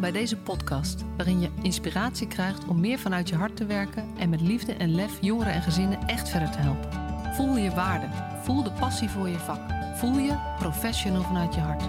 Bij 0.00 0.12
deze 0.12 0.36
podcast, 0.36 1.04
waarin 1.16 1.40
je 1.40 1.50
inspiratie 1.62 2.28
krijgt 2.28 2.66
om 2.66 2.80
meer 2.80 2.98
vanuit 2.98 3.28
je 3.28 3.34
hart 3.34 3.56
te 3.56 3.66
werken 3.66 4.14
en 4.18 4.28
met 4.28 4.40
liefde 4.40 4.72
en 4.72 4.94
lef 4.94 5.18
jongeren 5.20 5.52
en 5.52 5.62
gezinnen 5.62 6.06
echt 6.06 6.28
verder 6.28 6.50
te 6.50 6.58
helpen. 6.58 6.90
Voel 7.34 7.56
je 7.56 7.70
waarde, 7.70 8.08
voel 8.42 8.62
de 8.62 8.72
passie 8.72 9.08
voor 9.08 9.28
je 9.28 9.38
vak, 9.38 9.60
voel 9.94 10.18
je 10.18 10.54
professional 10.58 11.22
vanuit 11.22 11.54
je 11.54 11.60
hart. 11.60 11.82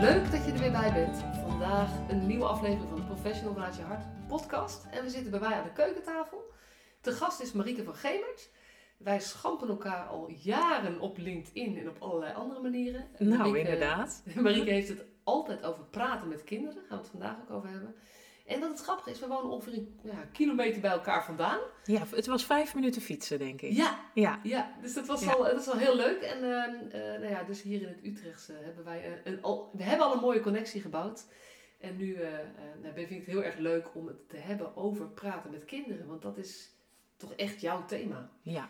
Leuk 0.00 0.30
dat 0.30 0.44
je 0.44 0.52
er 0.52 0.58
weer 0.58 0.72
bij 0.72 0.92
bent. 0.92 1.24
Vandaag 1.48 1.90
een 2.08 2.26
nieuwe 2.26 2.44
aflevering 2.44 2.88
van 2.88 3.00
de 3.00 3.06
Professional 3.06 3.52
vanuit 3.52 3.76
je 3.76 3.82
hart 3.82 4.04
podcast. 4.26 4.86
En 4.90 5.04
we 5.04 5.10
zitten 5.10 5.30
bij 5.30 5.40
mij 5.40 5.54
aan 5.54 5.64
de 5.64 5.72
keukentafel. 5.72 6.52
De 7.00 7.12
gast 7.12 7.40
is 7.40 7.52
Marieke 7.52 7.84
van 7.84 7.94
Gemert. 7.94 8.48
Wij 8.96 9.20
schampen 9.20 9.68
elkaar 9.68 10.06
al 10.06 10.30
jaren 10.30 11.00
op 11.00 11.18
LinkedIn 11.18 11.78
en 11.78 11.88
op 11.88 11.96
allerlei 11.98 12.34
andere 12.34 12.60
manieren. 12.60 13.06
Nou, 13.18 13.36
Marieke- 13.38 13.58
inderdaad. 13.58 14.22
Marieke 14.34 14.70
heeft 14.70 14.88
het 14.88 15.04
altijd 15.24 15.64
over 15.64 15.84
praten 15.84 16.28
met 16.28 16.44
kinderen. 16.44 16.74
Daar 16.74 16.84
gaan 16.88 16.96
we 16.96 17.02
het 17.02 17.10
vandaag 17.12 17.36
ook 17.42 17.50
over 17.50 17.68
hebben. 17.70 17.94
En 18.46 18.60
dat 18.60 18.68
het 18.70 18.80
grappige 18.80 19.10
is, 19.10 19.20
we 19.20 19.26
wonen 19.26 19.50
ongeveer 19.50 19.72
een 19.72 19.98
ja, 20.02 20.28
kilometer 20.32 20.80
bij 20.80 20.90
elkaar 20.90 21.24
vandaan. 21.24 21.58
Ja, 21.84 22.02
het 22.10 22.26
was 22.26 22.44
vijf 22.44 22.74
minuten 22.74 23.02
fietsen, 23.02 23.38
denk 23.38 23.62
ik. 23.62 23.72
Ja, 23.72 24.00
Ja. 24.14 24.40
ja 24.42 24.72
dus 24.80 24.94
dat 24.94 25.06
was, 25.06 25.24
Ja. 25.24 25.32
Al, 25.32 25.42
dat 25.42 25.60
is 25.60 25.68
al 25.68 25.78
heel 25.78 25.96
leuk. 25.96 26.20
En 26.22 26.36
ehm, 26.36 26.74
eh, 26.90 27.00
nou 27.20 27.28
ja, 27.28 27.42
dus 27.42 27.62
hier 27.62 27.80
in 27.82 27.88
het 27.88 28.04
Utrechtse 28.04 28.52
hebben 28.52 28.84
wij 28.84 29.06
een, 29.12 29.32
een, 29.32 29.42
al, 29.42 29.70
we 29.72 29.82
hebben 29.82 30.06
al 30.06 30.14
een 30.14 30.20
mooie 30.20 30.40
connectie 30.40 30.80
gebouwd. 30.80 31.26
En 31.80 31.96
nu 31.96 32.14
eh, 32.14 32.34
eh, 32.40 32.46
nou, 32.82 32.94
vind 32.94 33.10
ik 33.10 33.16
het 33.16 33.26
heel 33.26 33.42
erg 33.42 33.56
leuk 33.58 33.94
om 33.94 34.06
het 34.06 34.28
te 34.28 34.36
hebben 34.36 34.76
over 34.76 35.06
praten 35.08 35.50
met 35.50 35.64
kinderen. 35.64 36.06
Want 36.06 36.22
dat 36.22 36.38
is 36.38 36.70
toch 37.16 37.32
echt 37.32 37.60
jouw 37.60 37.84
thema. 37.84 38.30
Ja. 38.42 38.68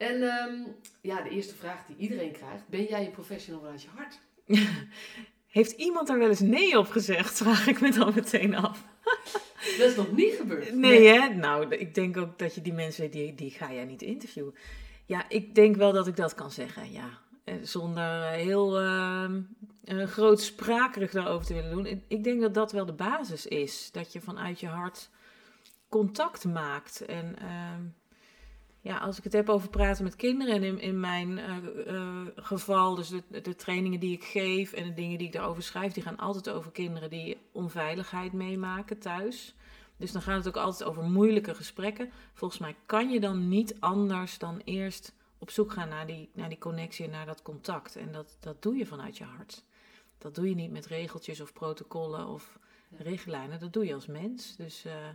En 0.00 0.22
ehm, 0.22 0.54
ja, 1.00 1.22
de 1.22 1.30
eerste 1.30 1.54
vraag 1.54 1.86
die 1.86 1.96
iedereen 1.96 2.32
krijgt. 2.32 2.68
Ben 2.68 2.84
jij 2.84 3.04
een 3.04 3.10
professional 3.10 3.60
vanuit 3.60 3.82
je 3.82 3.88
hart? 3.94 4.18
Heeft 5.46 5.72
iemand 5.72 6.08
er 6.08 6.18
wel 6.18 6.28
eens 6.28 6.40
nee 6.40 6.78
op 6.78 6.88
gezegd? 6.90 7.36
Vraag 7.36 7.66
ik 7.66 7.80
me 7.80 7.90
dan 7.90 8.12
meteen 8.14 8.54
af. 8.54 8.84
Dat 9.78 9.88
is 9.90 9.96
nog 9.96 10.12
niet 10.12 10.34
gebeurd. 10.34 10.74
Nee, 10.74 11.06
hè? 11.06 11.28
Nou, 11.34 11.74
ik 11.74 11.94
denk 11.94 12.16
ook 12.16 12.38
dat 12.38 12.54
je 12.54 12.60
die 12.62 12.72
mensen, 12.72 13.10
die, 13.10 13.34
die 13.34 13.50
ga 13.50 13.72
jij 13.72 13.84
niet 13.84 14.02
interviewen. 14.02 14.54
Ja, 15.06 15.24
ik 15.28 15.54
denk 15.54 15.76
wel 15.76 15.92
dat 15.92 16.06
ik 16.06 16.16
dat 16.16 16.34
kan 16.34 16.50
zeggen, 16.50 16.92
ja. 16.92 17.08
Eh, 17.44 17.54
Zonder 17.62 18.22
heel 18.30 18.78
ehm 18.80 19.40
eh, 19.84 20.06
grootsprakerig 20.06 21.10
daarover 21.10 21.46
te 21.46 21.54
willen 21.54 21.70
doen. 21.70 21.86
Ik- 21.86 22.02
Ik 22.08 22.24
denk 22.24 22.40
dat 22.40 22.54
dat 22.54 22.72
wel 22.72 22.86
de 22.86 22.92
basis 22.92 23.46
is. 23.46 23.88
Dat 23.92 24.12
je 24.12 24.20
vanuit 24.20 24.60
je 24.60 24.66
hart 24.66 25.10
contact 25.88 26.44
maakt. 26.44 27.00
En 27.04 27.36
ehm, 27.38 27.82
ja, 28.80 28.98
als 28.98 29.18
ik 29.18 29.24
het 29.24 29.32
heb 29.32 29.48
over 29.48 29.68
praten 29.68 30.04
met 30.04 30.16
kinderen 30.16 30.54
en 30.54 30.62
in, 30.62 30.80
in 30.80 31.00
mijn 31.00 31.38
eh, 31.38 31.56
eh, 31.86 32.26
geval, 32.34 32.94
dus 32.94 33.08
de, 33.08 33.40
de 33.40 33.54
trainingen 33.54 34.00
die 34.00 34.12
ik 34.12 34.24
geef 34.24 34.72
en 34.72 34.84
de 34.84 34.94
dingen 34.94 35.18
die 35.18 35.26
ik 35.26 35.32
daarover 35.32 35.62
schrijf, 35.62 35.92
die 35.92 36.02
gaan 36.02 36.18
altijd 36.18 36.50
over 36.50 36.70
kinderen 36.70 37.10
die 37.10 37.36
onveiligheid 37.52 38.32
meemaken 38.32 38.98
thuis. 38.98 39.54
Dus 39.96 40.12
dan 40.12 40.22
gaat 40.22 40.44
het 40.44 40.48
ook 40.48 40.62
altijd 40.62 40.88
over 40.88 41.02
moeilijke 41.02 41.54
gesprekken. 41.54 42.10
Volgens 42.32 42.60
mij 42.60 42.76
kan 42.86 43.10
je 43.10 43.20
dan 43.20 43.48
niet 43.48 43.80
anders 43.80 44.38
dan 44.38 44.60
eerst 44.64 45.14
op 45.38 45.50
zoek 45.50 45.72
gaan 45.72 45.88
naar 45.88 46.06
die, 46.06 46.30
naar 46.32 46.48
die 46.48 46.58
connectie 46.58 47.04
en 47.04 47.10
naar 47.10 47.26
dat 47.26 47.42
contact. 47.42 47.96
En 47.96 48.12
dat, 48.12 48.36
dat 48.40 48.62
doe 48.62 48.76
je 48.76 48.86
vanuit 48.86 49.18
je 49.18 49.24
hart. 49.24 49.64
Dat 50.18 50.34
doe 50.34 50.48
je 50.48 50.54
niet 50.54 50.70
met 50.70 50.86
regeltjes 50.86 51.40
of 51.40 51.52
protocollen 51.52 52.26
of 52.26 52.58
richtlijnen. 52.90 53.60
Dat 53.60 53.72
doe 53.72 53.86
je 53.86 53.94
als 53.94 54.06
mens. 54.06 54.56
Dus, 54.56 54.84
eh, 54.84 55.08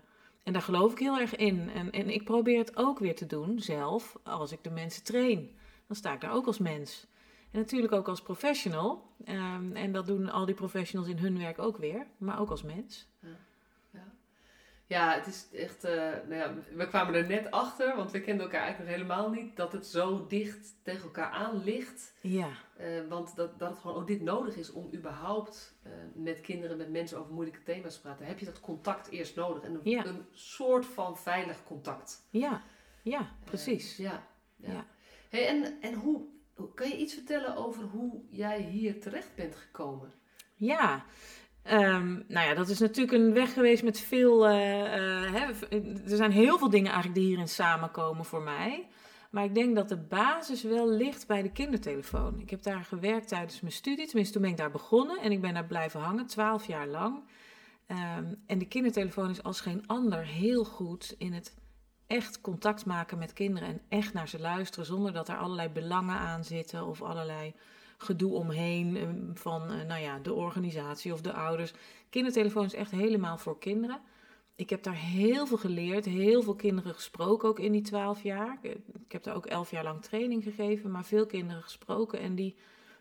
en 0.46 0.54
daar 0.54 0.62
geloof 0.62 0.92
ik 0.92 1.00
heel 1.00 1.20
erg 1.20 1.36
in. 1.36 1.70
En, 1.70 1.92
en 1.92 2.10
ik 2.10 2.24
probeer 2.24 2.58
het 2.58 2.78
ook 2.78 3.00
weer 3.00 3.16
te 3.16 3.26
doen 3.26 3.60
zelf 3.60 4.16
als 4.24 4.52
ik 4.52 4.64
de 4.64 4.70
mensen 4.70 5.04
train. 5.04 5.58
Dan 5.88 5.96
sta 5.96 6.14
ik 6.14 6.22
daar 6.22 6.34
ook 6.34 6.46
als 6.48 6.58
mens. 6.58 7.08
En 7.52 7.60
natuurlijk 7.60 7.94
ook 7.94 8.08
als 8.08 8.22
professional. 8.22 9.12
Ehm, 9.26 9.76
en 9.76 9.92
dat 9.92 10.08
doen 10.08 10.30
al 10.30 10.46
die 10.46 10.56
professionals 10.56 11.10
in 11.10 11.18
hun 11.18 11.38
werk 11.38 11.60
ook 11.60 11.78
weer. 11.78 12.08
Maar 12.18 12.40
ook 12.40 12.50
als 12.50 12.64
mens. 12.64 13.08
Ja, 14.88 15.14
het 15.14 15.28
is 15.28 15.48
echt. 15.54 15.84
eh, 15.84 15.94
nou 16.28 16.36
ja, 16.36 16.54
we 16.76 16.88
kwamen 16.88 17.14
er 17.14 17.28
net 17.28 17.52
achter, 17.52 17.96
want 17.96 18.12
we 18.12 18.22
kenden 18.22 18.46
elkaar 18.46 18.62
eigenlijk 18.62 18.92
nog 18.92 19.00
helemaal 19.00 19.30
niet, 19.32 19.56
dat 19.56 19.72
het 19.72 19.86
zo 19.88 20.26
dicht 20.28 20.76
tegen 20.84 21.04
elkaar 21.04 21.30
aan 21.30 21.64
ligt. 21.64 22.14
Ja, 22.22 22.50
Eh, 22.78 22.88
want 23.10 23.36
dat, 23.36 23.60
dat 23.60 23.70
het 23.70 23.80
gewoon 23.80 23.96
ook 23.96 24.08
dit 24.08 24.22
nodig 24.22 24.56
is 24.56 24.72
om 24.72 24.90
überhaupt 24.94 25.76
eh, 25.84 25.92
met 26.14 26.42
kinderen, 26.42 26.78
met 26.78 26.90
mensen 26.92 27.18
over 27.20 27.34
moeilijke 27.34 27.64
thema's 27.64 27.94
te 27.96 28.02
praten. 28.02 28.26
Heb 28.26 28.40
je 28.40 28.46
dat 28.46 28.60
contact 28.60 29.10
eerst 29.10 29.36
nodig? 29.36 29.64
En 29.64 29.74
een, 29.74 29.80
Ja. 29.84 30.06
een 30.06 30.26
soort 30.32 30.86
van 30.86 31.18
veilig 31.18 31.64
contact. 31.64 32.28
ja, 32.30 32.62
ja, 33.02 33.32
precies. 33.44 33.92
Eh, 34.00 34.06
ja. 34.06 34.28
ja. 34.56 34.72
Ja. 34.74 34.86
Hey, 35.30 35.48
en 35.48 35.74
en 35.82 35.94
hoe, 35.94 36.22
hoe- 36.56 36.74
kan 36.74 36.90
je 36.90 36.98
iets 36.98 37.14
vertellen 37.14 37.56
over 37.56 37.84
hoe 37.84 38.22
jij 38.30 38.62
hier 38.62 39.00
terecht 39.02 39.36
bent 39.36 39.56
gekomen? 39.56 40.12
Ja, 40.56 41.06
Ehm, 41.64 42.14
nou 42.28 42.48
ja, 42.48 42.54
dat 42.54 42.70
is 42.70 42.80
natuurlijk 42.80 43.18
een 43.18 43.34
weg 43.34 43.54
geweest 43.54 43.84
met 43.84 44.00
veel. 44.00 44.42
hè, 44.44 45.40
er 46.10 46.18
zijn 46.18 46.32
heel 46.32 46.58
veel 46.58 46.70
dingen 46.70 46.86
eigenlijk 46.92 47.16
die 47.20 47.28
hierin 47.28 47.48
samenkomen 47.48 48.26
voor 48.26 48.42
mij. 48.42 48.88
Maar 49.36 49.44
ik 49.44 49.56
denk 49.56 49.76
dat 49.76 49.90
de 49.90 49.98
basis 49.98 50.64
wel 50.64 50.90
ligt 50.90 51.28
bij 51.28 51.42
de 51.42 51.52
kindertelefoon. 51.52 52.40
Ik 52.40 52.50
heb 52.50 52.64
daar 52.64 52.84
gewerkt 52.84 53.28
tijdens 53.28 53.62
mijn 53.62 53.74
studie. 53.74 54.06
Tenminste, 54.06 54.34
toen 54.34 54.42
ben 54.42 54.52
ik 54.52 54.58
daar 54.58 54.72
begonnen 54.72 55.20
en 55.20 55.32
ik 55.32 55.42
ben 55.42 55.54
daar 55.54 55.66
blijven 55.66 56.00
hangen, 56.00 56.26
twaalf 56.26 56.68
jaar 56.68 56.88
lang. 56.88 57.24
Ehm, 57.88 58.34
en 58.46 58.58
de 58.58 58.68
kindertelefoon 58.68 59.30
is 59.30 59.44
als 59.44 59.62
geen 59.62 59.88
ander 59.88 60.26
heel 60.26 60.66
goed 60.66 61.16
in 61.18 61.34
het 61.34 61.56
echt 62.08 62.42
contact 62.42 62.86
maken 62.86 63.18
met 63.18 63.34
kinderen 63.34 63.70
en 63.70 63.82
echt 63.90 64.14
naar 64.14 64.28
ze 64.28 64.40
luisteren 64.40 64.86
zonder 64.86 65.14
dat 65.14 65.30
er 65.30 65.38
allerlei 65.38 65.70
belangen 65.70 66.18
aan 66.18 66.44
zitten 66.44 66.86
of 66.86 67.02
allerlei 67.02 67.54
gedoe 67.98 68.34
omheen 68.34 68.98
eh, 68.98 69.08
van 69.34 69.72
eh, 69.72 69.86
nou 69.86 70.02
ja, 70.02 70.20
de 70.20 70.34
organisatie 70.34 71.14
of 71.14 71.22
de 71.22 71.34
ouders. 71.34 71.74
Kindertelefoon 72.10 72.66
is 72.66 72.74
echt 72.74 72.92
helemaal 72.92 73.38
voor 73.38 73.60
kinderen. 73.60 74.00
Ik 74.56 74.70
heb 74.70 74.84
daar 74.84 74.96
heel 74.96 75.48
veel 75.48 75.58
geleerd, 75.58 76.06
heel 76.06 76.42
veel 76.42 76.56
kinderen 76.56 76.94
gesproken 76.94 77.50
ook 77.50 77.60
in 77.60 77.72
die 77.72 77.82
twaalf 77.82 78.24
jaar. 78.24 78.58
Ik 78.62 78.78
ik 79.06 79.12
heb 79.12 79.24
daar 79.24 79.36
ook 79.36 79.46
elf 79.46 79.72
jaar 79.72 79.84
lang 79.84 80.02
training 80.02 80.44
gegeven, 80.44 80.92
maar 80.92 81.06
veel 81.06 81.26
kinderen 81.26 81.64
gesproken. 81.64 82.20
En 82.20 82.36
die, 82.36 82.56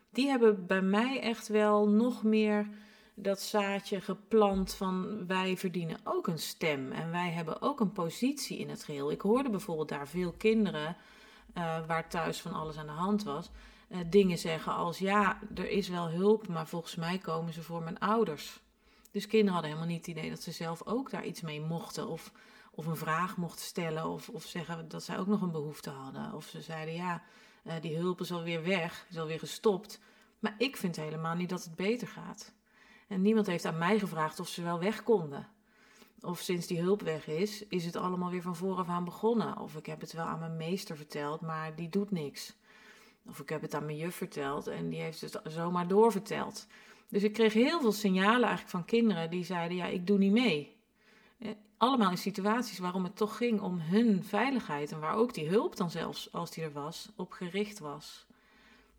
die 0.09 0.27
hebben 0.27 0.65
bij 0.65 0.81
mij 0.81 1.21
echt 1.21 1.47
wel 1.47 1.89
nog 1.89 2.23
meer 2.23 2.67
dat 3.13 3.41
zaadje 3.41 4.01
geplant 4.01 4.73
van 4.73 5.27
wij 5.27 5.57
verdienen 5.57 5.97
ook 6.03 6.27
een 6.27 6.39
stem 6.39 6.91
en 6.91 7.11
wij 7.11 7.31
hebben 7.31 7.61
ook 7.61 7.79
een 7.79 7.91
positie 7.91 8.57
in 8.57 8.69
het 8.69 8.83
geheel. 8.83 9.11
Ik 9.11 9.21
hoorde 9.21 9.49
bijvoorbeeld 9.49 9.89
daar 9.89 10.07
veel 10.07 10.31
kinderen 10.31 10.97
eh, 11.53 11.85
waar 11.87 12.09
thuis 12.09 12.41
van 12.41 12.53
alles 12.53 12.77
aan 12.77 12.85
de 12.85 12.91
hand 12.91 13.23
was, 13.23 13.49
eh, 13.87 13.99
dingen 14.09 14.37
zeggen 14.37 14.73
als 14.73 14.97
ja, 14.97 15.39
er 15.55 15.69
is 15.69 15.87
wel 15.87 16.09
hulp, 16.09 16.47
maar 16.47 16.67
volgens 16.67 16.95
mij 16.95 17.17
komen 17.17 17.53
ze 17.53 17.61
voor 17.61 17.83
mijn 17.83 17.99
ouders. 17.99 18.63
Dus 19.15 19.27
kinderen 19.27 19.53
hadden 19.53 19.71
helemaal 19.71 19.93
niet 19.93 20.05
het 20.05 20.17
idee 20.17 20.29
dat 20.29 20.41
ze 20.41 20.51
zelf 20.51 20.85
ook 20.85 21.09
daar 21.09 21.25
iets 21.25 21.41
mee 21.41 21.61
mochten 21.61 22.07
of, 22.07 22.31
of 22.71 22.85
een 22.85 22.95
vraag 22.95 23.37
mochten 23.37 23.65
stellen 23.65 24.05
of, 24.05 24.29
of 24.29 24.43
zeggen 24.43 24.87
dat 24.87 25.03
zij 25.03 25.19
ook 25.19 25.27
nog 25.27 25.41
een 25.41 25.51
behoefte 25.51 25.89
hadden. 25.89 26.33
Of 26.33 26.45
ze 26.45 26.61
zeiden 26.61 26.93
ja, 26.93 27.23
eh, 27.63 27.73
die 27.81 27.97
hulp 27.97 28.21
is 28.21 28.31
alweer 28.31 28.63
weg, 28.63 29.05
is 29.09 29.17
alweer 29.17 29.39
gestopt. 29.39 29.99
Maar 30.39 30.55
ik 30.57 30.77
vind 30.77 30.95
helemaal 30.95 31.35
niet 31.35 31.49
dat 31.49 31.63
het 31.63 31.75
beter 31.75 32.07
gaat. 32.07 32.53
En 33.07 33.21
niemand 33.21 33.47
heeft 33.47 33.65
aan 33.65 33.77
mij 33.77 33.99
gevraagd 33.99 34.39
of 34.39 34.47
ze 34.47 34.63
wel 34.63 34.79
weg 34.79 35.03
konden. 35.03 35.47
Of 36.21 36.39
sinds 36.39 36.67
die 36.67 36.81
hulp 36.81 37.01
weg 37.01 37.27
is, 37.27 37.67
is 37.67 37.85
het 37.85 37.95
allemaal 37.95 38.29
weer 38.29 38.41
van 38.41 38.55
vooraf 38.55 38.87
aan 38.87 39.05
begonnen. 39.05 39.57
Of 39.57 39.75
ik 39.75 39.85
heb 39.85 40.01
het 40.01 40.13
wel 40.13 40.25
aan 40.25 40.39
mijn 40.39 40.57
meester 40.57 40.97
verteld, 40.97 41.41
maar 41.41 41.75
die 41.75 41.89
doet 41.89 42.11
niks. 42.11 42.53
Of 43.25 43.39
ik 43.39 43.49
heb 43.49 43.61
het 43.61 43.73
aan 43.73 43.85
mijn 43.85 43.97
juf 43.97 44.15
verteld 44.15 44.67
en 44.67 44.89
die 44.89 45.01
heeft 45.01 45.21
het 45.21 45.39
zomaar 45.43 45.87
doorverteld. 45.87 46.67
Dus 47.09 47.23
ik 47.23 47.33
kreeg 47.33 47.53
heel 47.53 47.81
veel 47.81 47.91
signalen 47.91 48.41
eigenlijk 48.41 48.69
van 48.69 48.85
kinderen 48.85 49.29
die 49.29 49.43
zeiden: 49.45 49.77
Ja, 49.77 49.85
ik 49.85 50.07
doe 50.07 50.17
niet 50.17 50.31
mee. 50.31 50.75
Eh, 51.39 51.49
Allemaal 51.77 52.11
in 52.11 52.17
situaties 52.17 52.79
waarom 52.79 53.03
het 53.03 53.15
toch 53.15 53.37
ging 53.37 53.61
om 53.61 53.79
hun 53.79 54.23
veiligheid 54.23 54.91
en 54.91 54.99
waar 54.99 55.15
ook 55.15 55.33
die 55.33 55.47
hulp 55.49 55.75
dan 55.75 55.91
zelfs, 55.91 56.31
als 56.33 56.51
die 56.51 56.63
er 56.63 56.71
was, 56.71 57.09
op 57.15 57.31
gericht 57.31 57.79
was. 57.79 58.25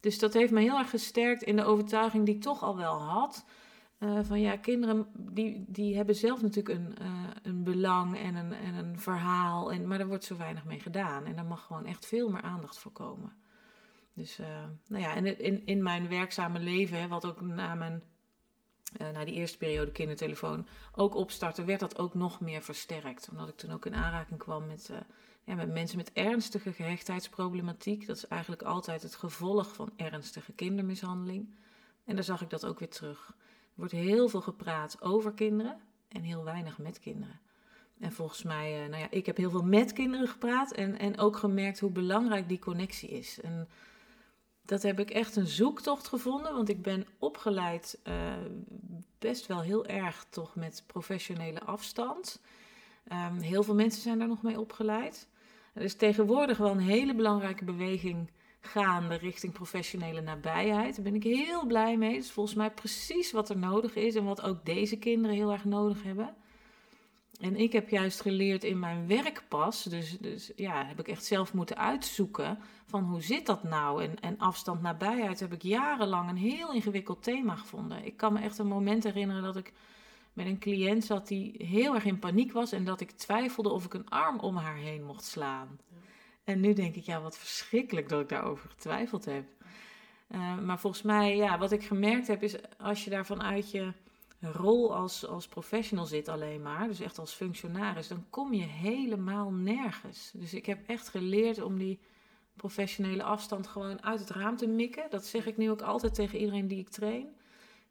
Dus 0.01 0.19
dat 0.19 0.33
heeft 0.33 0.53
me 0.53 0.61
heel 0.61 0.79
erg 0.79 0.91
gesterkt 0.91 1.43
in 1.43 1.57
de 1.57 1.65
overtuiging 1.65 2.27
die 2.27 2.35
ik 2.35 2.41
toch 2.43 2.63
al 2.63 2.77
wel 2.77 3.01
had. 3.03 3.45
eh, 3.99 4.19
van 4.23 4.41
ja, 4.41 4.57
kinderen 4.57 5.07
die, 5.15 5.65
die 5.69 5.97
hebben 5.97 6.15
zelf 6.15 6.43
natuurlijk 6.43 6.79
een, 6.79 6.99
eh, 6.99 7.07
een 7.43 7.63
belang 7.65 8.19
en 8.19 8.35
een, 8.35 8.53
en 8.53 8.75
een 8.75 8.99
verhaal, 9.01 9.73
en, 9.73 9.87
maar 9.87 10.01
er 10.01 10.07
wordt 10.07 10.25
zo 10.25 10.37
weinig 10.37 10.65
mee 10.65 10.81
gedaan. 10.81 11.25
En 11.25 11.37
daar 11.37 11.45
mag 11.45 11.63
gewoon 11.67 11.85
echt 11.87 12.07
veel 12.07 12.29
meer 12.31 12.43
aandacht 12.43 12.79
voor 12.79 12.93
komen. 12.93 13.33
Dus 14.17 14.39
eh, 14.39 14.65
nou 14.87 15.03
ja, 15.03 15.15
en 15.15 15.39
in, 15.39 15.67
in 15.67 15.83
mijn 15.83 16.09
werkzame 16.09 16.59
leven, 16.59 17.09
wat 17.09 17.25
ook 17.27 17.41
na, 17.41 17.75
mijn, 17.75 18.03
eh, 18.97 19.11
na 19.11 19.25
die 19.25 19.35
eerste 19.35 19.59
periode 19.59 19.93
kindertelefoon 19.93 20.67
ook 20.95 21.15
opstartte, 21.15 21.65
werd 21.65 21.81
dat 21.81 21.99
ook 21.99 22.15
nog 22.15 22.41
meer 22.41 22.63
versterkt. 22.63 23.29
Omdat 23.31 23.49
ik 23.49 23.57
toen 23.57 23.73
ook 23.73 23.87
in 23.87 23.95
aanraking 23.95 24.39
kwam 24.39 24.67
met, 24.67 24.89
eh, 24.91 24.97
ja, 25.45 25.55
met 25.55 25.73
mensen 25.73 25.97
met 25.97 26.13
ernstige 26.13 26.73
gehechtheidsproblematiek. 26.73 28.07
Dat 28.07 28.17
is 28.17 28.27
eigenlijk 28.27 28.63
altijd 28.63 29.03
het 29.03 29.15
gevolg 29.15 29.75
van 29.75 29.93
ernstige 29.97 30.53
kindermishandeling. 30.53 31.55
En 32.05 32.15
daar 32.15 32.25
zag 32.25 32.43
ik 32.43 32.51
dat 32.51 32.67
ook 32.67 32.79
weer 32.79 32.91
terug. 32.91 33.27
Er 33.29 33.35
wordt 33.75 33.93
heel 33.93 34.29
veel 34.29 34.43
gepraat 34.43 35.03
over 35.03 35.33
kinderen 35.33 35.81
en 36.09 36.23
heel 36.23 36.45
weinig 36.45 36.79
met 36.79 36.99
kinderen. 36.99 37.41
En 37.99 38.13
volgens 38.13 38.43
mij, 38.43 38.89
nou 38.89 39.03
ja, 39.03 39.11
ik 39.11 39.27
heb 39.27 39.37
heel 39.37 39.51
veel 39.51 39.65
met 39.65 39.93
kinderen 39.93 40.29
gepraat 40.29 40.73
en, 40.73 40.99
en 40.99 41.19
ook 41.19 41.37
gemerkt 41.37 41.81
hoe 41.81 41.91
belangrijk 41.91 42.49
die 42.49 42.59
connectie 42.59 43.09
is. 43.09 43.41
Dat 44.67 44.83
heb 44.83 45.01
ik 45.01 45.11
echt 45.11 45.37
een 45.37 45.47
zoektocht 45.47 46.09
gevonden, 46.09 46.55
want 46.55 46.69
ik 46.69 46.83
ben 46.83 47.07
opgeleid 47.19 47.99
uh, 48.09 48.15
best 49.19 49.47
wel 49.47 49.61
heel 49.61 49.87
erg 49.87 50.27
toch 50.31 50.55
met 50.55 50.85
professionele 50.87 51.61
afstand. 51.61 52.41
Um, 53.13 53.41
heel 53.41 53.63
veel 53.63 53.75
mensen 53.75 54.03
zijn 54.03 54.19
daar 54.19 54.29
nog 54.29 54.43
mee 54.43 54.61
opgeleid. 54.61 55.29
Er 55.73 55.83
is 55.83 55.95
tegenwoordig 55.95 56.59
wel 56.59 56.71
een 56.71 56.79
hele 56.79 57.15
belangrijke 57.15 57.65
beweging 57.65 58.31
gaande 58.61 59.15
richting 59.15 59.53
professionele 59.53 60.21
nabijheid. 60.21 60.95
Daar 60.95 61.05
ben 61.05 61.15
ik 61.15 61.23
heel 61.23 61.67
blij 61.67 61.97
mee. 61.97 62.15
Dat 62.15 62.25
is 62.25 62.31
volgens 62.31 62.57
mij 62.57 62.71
precies 62.71 63.33
wat 63.33 63.49
er 63.49 63.59
nodig 63.59 63.95
is 63.95 64.15
en 64.15 64.25
wat 64.25 64.43
ook 64.43 64.65
deze 64.65 64.99
kinderen 64.99 65.37
heel 65.37 65.53
erg 65.53 65.65
nodig 65.65 66.03
hebben. 66.03 66.35
En 67.41 67.57
ik 67.57 67.73
heb 67.73 67.89
juist 67.89 68.21
geleerd 68.21 68.65
in 68.65 68.79
mijn 68.79 69.07
werkpas, 69.07 69.83
dus, 69.83 70.19
dus 70.19 70.53
ja, 70.57 70.87
heb 70.87 71.01
ik 71.01 71.09
echt 71.09 71.25
zelf 71.25 71.53
moeten 71.53 71.77
uitzoeken 71.77 72.59
van 72.87 73.05
hoe 73.05 73.23
zit 73.23 73.47
dat 73.47 73.63
nou? 73.63 74.03
En, 74.03 74.21
en 74.21 74.39
afstand 74.39 74.83
nabijheid 74.83 75.41
heb 75.41 75.53
ik 75.53 75.63
jarenlang 75.63 76.31
een 76.31 76.37
heel 76.37 76.73
ingewikkeld 76.73 77.23
thema 77.23 77.57
gevonden. 77.57 78.05
Ik 78.05 78.17
kan 78.17 78.33
me 78.33 78.41
echt 78.41 78.59
een 78.59 78.67
moment 78.67 79.05
herinneren 79.05 79.43
dat 79.43 79.57
ik 79.57 79.73
met 80.33 80.47
een 80.47 80.59
cliënt 80.59 81.05
zat 81.05 81.29
die 81.29 81.55
heel 81.59 81.95
erg 81.95 82.05
in 82.05 82.19
paniek 82.19 82.53
was 82.53 82.73
en 82.73 82.85
dat 82.85 83.01
ik 83.01 83.11
twijfelde 83.11 83.71
of 83.71 83.85
ik 83.85 83.95
een 83.95 84.09
arm 84.09 84.39
om 84.39 84.57
haar 84.57 84.77
heen 84.77 85.05
mocht 85.05 85.25
slaan. 85.25 85.79
En 86.45 86.61
nu 86.61 86.73
denk 86.73 86.95
ik, 86.95 87.05
ja, 87.05 87.21
wat 87.21 87.39
verschrikkelijk 87.39 88.09
dat 88.09 88.21
ik 88.21 88.29
daarover 88.29 88.71
getwijfeld 88.71 89.25
heb. 89.25 89.45
Uh, 90.31 90.59
maar 90.59 90.79
volgens 90.79 91.03
mij, 91.03 91.37
ja, 91.37 91.59
wat 91.59 91.73
ik 91.73 91.85
gemerkt 91.85 92.27
heb, 92.27 92.43
is 92.43 92.57
als 92.79 93.05
je 93.05 93.11
daar 93.11 93.27
vanuit 93.27 93.71
je 93.71 93.93
rol 94.41 94.95
als, 94.95 95.27
als 95.27 95.49
professional 95.49 96.07
zit 96.07 96.29
alleen 96.29 96.63
maar, 96.63 96.87
dus 96.87 97.01
echt 97.01 97.19
als 97.19 97.33
functionaris, 97.33 98.09
dan 98.09 98.27
kom 98.31 98.53
je 98.53 98.63
helemaal 98.63 99.51
nergens. 99.51 100.31
Dus 100.35 100.55
ik 100.55 100.67
heb 100.67 100.89
echt 100.89 101.09
geleerd 101.09 101.63
om 101.63 101.79
die 101.79 101.99
professionele 102.57 103.23
afstand 103.23 103.67
gewoon 103.67 104.03
uit 104.03 104.21
het 104.21 104.31
raam 104.31 104.57
te 104.57 104.67
mikken. 104.67 105.11
Dat 105.11 105.27
zeg 105.27 105.47
ik 105.47 105.57
nu 105.57 105.71
ook 105.71 105.83
altijd 105.83 106.15
tegen 106.15 106.39
iedereen 106.39 106.69
die 106.69 106.79
ik 106.79 106.89
train. 106.89 107.27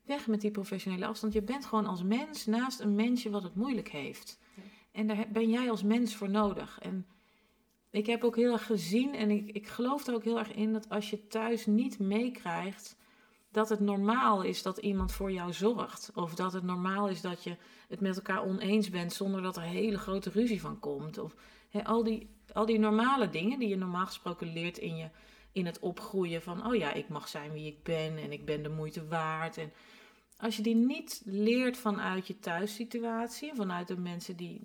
Weg 0.03 0.27
met 0.27 0.41
die 0.41 0.51
professionele 0.51 1.05
afstand. 1.05 1.33
Je 1.33 1.41
bent 1.41 1.65
gewoon 1.65 1.85
als 1.85 2.03
mens 2.03 2.45
naast 2.45 2.79
een 2.79 2.95
mensje 2.95 3.29
wat 3.29 3.43
het 3.43 3.55
moeilijk 3.55 3.89
heeft. 3.89 4.39
En 4.91 5.07
daar 5.07 5.27
ben 5.31 5.49
jij 5.49 5.69
als 5.69 5.83
mens 5.83 6.15
voor 6.15 6.29
nodig. 6.29 6.79
En 6.81 7.05
ik 7.89 8.05
heb 8.05 8.23
ook 8.23 8.35
heel 8.35 8.51
erg 8.51 8.65
gezien 8.65 9.13
en 9.13 9.31
ik, 9.31 9.49
ik 9.49 9.67
geloof 9.67 10.07
er 10.07 10.13
ook 10.13 10.23
heel 10.23 10.39
erg 10.39 10.53
in 10.53 10.73
dat 10.73 10.89
als 10.89 11.09
je 11.09 11.27
thuis 11.27 11.65
niet 11.65 11.99
meekrijgt 11.99 12.97
dat 13.55 13.69
het 13.69 13.79
normaal 13.79 14.41
is 14.41 14.61
dat 14.61 14.77
iemand 14.77 15.11
voor 15.11 15.31
jou 15.31 15.53
zorgt. 15.53 16.11
Of 16.15 16.35
dat 16.35 16.53
het 16.53 16.63
normaal 16.63 17.09
is 17.09 17.21
dat 17.21 17.43
je 17.43 17.55
het 17.87 17.99
met 17.99 18.15
elkaar 18.15 18.43
oneens 18.43 18.89
bent 18.89 19.13
zonder 19.13 19.41
dat 19.41 19.55
er 19.55 19.61
hele 19.61 19.97
grote 19.97 20.29
ruzie 20.29 20.61
van 20.61 20.79
komt. 20.79 21.17
Of 21.17 21.35
al, 21.83 22.03
die, 22.03 22.29
al 22.53 22.65
die 22.65 22.79
normale 22.79 23.29
dingen 23.29 23.59
die 23.59 23.67
je 23.67 23.75
normaal 23.75 24.05
gesproken 24.05 24.53
leert 24.53 24.77
in, 24.77 24.95
je, 24.95 25.09
in 25.51 25.65
het 25.65 25.79
opgroeien 25.79 26.41
van, 26.41 26.67
oh 26.67 26.75
ja, 26.75 26.93
ik 26.93 27.09
mag 27.09 27.27
zijn 27.27 27.51
wie 27.51 27.67
ik 27.67 27.83
ben 27.83 28.17
en 28.17 28.31
ik 28.31 28.45
ben 28.45 28.63
de 28.63 28.69
moeite 28.69 29.07
waard. 29.07 29.57
En 29.57 29.73
als 30.37 30.55
je 30.55 30.63
die 30.63 30.75
niet 30.75 31.21
leert 31.25 31.77
vanuit 31.77 32.27
je 32.27 32.39
thuissituatie, 32.39 33.51
vanuit 33.53 33.87
de 33.87 33.97
mensen 33.97 34.35
die, 34.35 34.61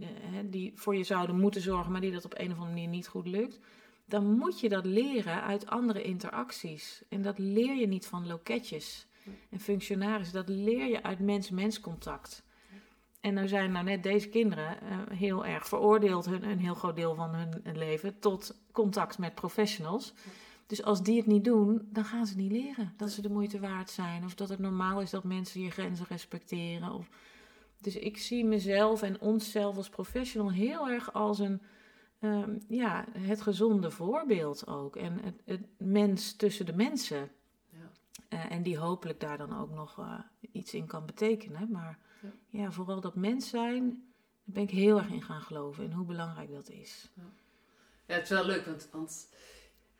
eh, 0.00 0.08
die 0.44 0.72
voor 0.74 0.96
je 0.96 1.04
zouden 1.04 1.40
moeten 1.40 1.60
zorgen, 1.60 1.92
maar 1.92 2.00
die 2.00 2.12
dat 2.12 2.24
op 2.24 2.38
een 2.38 2.50
of 2.50 2.56
andere 2.56 2.74
manier 2.74 2.88
niet 2.88 3.08
goed 3.08 3.26
lukt, 3.26 3.60
dan 4.04 4.26
moet 4.26 4.60
je 4.60 4.68
dat 4.68 4.84
leren 4.84 5.42
uit 5.42 5.66
andere 5.66 6.02
interacties. 6.02 7.02
En 7.08 7.22
dat 7.22 7.38
leer 7.38 7.76
je 7.76 7.86
niet 7.86 8.06
van 8.06 8.26
loketjes 8.26 9.06
en 9.50 9.60
functionarissen, 9.60 10.34
dat 10.34 10.48
leer 10.48 10.86
je 10.86 11.02
uit 11.02 11.18
mens-mens 11.18 11.80
contact. 11.80 12.42
En 13.20 13.34
nou 13.34 13.48
zijn 13.48 13.72
nou 13.72 13.84
net 13.84 14.02
deze 14.02 14.28
kinderen 14.28 14.76
uh, 14.82 15.18
heel 15.18 15.46
erg 15.46 15.68
veroordeeld, 15.68 16.26
hun, 16.26 16.44
een 16.44 16.58
heel 16.58 16.74
groot 16.74 16.96
deel 16.96 17.14
van 17.14 17.34
hun 17.34 17.78
leven, 17.78 18.18
tot 18.18 18.56
contact 18.72 19.18
met 19.18 19.34
professionals. 19.34 20.14
Dus 20.66 20.82
als 20.82 21.02
die 21.02 21.16
het 21.16 21.26
niet 21.26 21.44
doen, 21.44 21.88
dan 21.92 22.04
gaan 22.04 22.26
ze 22.26 22.36
niet 22.36 22.52
leren 22.52 22.92
dat 22.96 23.10
ze 23.10 23.22
de 23.22 23.28
moeite 23.28 23.60
waard 23.60 23.90
zijn. 23.90 24.24
Of 24.24 24.34
dat 24.34 24.48
het 24.48 24.58
normaal 24.58 25.00
is 25.00 25.10
dat 25.10 25.24
mensen 25.24 25.60
je 25.60 25.70
grenzen 25.70 26.06
respecteren. 26.08 26.92
Of... 26.92 27.08
Dus 27.80 27.96
ik 27.96 28.18
zie 28.18 28.44
mezelf 28.44 29.02
en 29.02 29.20
onszelf 29.20 29.76
als 29.76 29.88
professional 29.88 30.50
heel 30.50 30.88
erg 30.88 31.12
als 31.12 31.38
een 31.38 31.62
um, 32.24 32.58
ja, 32.68 33.04
het 33.18 33.40
gezonde 33.40 33.90
voorbeeld 33.90 34.66
ook. 34.66 34.96
En 34.96 35.18
het, 35.22 35.40
het 35.44 35.60
mens 35.76 36.36
tussen 36.36 36.66
de 36.66 36.72
mensen. 36.72 37.30
Ja. 37.70 37.90
Uh, 38.38 38.52
en 38.52 38.62
die 38.62 38.78
hopelijk 38.78 39.20
daar 39.20 39.38
dan 39.38 39.58
ook 39.58 39.70
nog 39.70 39.98
uh, 39.98 40.18
iets 40.52 40.74
in 40.74 40.86
kan 40.86 41.06
betekenen. 41.06 41.70
Maar 41.70 41.98
ja. 42.20 42.30
ja. 42.48 42.70
vooral 42.70 43.00
dat 43.00 43.14
mens 43.14 43.48
zijn, 43.48 43.88
daar 44.44 44.54
ben 44.54 44.62
ik 44.62 44.70
heel 44.70 44.98
erg 44.98 45.08
in 45.08 45.22
gaan 45.22 45.42
geloven. 45.42 45.84
En 45.84 45.92
hoe 45.92 46.06
belangrijk 46.06 46.52
dat 46.52 46.68
is. 46.68 47.10
Ja, 47.14 47.22
ja 48.06 48.14
het 48.14 48.22
is 48.22 48.28
wel 48.28 48.46
leuk, 48.46 48.66
want, 48.66 48.88
want 48.92 49.28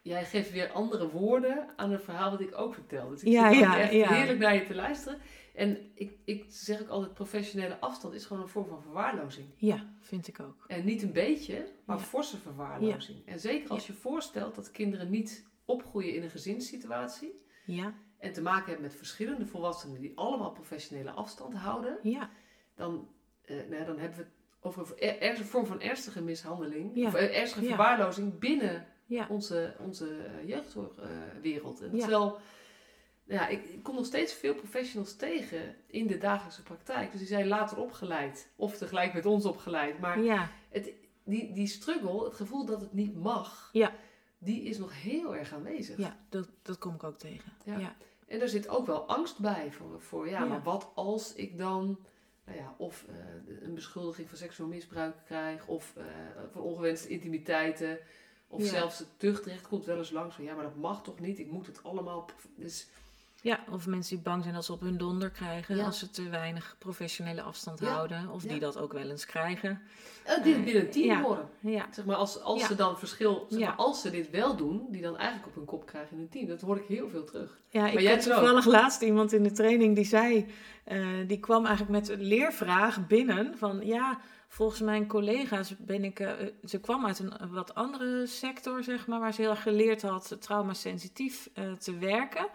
jij 0.02 0.24
geeft 0.24 0.52
weer 0.52 0.72
andere 0.72 1.10
woorden 1.10 1.68
aan 1.76 1.90
het 1.90 2.02
verhaal 2.02 2.30
wat 2.30 2.40
ik 2.40 2.58
ook 2.58 2.74
vertel. 2.74 3.08
Dus 3.08 3.22
ik 3.22 3.32
ja, 3.32 3.48
vind 3.48 3.60
ja, 3.60 3.78
echt 3.78 3.90
heerlijk 3.90 4.38
naar 4.38 4.54
je 4.54 4.64
te 4.64 4.74
luisteren. 4.74 5.20
En 5.54 5.90
ik, 5.94 6.18
ik 6.24 6.44
zeg 6.48 6.82
ook 6.82 6.88
altijd, 6.88 7.14
professionele 7.14 7.80
afstand 7.80 8.14
is 8.14 8.24
gewoon 8.24 8.42
een 8.42 8.48
vorm 8.48 8.68
van 8.68 8.82
verwaarlozing. 8.82 9.46
Ja, 9.56 9.94
vind 10.00 10.28
ik 10.28 10.40
ook. 10.40 10.64
En 10.66 10.84
niet 10.84 11.02
een 11.02 11.12
beetje, 11.12 11.68
maar 11.84 11.98
forse 11.98 12.38
verwaarlozing. 12.38 13.26
En 13.26 13.40
zeker 13.40 13.70
als 13.70 13.86
je 13.86 13.92
voorstelt 13.92 14.54
dat 14.54 14.70
kinderen 14.70 15.10
niet 15.10 15.46
opgroeien 15.64 16.14
in 16.14 16.22
een 16.22 16.30
gezinssituatie. 16.30 17.44
Ja. 17.66 17.94
En 18.18 18.32
te 18.32 18.42
maken 18.42 18.66
hebben 18.66 18.84
met 18.84 18.94
verschillende 18.94 19.46
volwassenen 19.46 20.00
die 20.00 20.12
allemaal 20.14 20.52
professionele 20.52 21.10
afstand 21.10 21.54
houden. 21.54 21.98
Ja. 22.02 22.30
Dan, 22.74 23.08
uh, 23.44 23.56
nou 23.68 23.84
dan 23.84 23.98
hebben 23.98 24.18
we 24.18 24.24
het 24.24 24.32
over 24.60 24.94
een 24.98 25.36
vorm 25.36 25.66
van 25.66 25.80
ernstige 25.80 26.22
mishandeling. 26.22 27.06
Of 27.06 27.14
uh, 27.14 27.38
ernstige 27.38 27.66
verwaarlozing 27.66 28.38
binnen 28.38 28.86
onze, 29.28 29.74
onze 29.78 30.08
uh, 30.08 30.48
jeugdzorgwereld. 30.48 31.80
en 31.80 31.98
terwijl 31.98 32.38
ja, 33.24 33.48
ik, 33.48 33.64
ik, 33.64 33.82
kom 33.82 33.94
nog 33.94 34.06
steeds 34.06 34.32
veel 34.32 34.54
professionals 34.54 35.16
tegen 35.16 35.76
in 35.86 36.06
de 36.06 36.18
dagelijkse 36.18 36.62
praktijk. 36.62 37.10
Dus 37.10 37.20
die 37.20 37.28
zijn 37.28 37.46
later 37.46 37.78
opgeleid 37.78 38.48
of 38.56 38.76
tegelijk 38.76 39.12
met 39.12 39.26
ons 39.26 39.44
opgeleid. 39.44 39.98
Maar 39.98 40.20
ja. 40.20 40.50
het, 40.70 40.92
die, 41.24 41.52
die 41.52 41.66
struggle, 41.66 42.24
het 42.24 42.34
gevoel 42.34 42.66
dat 42.66 42.80
het 42.80 42.92
niet 42.92 43.16
mag, 43.16 43.70
ja. 43.72 43.92
die 44.38 44.62
is 44.62 44.78
nog 44.78 45.02
heel 45.02 45.36
erg 45.36 45.52
aanwezig. 45.52 45.98
Ja, 45.98 46.16
dat, 46.28 46.48
dat 46.62 46.78
kom 46.78 46.94
ik 46.94 47.04
ook 47.04 47.18
tegen. 47.18 47.52
Ja. 47.64 47.96
En 48.26 48.38
daar 48.38 48.48
zit 48.48 48.68
ook 48.68 48.86
wel 48.86 49.08
angst 49.08 49.38
bij 49.38 49.72
voor, 49.72 50.00
voor 50.00 50.28
ja, 50.28 50.44
maar 50.44 50.62
wat 50.62 50.90
als 50.94 51.34
ik 51.34 51.58
dan 51.58 51.98
nou 52.44 52.58
ja, 52.58 52.74
of 52.78 53.04
uh, 53.08 53.62
een 53.62 53.74
beschuldiging 53.74 54.28
van 54.28 54.38
seksueel 54.38 54.68
misbruik 54.68 55.14
krijg, 55.24 55.66
of 55.66 55.94
uh, 55.98 56.04
van 56.50 56.62
ongewenste 56.62 57.08
intimiteiten, 57.08 57.98
of 58.48 58.62
zelfs 58.62 58.98
het 58.98 59.08
tuchtrecht 59.16 59.68
komt 59.68 59.84
wel 59.84 59.98
eens 59.98 60.10
langs 60.10 60.34
van 60.34 60.44
ja, 60.44 60.54
maar 60.54 60.64
dat 60.64 60.76
mag 60.76 61.02
toch 61.02 61.20
niet, 61.20 61.38
ik 61.38 61.50
moet 61.50 61.66
het 61.66 61.82
allemaal. 61.82 62.28
Dus 62.56 62.88
ja, 63.42 63.60
of 63.70 63.86
mensen 63.86 64.14
die 64.14 64.24
bang 64.24 64.42
zijn 64.42 64.54
dat 64.54 64.64
ze 64.64 64.72
op 64.72 64.80
hun 64.80 64.98
donder 64.98 65.30
krijgen 65.30 65.80
als 65.80 65.98
ze 65.98 66.10
te 66.10 66.28
weinig 66.28 66.76
professionele 66.78 67.42
afstand 67.42 67.80
houden. 67.80 68.30
Of 68.30 68.42
die 68.42 68.58
dat 68.58 68.78
ook 68.78 68.92
wel 68.92 69.10
eens 69.10 69.26
krijgen. 69.26 69.80
Uh, 70.26 70.42
die 70.42 70.54
binnen 70.54 70.82
een 70.82 70.90
team 70.90 71.22
horen. 71.22 71.48
Zeg 71.90 72.04
maar, 72.04 72.16
als, 72.16 72.40
als 72.40 72.66
ze 72.66 72.74
dan 72.74 72.98
verschil, 72.98 73.46
zeg 73.48 73.60
maar, 73.60 73.74
als 73.74 74.00
ze 74.00 74.10
dit 74.10 74.30
wel 74.30 74.56
doen, 74.56 74.86
die 74.90 75.02
dan 75.02 75.16
eigenlijk 75.16 75.46
op 75.48 75.54
hun 75.54 75.64
kop 75.64 75.86
krijgen 75.86 76.12
in 76.12 76.18
hun 76.18 76.28
team. 76.28 76.46
Dat 76.46 76.60
hoor 76.60 76.76
ik 76.76 76.84
heel 76.88 77.08
veel 77.08 77.24
terug. 77.24 77.58
Ja, 77.68 77.80
maar 77.80 77.94
ik 77.94 78.08
had 78.08 78.22
toevallig 78.22 78.64
laatst 78.64 79.02
iemand 79.02 79.32
in 79.32 79.42
de 79.42 79.52
training 79.52 79.94
die 79.94 80.04
zei, 80.04 80.46
uh, 80.92 81.06
die 81.26 81.40
kwam 81.40 81.66
eigenlijk 81.66 81.98
met 81.98 82.08
een 82.08 82.22
leervraag 82.22 83.06
binnen 83.06 83.58
van 83.58 83.86
ja, 83.86 84.18
volgens 84.48 84.80
mijn 84.80 85.06
collega's 85.06 85.74
ben 85.78 86.04
ik, 86.04 86.20
uh, 86.20 86.30
ze 86.64 86.80
kwam 86.80 87.06
uit 87.06 87.18
een 87.18 87.32
wat 87.50 87.74
andere 87.74 88.26
sector, 88.26 88.82
zeg 88.82 89.06
maar, 89.06 89.20
waar 89.20 89.34
ze 89.34 89.40
heel 89.40 89.50
erg 89.50 89.62
geleerd 89.62 90.02
had 90.02 90.36
traumasensitief 90.40 91.50
te 91.78 91.98
werken. 91.98 92.46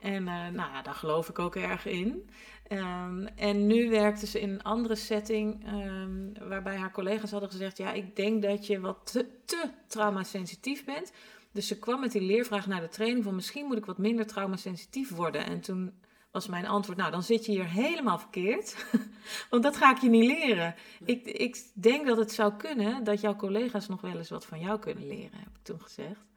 En 0.00 0.22
uh, 0.22 0.48
nou 0.48 0.72
ja, 0.72 0.82
daar 0.82 0.94
geloof 0.94 1.28
ik 1.28 1.38
ook 1.38 1.56
erg 1.56 1.86
in. 1.86 2.30
Um, 2.72 3.26
en 3.26 3.66
nu 3.66 3.90
werkte 3.90 4.26
ze 4.26 4.40
in 4.40 4.50
een 4.50 4.62
andere 4.62 4.94
setting, 4.94 5.72
um, 5.72 6.32
waarbij 6.48 6.76
haar 6.76 6.92
collega's 6.92 7.30
hadden 7.30 7.50
gezegd: 7.50 7.76
Ja, 7.76 7.92
ik 7.92 8.16
denk 8.16 8.42
dat 8.42 8.66
je 8.66 8.80
wat 8.80 9.12
te, 9.12 9.26
te 9.44 9.70
traumasensitief 9.86 10.84
bent. 10.84 11.12
Dus 11.52 11.66
ze 11.66 11.78
kwam 11.78 12.00
met 12.00 12.12
die 12.12 12.22
leervraag 12.22 12.66
naar 12.66 12.80
de 12.80 12.88
training: 12.88 13.24
van 13.24 13.34
misschien 13.34 13.66
moet 13.66 13.76
ik 13.76 13.84
wat 13.84 13.98
minder 13.98 14.26
traumasensitief 14.26 15.10
worden. 15.10 15.46
En 15.46 15.60
toen 15.60 15.92
was 16.30 16.46
mijn 16.46 16.66
antwoord: 16.66 16.98
Nou, 16.98 17.10
dan 17.10 17.22
zit 17.22 17.46
je 17.46 17.52
hier 17.52 17.68
helemaal 17.68 18.18
verkeerd. 18.18 18.86
Want 19.50 19.62
dat 19.62 19.76
ga 19.76 19.90
ik 19.90 19.98
je 19.98 20.08
niet 20.08 20.26
leren. 20.26 20.74
Ik, 21.04 21.24
ik 21.24 21.56
denk 21.74 22.06
dat 22.06 22.16
het 22.16 22.32
zou 22.32 22.52
kunnen 22.56 23.04
dat 23.04 23.20
jouw 23.20 23.36
collega's 23.36 23.88
nog 23.88 24.00
wel 24.00 24.16
eens 24.16 24.30
wat 24.30 24.46
van 24.46 24.60
jou 24.60 24.78
kunnen 24.78 25.06
leren, 25.06 25.38
heb 25.38 25.56
ik 25.56 25.62
toen 25.62 25.80
gezegd. 25.80 26.29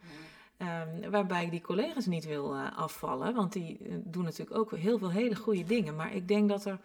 Um, 0.64 1.12
waarbij 1.12 1.44
ik 1.44 1.52
die 1.52 1.62
collega's 1.62 2.06
niet 2.06 2.26
wil 2.26 2.56
uh, 2.56 2.78
afvallen, 2.78 3.34
want 3.34 3.54
die 3.54 3.80
uh, 3.80 3.96
doen 4.04 4.24
natuurlijk 4.24 4.58
ook 4.58 4.76
heel 4.78 4.98
veel 4.98 5.12
hele 5.12 5.36
goede 5.36 5.64
dingen. 5.64 5.96
Maar 5.96 6.16
ik 6.16 6.28
denk 6.28 6.50
dat 6.50 6.66
er 6.66 6.80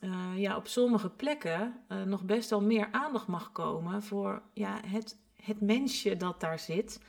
uh, 0.00 0.30
ja, 0.36 0.56
op 0.56 0.66
sommige 0.66 1.10
plekken 1.10 1.74
nog 2.06 2.22
best 2.22 2.50
wel 2.50 2.62
meer 2.62 2.88
aandacht 2.90 3.26
mag 3.26 3.52
komen 3.52 4.02
voor 4.02 4.42
ja, 4.52 4.80
het, 4.86 5.18
het 5.42 5.60
mensje 5.60 6.16
dat 6.16 6.40
daar 6.40 6.58
zit. 6.58 7.00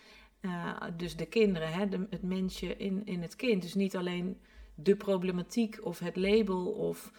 dus 0.98 1.16
de 1.16 1.26
kinderen, 1.26 1.72
hè, 1.72 1.90
de, 1.90 2.08
het 2.10 2.24
mensje 2.24 2.78
in, 2.78 3.06
in 3.06 3.22
het 3.22 3.36
kind. 3.36 3.62
Dus 3.62 3.74
niet 3.74 3.96
alleen 3.96 4.40
de 4.76 4.96
problematiek 4.96 5.80
of 5.84 6.00
het 6.00 6.16
label 6.16 6.66
of 6.66 7.12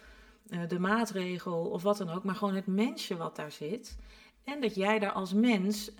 de 0.67 0.79
maatregel 0.79 1.69
of 1.69 1.83
wat 1.83 1.97
dan 1.97 2.09
ook, 2.09 2.23
maar 2.23 2.35
gewoon 2.35 2.55
het 2.55 2.67
mensje 2.67 3.17
wat 3.17 3.35
daar 3.35 3.51
zit. 3.51 3.97
En 4.43 4.61
dat 4.61 4.75
jij 4.75 4.99
daar 4.99 5.11
als 5.11 5.33
mens 5.33 5.91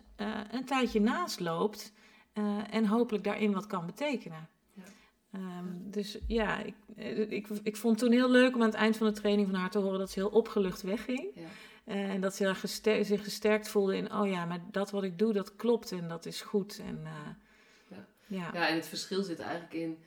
een 0.52 0.66
tijdje 0.66 1.02
naast 1.02 1.40
loopt 1.40 1.94
eh, 2.38 2.74
en 2.74 2.86
hopelijk 2.86 3.24
daarin 3.24 3.54
wat 3.54 3.68
kan 3.68 3.86
betekenen. 3.86 4.48
Ja. 4.74 4.84
Ehm, 5.32 5.66
dus 5.92 6.18
ja, 6.28 6.60
ik, 6.60 6.76
eh, 6.96 7.32
ik, 7.32 7.48
ik 7.64 7.76
vond 7.78 8.00
het 8.00 8.10
toen 8.10 8.18
heel 8.20 8.30
leuk 8.32 8.56
om 8.56 8.62
aan 8.62 8.68
het 8.68 8.76
eind 8.78 8.98
van 8.98 9.08
de 9.08 9.14
training 9.14 9.48
van 9.50 9.60
haar 9.60 9.70
te 9.70 9.78
horen 9.80 10.00
dat 10.00 10.12
ze 10.12 10.20
heel 10.20 10.30
opgelucht 10.30 10.82
wegging. 10.82 11.32
Ja. 11.36 11.42
Eh, 11.86 12.10
en 12.10 12.22
dat 12.22 12.36
ze 12.36 12.56
gester- 12.56 13.06
zich 13.06 13.24
gesterkt 13.24 13.70
voelde 13.70 13.98
in, 13.98 14.14
oh 14.14 14.28
ja, 14.30 14.46
maar 14.46 14.60
dat 14.72 14.92
wat 14.92 15.04
ik 15.04 15.20
doe, 15.20 15.34
dat 15.34 15.56
klopt 15.56 15.92
en 15.92 16.08
dat 16.08 16.26
is 16.26 16.42
goed. 16.42 16.80
En, 16.86 17.00
Ja. 17.04 18.08
ja. 18.28 18.50
Ja, 18.54 18.68
en 18.68 18.76
het 18.76 18.88
verschil 18.88 19.24
zit 19.24 19.40
eigenlijk 19.40 19.74
in 19.74 19.98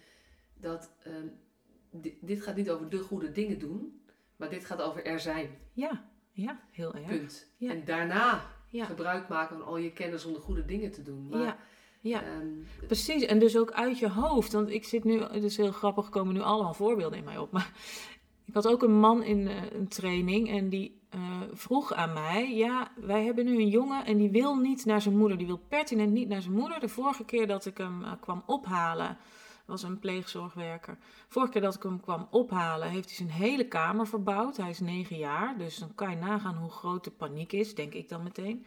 dat 0.61 0.91
ehm, 1.05 1.27
di- 1.91 2.19
dit 2.21 2.43
gaat 2.43 2.57
niet 2.57 2.71
over 2.71 2.89
de 2.89 2.99
goede 2.99 3.33
dingen 3.33 3.59
doen, 3.59 4.03
maar 4.37 4.49
dit 4.51 4.65
gaat 4.65 4.83
over 4.83 5.05
er 5.05 5.21
zijn. 5.21 5.51
ja, 5.73 6.09
ja, 6.33 6.61
heel 6.71 6.95
erg. 6.95 7.07
Punt. 7.07 7.47
Ja. 7.57 7.71
En 7.73 7.85
daarna 7.85 8.47
gebruik 8.73 9.29
maken 9.29 9.57
van 9.59 9.67
al 9.67 9.77
je 9.77 9.93
kennis 9.93 10.25
om 10.25 10.33
de 10.33 10.39
goede 10.41 10.65
dingen 10.65 10.91
te 10.91 11.03
doen. 11.03 11.29
Maar, 11.29 11.59
Ja, 12.01 12.23
ehm, 12.23 12.47
Precies, 12.87 13.23
en 13.23 13.39
dus 13.39 13.57
ook 13.57 13.71
uit 13.71 13.99
je 13.99 14.09
hoofd. 14.09 14.53
Want 14.53 14.71
ik 14.71 14.85
zit 14.85 15.05
nu, 15.05 15.21
het 15.21 15.43
is 15.43 15.57
heel 15.57 15.73
grappig, 15.73 16.09
komen 16.09 16.35
nu 16.35 16.41
allemaal 16.41 16.75
voorbeelden 16.75 17.19
in 17.19 17.25
mij 17.25 17.39
op. 17.39 17.53
Maar 17.53 17.73
ik 18.49 18.55
had 18.55 18.69
ook 18.69 18.83
een 18.83 18.99
man 18.99 19.23
in 19.23 19.49
eh, 19.49 19.73
een 19.73 19.89
training 19.89 20.51
en 20.51 20.69
die 20.69 21.01
eh, 21.09 21.21
vroeg 21.53 21.93
aan 21.93 22.13
mij: 22.13 22.55
Ja, 22.55 22.93
wij 22.97 23.25
hebben 23.25 23.45
nu 23.45 23.57
een 23.57 23.69
jongen 23.69 24.05
en 24.05 24.17
die 24.17 24.31
wil 24.31 24.57
niet 24.57 24.85
naar 24.85 25.01
zijn 25.01 25.17
moeder. 25.17 25.39
Die 25.39 25.47
wil 25.47 25.61
pertinent 25.69 26.13
niet 26.13 26.29
naar 26.29 26.43
zijn 26.43 26.55
moeder. 26.55 26.81
De 26.81 26.89
vorige 26.89 27.25
keer 27.25 27.47
dat 27.47 27.67
ik 27.67 27.79
hem 27.79 28.05
eh, 28.05 28.13
kwam 28.21 28.43
ophalen, 28.47 29.17
was 29.67 29.83
een 29.83 29.99
pleegzorgwerker. 29.99 30.99
Vorige 31.29 31.53
keer 31.53 31.63
dat 31.63 31.75
ik 31.75 31.83
hem 31.83 32.01
kwam 32.01 32.29
ophalen, 32.31 32.89
heeft 32.89 33.07
hij 33.07 33.17
zijn 33.17 33.31
hele 33.31 33.69
kamer 33.69 34.07
verbouwd. 34.07 34.57
Hij 34.57 34.71
is 34.71 34.81
negen 34.81 35.17
jaar, 35.17 35.59
dus 35.59 35.77
dan 35.77 35.95
kan 35.95 36.11
je 36.11 36.17
nagaan 36.17 36.57
hoe 36.57 36.71
groot 36.71 37.05
de 37.05 37.11
paniek 37.11 37.53
is, 37.53 37.75
denk 37.75 37.95
ik 37.95 38.09
dan 38.09 38.23
meteen 38.23 38.65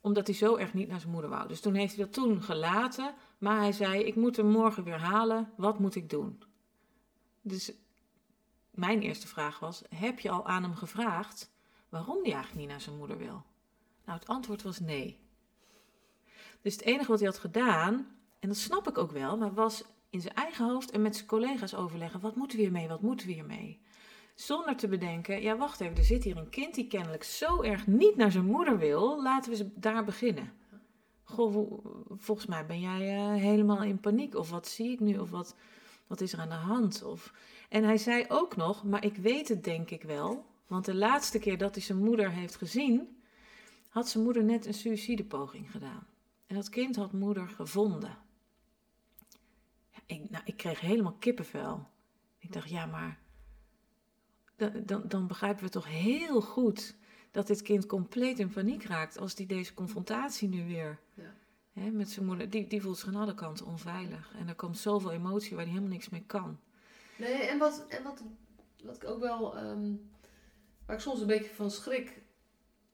omdat 0.00 0.26
hij 0.26 0.36
zo 0.36 0.56
erg 0.56 0.74
niet 0.74 0.88
naar 0.88 1.00
zijn 1.00 1.12
moeder 1.12 1.30
wou. 1.30 1.48
Dus 1.48 1.60
toen 1.60 1.74
heeft 1.74 1.96
hij 1.96 2.04
dat 2.04 2.12
toen 2.12 2.42
gelaten. 2.42 3.14
Maar 3.38 3.58
hij 3.58 3.72
zei: 3.72 4.02
Ik 4.02 4.14
moet 4.14 4.36
hem 4.36 4.46
morgen 4.46 4.84
weer 4.84 4.98
halen. 4.98 5.52
Wat 5.56 5.78
moet 5.78 5.94
ik 5.94 6.10
doen? 6.10 6.42
Dus 7.40 7.72
mijn 8.70 9.00
eerste 9.00 9.26
vraag 9.26 9.58
was: 9.58 9.82
Heb 9.94 10.18
je 10.18 10.30
al 10.30 10.46
aan 10.46 10.62
hem 10.62 10.74
gevraagd 10.74 11.50
waarom 11.88 12.22
hij 12.22 12.32
eigenlijk 12.32 12.60
niet 12.60 12.68
naar 12.68 12.80
zijn 12.80 12.96
moeder 12.96 13.18
wil? 13.18 13.42
Nou, 14.04 14.18
het 14.18 14.28
antwoord 14.28 14.62
was 14.62 14.80
nee. 14.80 15.18
Dus 16.62 16.72
het 16.72 16.82
enige 16.82 17.10
wat 17.10 17.18
hij 17.18 17.28
had 17.28 17.38
gedaan, 17.38 18.06
en 18.38 18.48
dat 18.48 18.56
snap 18.56 18.88
ik 18.88 18.98
ook 18.98 19.10
wel, 19.12 19.36
maar 19.36 19.54
was 19.54 19.84
in 20.10 20.20
zijn 20.20 20.34
eigen 20.34 20.64
hoofd 20.64 20.90
en 20.90 21.02
met 21.02 21.16
zijn 21.16 21.28
collega's 21.28 21.74
overleggen: 21.74 22.20
wat 22.20 22.36
moeten 22.36 22.56
we 22.56 22.62
hiermee? 22.62 22.88
Wat 22.88 23.02
moeten 23.02 23.26
we 23.26 23.32
hiermee? 23.32 23.80
Zonder 24.38 24.76
te 24.76 24.88
bedenken, 24.88 25.42
ja 25.42 25.56
wacht 25.56 25.80
even, 25.80 25.96
er 25.96 26.04
zit 26.04 26.24
hier 26.24 26.36
een 26.36 26.50
kind 26.50 26.74
die 26.74 26.86
kennelijk 26.86 27.22
zo 27.22 27.62
erg 27.62 27.86
niet 27.86 28.16
naar 28.16 28.30
zijn 28.30 28.44
moeder 28.44 28.78
wil. 28.78 29.22
Laten 29.22 29.52
we 29.52 29.70
daar 29.74 30.04
beginnen. 30.04 30.52
Goh, 31.24 31.82
volgens 32.16 32.46
mij 32.46 32.66
ben 32.66 32.80
jij 32.80 33.16
eh, 33.16 33.42
helemaal 33.42 33.82
in 33.82 34.00
paniek. 34.00 34.34
Of 34.34 34.50
wat 34.50 34.68
zie 34.68 34.90
ik 34.90 35.00
nu? 35.00 35.18
Of 35.18 35.30
wat, 35.30 35.54
wat 36.06 36.20
is 36.20 36.32
er 36.32 36.38
aan 36.38 36.48
de 36.48 36.54
hand? 36.54 37.02
Of... 37.02 37.32
En 37.68 37.84
hij 37.84 37.96
zei 37.96 38.24
ook 38.28 38.56
nog, 38.56 38.84
maar 38.84 39.04
ik 39.04 39.16
weet 39.16 39.48
het 39.48 39.64
denk 39.64 39.90
ik 39.90 40.02
wel. 40.02 40.46
Want 40.66 40.84
de 40.84 40.94
laatste 40.94 41.38
keer 41.38 41.58
dat 41.58 41.74
hij 41.74 41.84
zijn 41.84 41.98
moeder 41.98 42.30
heeft 42.30 42.56
gezien, 42.56 43.22
had 43.88 44.08
zijn 44.08 44.24
moeder 44.24 44.44
net 44.44 44.66
een 44.66 44.74
suïcidepoging 44.74 45.70
gedaan. 45.70 46.06
En 46.46 46.54
dat 46.54 46.68
kind 46.68 46.96
had 46.96 47.12
moeder 47.12 47.48
gevonden. 47.48 48.18
Ja, 50.06 50.16
nou, 50.28 50.42
ik 50.44 50.56
kreeg 50.56 50.80
helemaal 50.80 51.16
kippenvel. 51.18 51.86
Ik 52.38 52.52
dacht, 52.52 52.70
ja, 52.70 52.86
maar 52.86 53.18
dan, 54.58 54.72
dan, 54.84 55.02
dan 55.08 55.26
begrijpen 55.26 55.64
we 55.64 55.70
toch 55.70 55.86
heel 55.88 56.40
goed 56.40 56.94
dat 57.30 57.46
dit 57.46 57.62
kind 57.62 57.86
compleet 57.86 58.38
in 58.38 58.50
paniek 58.50 58.84
raakt 58.84 59.18
als 59.18 59.34
die 59.34 59.46
deze 59.46 59.74
confrontatie 59.74 60.48
nu 60.48 60.66
weer 60.66 60.98
Ja. 61.14 61.34
hè, 61.72 61.90
met 61.90 62.10
zijn 62.10 62.26
moeder, 62.26 62.50
die, 62.50 62.66
die 62.66 62.82
voelt 62.82 62.98
zich 62.98 63.08
aan 63.08 63.14
alle 63.20 63.34
kanten 63.34 63.66
onveilig. 63.66 64.32
En 64.38 64.48
er 64.48 64.54
komt 64.54 64.78
zoveel 64.78 65.12
emotie 65.12 65.50
waar 65.54 65.64
hij 65.64 65.72
helemaal 65.72 65.92
niks 65.92 66.08
mee 66.08 66.24
kan. 66.26 66.58
Nee, 67.16 67.32
en 67.42 67.58
wat, 67.58 67.86
en 67.88 68.02
wat, 68.02 68.22
wat 68.84 68.96
ik 68.96 69.04
ook 69.08 69.20
wel, 69.20 69.56
ehm, 69.56 69.92
waar 70.86 70.96
ik 70.96 71.02
soms 71.02 71.20
een 71.20 71.26
beetje 71.26 71.54
van 71.54 71.70
schrik 71.70 72.22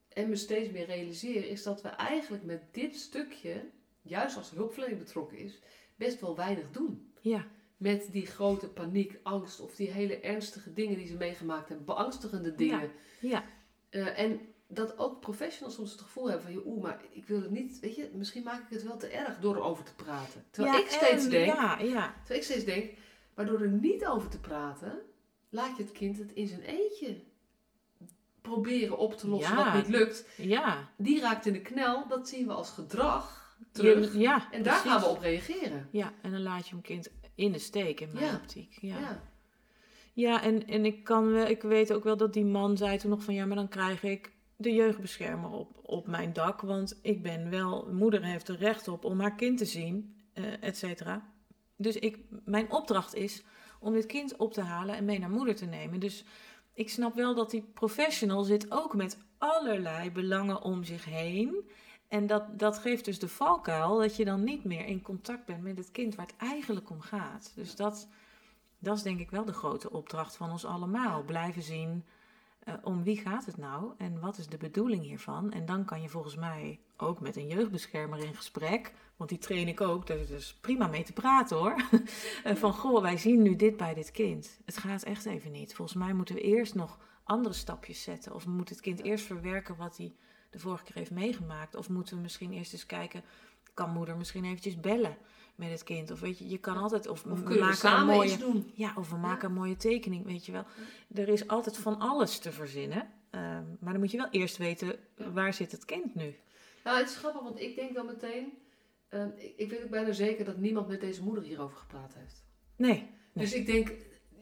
en 0.09 0.28
me 0.28 0.37
steeds 0.37 0.71
meer 0.71 0.87
realiseer, 0.87 1.49
is 1.49 1.62
dat 1.62 1.83
we 1.83 1.88
eigenlijk 1.88 2.44
met 2.44 2.62
dit 2.75 2.97
stukje, 2.97 3.71
juist 4.02 4.37
als 4.37 4.50
de 4.50 4.56
hulpverlening 4.56 4.99
betrokken 4.99 5.38
is, 5.38 5.61
best 5.97 6.21
wel 6.21 6.37
weinig 6.37 6.71
doen. 6.71 7.12
Ja, 7.21 7.47
Met 7.85 8.09
die 8.12 8.26
grote 8.26 8.69
paniek, 8.69 9.19
angst 9.23 9.61
of 9.61 9.75
die 9.75 9.91
hele 9.91 10.21
ernstige 10.21 10.73
dingen 10.73 10.97
die 10.97 11.07
ze 11.07 11.14
meegemaakt 11.17 11.69
hebben, 11.69 11.87
beangstigende 11.87 12.55
dingen. 12.55 12.91
ja, 13.21 13.45
Eh, 13.91 14.19
en 14.19 14.41
dat 14.67 14.99
ook 14.99 15.21
professionals 15.21 15.75
soms 15.75 15.93
het 15.93 16.00
gevoel 16.00 16.29
hebben 16.31 16.53
van, 16.53 16.62
oeh, 16.67 16.83
maar 16.83 17.00
ik 17.11 17.25
wil 17.26 17.41
het 17.43 17.50
niet, 17.50 17.81
weet 17.81 17.95
je, 17.97 18.11
misschien 18.14 18.43
maak 18.43 18.61
ik 18.61 18.67
het 18.71 18.83
wel 18.83 18.97
te 18.97 19.07
erg 19.07 19.38
door 19.41 19.57
erover 19.57 19.85
te 19.85 19.95
praten. 19.95 20.45
Terwijl 20.50 20.75
ja, 20.76 20.83
ik 20.83 20.91
steeds 20.91 21.25
en- 21.25 21.31
denk, 21.31 21.47
Ja, 21.55 21.79
ja, 21.79 22.14
Terwijl 22.19 22.38
ik 22.41 22.45
steeds 22.47 22.64
denk, 22.64 22.91
maar 23.35 23.47
door 23.47 23.61
er 23.61 23.69
niet 23.69 24.07
over 24.07 24.29
te 24.31 24.41
praten, 24.41 24.99
laat 25.49 25.76
je 25.76 25.83
het 25.83 25.93
kind 25.93 26.19
het 26.19 26.33
in 26.33 26.47
zijn 26.47 26.61
eentje 26.62 27.21
proberen 28.41 28.99
op 28.99 29.17
te 29.17 29.29
lossen 29.29 29.57
Ja. 29.57 29.64
wat 29.64 29.75
niet 29.75 29.88
lukt. 29.97 30.25
ja. 30.37 30.88
Die 30.97 31.21
raakt 31.21 31.47
in 31.47 31.53
de 31.53 31.62
knel, 31.62 32.09
dat 32.09 32.29
zien 32.29 32.47
we 32.47 32.53
als 32.53 32.71
gedrag 32.71 33.57
terug. 33.73 34.14
Ja 34.14 34.53
en 34.53 34.62
daar 34.62 34.73
precies. 34.81 34.91
gaan 34.91 35.00
we 35.00 35.07
op 35.17 35.21
reageren. 35.23 35.88
Ja, 35.91 36.12
en 36.23 36.31
dan 36.31 36.43
laat 36.43 36.64
je 36.69 36.75
hem 36.75 36.83
kind 36.83 37.11
in 37.35 37.53
de 37.53 37.59
steek 37.59 38.00
in 38.00 38.09
mijn 38.12 38.25
Ja. 38.25 38.35
optiek. 38.35 38.79
Ja. 38.81 38.99
Ja. 38.99 39.23
Ja, 40.12 40.43
en, 40.43 40.67
en 40.67 40.85
ik, 40.85 41.05
kan 41.05 41.33
wel, 41.33 41.47
ik 41.47 41.62
weet 41.62 41.93
ook 41.93 42.05
wel 42.05 42.17
dat 42.17 42.33
die 42.33 42.45
man 42.45 42.76
zei 42.76 42.99
toen 42.99 43.11
nog 43.11 43.23
van 43.23 43.35
ja, 43.35 43.47
maar 43.47 43.57
dan 43.57 43.69
krijg 43.69 44.03
ik 44.03 44.33
de 44.57 44.73
jeugdbeschermer 44.73 45.50
op, 45.50 45.79
op 45.83 46.07
mijn 46.07 46.33
dak. 46.33 46.61
Want 46.61 46.99
ik 47.03 47.23
ben 47.23 47.50
wel, 47.50 47.88
moeder 47.93 48.25
heeft 48.25 48.49
er 48.49 48.57
recht 48.57 48.88
op 48.88 49.05
om 49.05 49.21
haar 49.21 49.35
kind 49.35 49.59
te 49.59 49.64
zien, 49.64 50.14
eh 50.33 50.45
et 50.61 50.76
cetera. 50.76 51.33
Dus 51.76 51.97
ik, 51.97 52.19
mijn 52.45 52.73
opdracht 52.73 53.14
is 53.14 53.43
om 53.81 53.93
dit 53.93 54.07
kind 54.07 54.37
op 54.37 54.53
te 54.53 54.61
halen 54.61 54.97
en 54.97 55.05
mee 55.05 55.19
naar 55.19 55.31
moeder 55.31 55.55
te 55.55 55.67
nemen. 55.67 56.00
Dus 56.00 56.25
ik 56.75 56.91
snap 56.91 57.14
wel 57.14 57.35
dat 57.35 57.50
die 57.50 57.62
professional 57.75 58.43
zit 58.43 58.71
ook 58.71 58.95
met 58.95 59.19
allerlei 59.38 60.11
belangen 60.11 60.62
om 60.62 60.85
zich 60.85 61.05
heen. 61.05 61.71
En 62.14 62.26
dat, 62.26 62.59
dat 62.59 62.78
geeft 62.78 63.04
dus 63.04 63.18
de 63.18 63.28
valkuil 63.28 63.99
dat 63.99 64.16
je 64.16 64.25
dan 64.25 64.44
niet 64.44 64.64
meer 64.64 64.87
in 64.87 65.02
contact 65.02 65.44
bent 65.44 65.62
met 65.62 65.76
het 65.76 65.90
kind 65.90 66.14
waar 66.14 66.26
het 66.26 66.37
eigenlijk 66.37 66.90
om 66.90 67.00
gaat. 67.00 67.52
Dus 67.54 67.76
dat, 67.76 68.09
dat 68.78 68.97
is 68.97 69.02
denk 69.02 69.21
ik 69.21 69.30
wel 69.30 69.44
de 69.44 69.52
grote 69.52 69.90
opdracht 69.90 70.37
van 70.37 70.50
ons 70.50 70.64
allemaal. 70.64 71.23
Blijven 71.23 71.62
zien 71.62 72.04
eh, 72.59 72.75
om 72.83 73.02
wie 73.02 73.16
gaat 73.16 73.47
het 73.47 73.56
nou 73.56 73.92
en 73.99 74.21
wat 74.21 74.38
is 74.38 74.47
de 74.47 74.56
bedoeling 74.56 75.02
hiervan. 75.02 75.52
En 75.52 75.66
dan 75.66 75.85
kan 75.85 76.02
je 76.02 76.09
volgens 76.09 76.37
mij 76.37 76.80
ook 76.97 77.21
met 77.21 77.37
een 77.37 77.47
jeugdbeschermer 77.47 78.18
in 78.18 78.35
gesprek, 78.35 78.92
want 79.16 79.30
die 79.30 79.38
train 79.38 79.68
ik 79.68 79.80
ook, 79.80 80.06
daar 80.06 80.18
is 80.18 80.28
dus 80.28 80.54
prima 80.61 80.87
mee 80.87 81.04
te 81.04 81.12
praten 81.12 81.56
hoor. 81.56 81.76
Eh, 82.44 82.54
van 82.54 82.73
goh, 82.73 83.02
wij 83.02 83.16
zien 83.16 83.42
nu 83.42 83.56
dit 83.56 83.76
bij 83.76 83.94
dit 83.94 84.11
kind. 84.11 84.61
Het 84.64 84.76
gaat 84.76 85.02
echt 85.02 85.25
even 85.25 85.52
niet. 85.52 85.75
Volgens 85.75 85.99
mij 85.99 86.12
moeten 86.12 86.35
we 86.35 86.40
eerst 86.40 86.75
nog 86.75 86.99
andere 87.25 87.54
stapjes 87.54 88.02
zetten. 88.02 88.35
Of 88.35 88.47
moet 88.47 88.68
het 88.68 88.80
kind 88.80 89.02
eerst 89.02 89.26
verwerken 89.26 89.76
wat 89.76 89.97
hij 89.97 90.14
de 90.55 90.61
vorige 90.61 90.85
keer 90.85 90.95
heeft 90.95 91.11
meegemaakt. 91.11 91.75
Of 91.77 91.89
moeten 91.89 92.17
we 92.17 92.23
misschien 92.23 92.53
eerst 92.53 92.73
eens 92.73 92.87
kijken, 92.87 93.23
kan 93.75 93.91
moeder 93.91 94.17
misschien 94.17 94.45
eventjes 94.45 94.81
bellen 94.81 95.17
met 95.55 95.71
het 95.71 95.83
kind. 95.85 96.11
Of 96.11 96.21
weet 96.21 96.39
je, 96.39 96.49
je 96.49 96.59
kan 96.59 96.77
altijd, 96.77 97.07
of, 97.09 97.25
Of 97.25 97.41
we 97.41 97.59
maken 97.59 97.77
samen 97.77 98.01
een 98.01 98.15
mooie, 98.15 98.37
doen? 98.37 98.71
ja, 98.75 98.93
of 98.97 99.11
we 99.11 99.17
maken 99.17 99.49
een 99.49 99.55
mooie 99.55 99.77
tekening, 99.77 100.25
weet 100.25 100.47
je 100.47 100.53
wel. 100.53 100.65
Er 101.15 101.29
is 101.29 101.49
altijd 101.49 101.77
van 101.77 101.99
alles 101.99 102.39
te 102.39 102.53
verzinnen. 102.53 103.09
Ehm, 103.31 103.63
maar 103.81 103.93
dan 103.93 104.01
moet 104.01 104.11
je 104.11 104.17
wel 104.17 104.31
eerst 104.31 104.57
weten, 104.57 104.99
waar 105.33 105.55
zit 105.55 105.73
het 105.73 105.85
kind 105.85 106.15
nu? 106.15 106.35
Nou, 106.85 106.99
het 106.99 107.09
is 107.09 107.17
grappig, 107.17 107.43
want 107.43 107.61
ik 107.61 107.77
denk 107.77 107.95
dan 107.95 108.07
meteen... 108.07 108.53
ehm, 109.09 109.29
ik, 109.37 109.53
ik 109.57 109.71
weet 109.71 109.83
ook 109.85 109.91
bijna 109.91 110.13
zeker 110.13 110.45
dat 110.45 110.57
niemand 110.57 110.89
met 110.89 111.01
deze 111.01 111.23
moeder 111.23 111.45
hierover 111.45 111.77
gepraat 111.77 112.15
heeft. 112.19 112.45
Nee. 112.77 112.93
Nee. 112.93 113.45
Dus 113.45 113.53
ik 113.55 113.67
denk, 113.67 113.93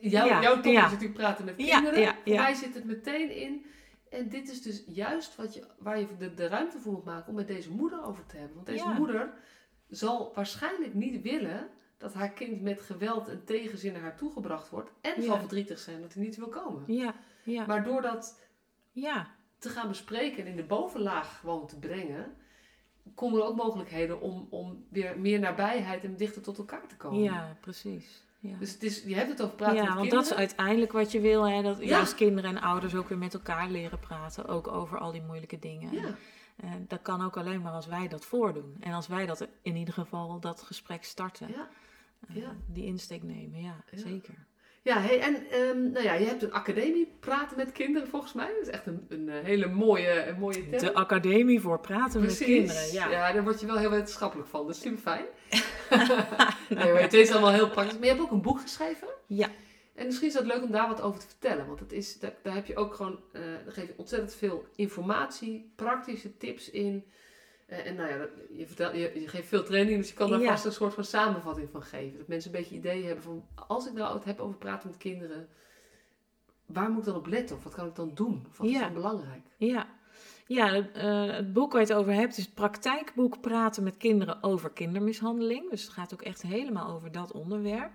jou, 0.00 0.28
Ja, 0.28 0.42
jouw 0.42 0.54
top 0.60 0.72
ja. 0.72 0.84
is 0.84 0.90
natuurlijk 0.92 1.18
praten 1.18 1.44
met 1.44 1.56
kinderen. 1.56 2.00
ja, 2.00 2.16
Voor 2.24 2.32
ja. 2.32 2.42
mij 2.42 2.54
zit 2.54 2.74
het 2.74 2.84
meteen 2.84 3.36
in. 3.36 3.64
En 4.12 4.28
dit 4.28 4.48
is 4.48 4.62
dus 4.62 4.82
juist 4.86 5.36
wat 5.36 5.54
je, 5.54 5.66
waar 5.78 5.98
je 5.98 6.16
de, 6.18 6.34
de 6.34 6.46
ruimte 6.46 6.78
voor 6.78 6.92
moet 6.92 7.04
maken 7.04 7.28
om 7.28 7.34
met 7.34 7.46
deze 7.46 7.70
moeder 7.70 8.02
over 8.04 8.26
te 8.26 8.36
hebben. 8.36 8.54
Want 8.54 8.66
deze 8.66 8.84
Ja. 8.84 8.92
moeder 8.92 9.32
zal 9.88 10.32
waarschijnlijk 10.34 10.94
niet 10.94 11.22
willen 11.22 11.68
dat 11.98 12.14
haar 12.14 12.30
kind 12.30 12.60
met 12.62 12.80
geweld 12.80 13.28
en 13.28 13.44
tegenzin 13.44 13.92
naar 13.92 14.02
haar 14.02 14.16
toegebracht 14.16 14.68
wordt. 14.68 14.90
En 15.00 15.20
Ja. 15.20 15.26
zal 15.26 15.38
verdrietig 15.38 15.78
zijn 15.78 16.00
dat 16.00 16.14
hij 16.14 16.22
niet 16.22 16.36
wil 16.36 16.48
komen. 16.48 16.82
Ja, 16.86 17.14
ja, 17.44 17.66
Maar 17.66 17.84
door 17.84 18.02
dat 18.02 18.40
ja, 18.92 19.30
te 19.58 19.68
gaan 19.68 19.88
bespreken 19.88 20.44
en 20.44 20.50
in 20.50 20.56
de 20.56 20.64
bovenlaag 20.64 21.38
gewoon 21.40 21.66
te 21.66 21.78
brengen, 21.78 22.36
komen 23.14 23.40
er 23.40 23.46
ook 23.46 23.56
mogelijkheden 23.56 24.20
om, 24.20 24.46
om 24.50 24.86
weer 24.90 25.18
meer 25.20 25.38
nabijheid 25.40 26.04
en 26.04 26.16
dichter 26.16 26.42
tot 26.42 26.58
elkaar 26.58 26.86
te 26.88 26.96
komen. 26.96 27.22
ja, 27.22 27.56
precies. 27.60 28.22
Ja. 28.42 28.56
Dus 28.58 28.72
het 28.72 28.82
is, 28.82 29.02
je 29.02 29.14
hebt 29.14 29.28
het 29.30 29.42
over 29.42 29.54
praten 29.56 29.74
ja, 29.76 29.80
met 29.82 29.88
want 29.94 30.00
kinderen. 30.00 30.24
dat 30.24 30.32
is 30.32 30.38
uiteindelijk 30.38 30.92
wat 30.92 31.12
je 31.12 31.20
wil, 31.20 31.48
hè? 31.48 31.62
dat 31.62 31.78
Ja. 31.78 31.84
juist 31.86 32.14
kinderen 32.14 32.50
en 32.56 32.62
ouders 32.62 32.94
ook 32.94 33.08
weer 33.08 33.18
met 33.18 33.34
elkaar 33.34 33.70
leren 33.70 33.98
praten, 33.98 34.46
ook 34.48 34.68
over 34.68 34.98
al 34.98 35.12
die 35.12 35.22
moeilijke 35.22 35.58
dingen. 35.58 35.92
Ja. 35.92 36.14
En 36.56 36.84
dat 36.88 37.02
kan 37.02 37.22
ook 37.24 37.36
alleen 37.36 37.60
maar 37.62 37.72
als 37.72 37.86
wij 37.86 38.08
dat 38.08 38.24
voordoen. 38.24 38.76
En 38.80 38.92
als 38.92 39.06
wij 39.06 39.26
dat 39.26 39.48
in 39.62 39.76
ieder 39.76 39.94
geval 39.94 40.40
dat 40.40 40.62
gesprek 40.62 41.04
starten, 41.04 41.48
Ja. 41.48 41.68
eh, 42.28 42.36
Ja. 42.36 42.56
die 42.66 42.84
insteek 42.84 43.22
nemen, 43.22 43.60
ja, 43.62 43.76
Ja. 43.90 43.98
zeker. 43.98 44.34
Ja, 44.84 45.00
hey, 45.00 45.20
en 45.20 45.50
ehm, 45.50 45.90
nou 45.90 46.04
ja, 46.04 46.12
je 46.14 46.26
hebt 46.26 46.42
een 46.42 46.52
academie 46.52 47.16
praten 47.20 47.56
met 47.56 47.72
kinderen 47.72 48.08
volgens 48.08 48.32
mij. 48.32 48.46
Dat 48.46 48.62
is 48.62 48.68
echt 48.68 48.86
een, 48.86 49.06
een, 49.08 49.28
eh, 49.28 49.44
hele 49.44 49.66
mooie, 49.66 50.26
een 50.26 50.38
mooie 50.38 50.68
term. 50.68 50.84
De 50.84 50.94
Academie 50.94 51.60
voor 51.60 51.80
Praten 51.80 52.20
Precies. 52.20 52.38
met 52.38 52.48
Kinderen. 52.48 52.92
Ja. 52.92 53.10
ja, 53.10 53.32
daar 53.32 53.42
word 53.44 53.60
je 53.60 53.66
wel 53.66 53.78
heel 53.78 53.90
wetenschappelijk 53.90 54.48
van. 54.48 54.66
Dat 54.66 54.74
is 54.74 54.80
super 54.80 54.98
fijn. 54.98 55.24
nee, 56.78 56.92
maar 56.92 57.02
het 57.02 57.12
is 57.12 57.30
allemaal 57.30 57.52
heel 57.52 57.70
praktisch. 57.70 57.94
Maar 57.94 58.04
je 58.04 58.10
hebt 58.10 58.22
ook 58.22 58.30
een 58.30 58.42
boek 58.42 58.60
geschreven. 58.60 59.08
Ja. 59.26 59.48
En 59.94 60.06
misschien 60.06 60.28
is 60.28 60.34
het 60.34 60.46
leuk 60.46 60.62
om 60.62 60.70
daar 60.70 60.88
wat 60.88 61.00
over 61.00 61.20
te 61.20 61.26
vertellen. 61.26 61.66
Want 61.66 61.80
het 61.80 61.92
is, 61.92 62.18
daar, 62.18 62.34
daar 62.42 62.54
heb 62.54 62.66
je 62.66 62.76
ook 62.76 62.94
gewoon, 62.94 63.20
eh 63.32 63.42
daar 63.64 63.72
geef 63.72 63.86
je 63.86 63.94
ontzettend 63.96 64.34
veel 64.34 64.66
informatie, 64.76 65.72
praktische 65.76 66.36
tips 66.36 66.70
in. 66.70 67.04
En 67.78 67.94
nou 67.94 68.08
ja, 68.08 68.26
je, 68.50 68.66
vertel, 68.66 68.94
je, 68.94 69.20
je 69.20 69.28
geeft 69.28 69.48
veel 69.48 69.64
training, 69.64 69.98
dus 69.98 70.08
je 70.08 70.14
kan 70.14 70.30
daar 70.30 70.40
Ja. 70.40 70.50
vast 70.50 70.64
een 70.64 70.72
soort 70.72 70.94
van 70.94 71.04
samenvatting 71.04 71.68
van 71.70 71.82
geven. 71.82 72.18
Dat 72.18 72.26
mensen 72.26 72.54
een 72.54 72.60
beetje 72.60 72.74
idee 72.74 73.04
hebben 73.04 73.24
van, 73.24 73.44
als 73.68 73.86
ik 73.86 73.92
nou 73.92 74.14
het 74.14 74.24
heb 74.24 74.40
over 74.40 74.56
praten 74.58 74.88
met 74.88 74.98
kinderen, 74.98 75.48
waar 76.66 76.90
moet 76.90 76.98
ik 76.98 77.04
dan 77.04 77.14
op 77.16 77.26
letten? 77.26 77.56
Of 77.56 77.64
wat 77.64 77.74
kan 77.74 77.86
ik 77.86 77.94
dan 77.94 78.10
doen? 78.14 78.46
Of 78.50 78.56
wat 78.58 78.66
is 78.66 78.72
Ja. 78.72 78.80
dan 78.80 78.92
belangrijk? 78.92 79.42
Ja, 79.56 79.86
ja 80.46 80.68
het, 80.72 80.90
eh, 80.92 81.26
het 81.30 81.52
boek 81.52 81.72
waar 81.72 81.80
je 81.80 81.86
het 81.86 81.96
over 81.96 82.12
hebt 82.12 82.36
is 82.36 82.44
het 82.44 82.54
praktijkboek 82.54 83.40
Praten 83.40 83.82
met 83.82 83.96
kinderen 83.96 84.42
over 84.42 84.70
kindermishandeling. 84.70 85.70
Dus 85.70 85.82
het 85.82 85.92
gaat 85.92 86.12
ook 86.12 86.22
echt 86.22 86.42
helemaal 86.42 86.90
over 86.94 87.12
dat 87.12 87.32
onderwerp. 87.32 87.92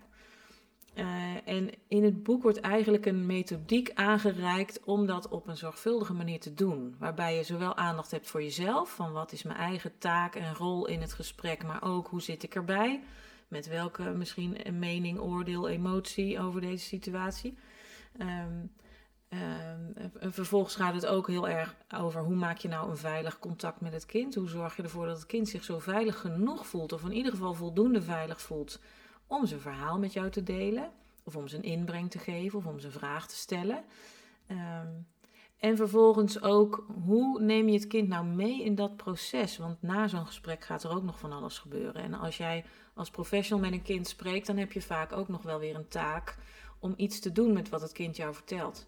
Eh, 0.98 1.06
en 1.46 1.70
in 1.88 2.04
het 2.04 2.24
boek 2.24 2.44
wordt 2.44 2.60
eigenlijk 2.60 3.06
een 3.06 3.25
methodiek 3.25 3.92
aangereikt 3.94 4.84
om 4.84 5.06
dat 5.06 5.27
op 5.27 5.48
een 5.48 5.58
zorgvuldige 5.58 6.13
manier 6.13 6.39
te 6.39 6.54
doen. 6.54 6.96
Waarbij 7.00 7.36
je 7.36 7.44
zowel 7.44 7.75
aandacht 7.75 8.12
hebt 8.12 8.27
voor 8.27 8.44
jezelf, 8.44 8.96
van 8.96 9.12
wat 9.12 9.32
is 9.32 9.44
mijn 9.44 9.58
eigen 9.58 9.98
taak 9.98 10.36
en 10.36 10.54
rol 10.54 10.88
in 10.88 11.01
het 11.01 11.13
gesprek, 11.13 11.63
maar 11.63 11.84
ook 11.84 12.08
hoe 12.08 12.22
zit 12.22 12.44
ik 12.44 12.56
erbij. 12.56 13.04
Met 13.48 13.68
welke 13.68 14.04
misschien 14.04 14.58
mening, 14.80 15.20
oordeel, 15.20 15.68
emotie 15.68 16.39
over 16.39 16.62
deze 16.62 16.86
situatie. 16.86 17.58
Ehm, 18.18 18.66
Ehm, 19.30 20.10
en 20.20 20.34
vervolgens 20.34 20.75
gaat 20.75 20.94
het 20.94 21.06
ook 21.06 21.27
heel 21.27 21.50
erg 21.50 21.75
over 21.96 22.22
hoe 22.22 22.36
maak 22.36 22.58
je 22.58 22.68
nou 22.68 22.89
een 22.89 22.98
veilig 22.98 23.39
contact 23.39 23.82
met 23.82 23.94
het 23.94 24.06
kind. 24.06 24.36
Hoe 24.36 24.50
zorg 24.50 24.75
je 24.75 24.84
ervoor 24.84 25.06
dat 25.06 25.18
het 25.18 25.25
kind 25.25 25.50
zich 25.50 25.63
zo 25.63 25.80
veilig 25.80 26.20
genoeg 26.20 26.68
voelt, 26.68 26.94
of 26.94 27.04
in 27.04 27.12
ieder 27.12 27.32
geval 27.32 27.54
voldoende 27.54 28.01
veilig 28.01 28.42
voelt, 28.42 28.80
om 29.27 29.46
zijn 29.46 29.60
verhaal 29.60 30.00
met 30.00 30.13
jou 30.13 30.29
te 30.29 30.43
delen, 30.43 30.91
of 31.24 31.36
om 31.36 31.48
zijn 31.48 31.63
inbreng 31.63 32.12
te 32.12 32.19
geven, 32.19 32.60
of 32.60 32.65
om 32.65 32.79
zijn 32.79 32.91
vraag 32.91 33.27
te 33.27 33.36
stellen. 33.36 33.84
Ehm, 34.48 34.88
en 35.57 35.77
vervolgens 35.77 36.41
ook, 36.41 36.86
hoe 37.05 37.41
neem 37.41 37.67
je 37.67 37.74
het 37.74 37.88
kind 37.88 38.07
nou 38.07 38.25
mee 38.25 38.63
in 38.63 38.75
dat 38.75 38.96
proces? 38.98 39.57
Want 39.57 39.81
na 39.81 40.07
zo'n 40.07 40.25
gesprek 40.25 40.63
gaat 40.63 40.84
er 40.84 40.91
ook 40.91 41.03
nog 41.03 41.19
van 41.19 41.31
alles 41.31 41.60
gebeuren. 41.60 42.01
En 42.01 42.13
als 42.13 42.38
jij 42.38 42.65
als 42.93 43.10
professional 43.10 43.63
met 43.63 43.74
een 43.74 43.84
kind 43.84 44.07
spreekt, 44.07 44.48
dan 44.48 44.57
heb 44.57 44.72
je 44.72 44.81
vaak 44.81 45.12
ook 45.12 45.27
nog 45.27 45.41
wel 45.41 45.60
weer 45.60 45.75
een 45.75 45.88
taak 45.88 46.38
om 46.79 46.93
iets 46.98 47.19
te 47.19 47.31
doen 47.31 47.53
met 47.53 47.69
wat 47.69 47.81
het 47.81 47.91
kind 47.91 48.15
jou 48.15 48.34
vertelt. 48.34 48.88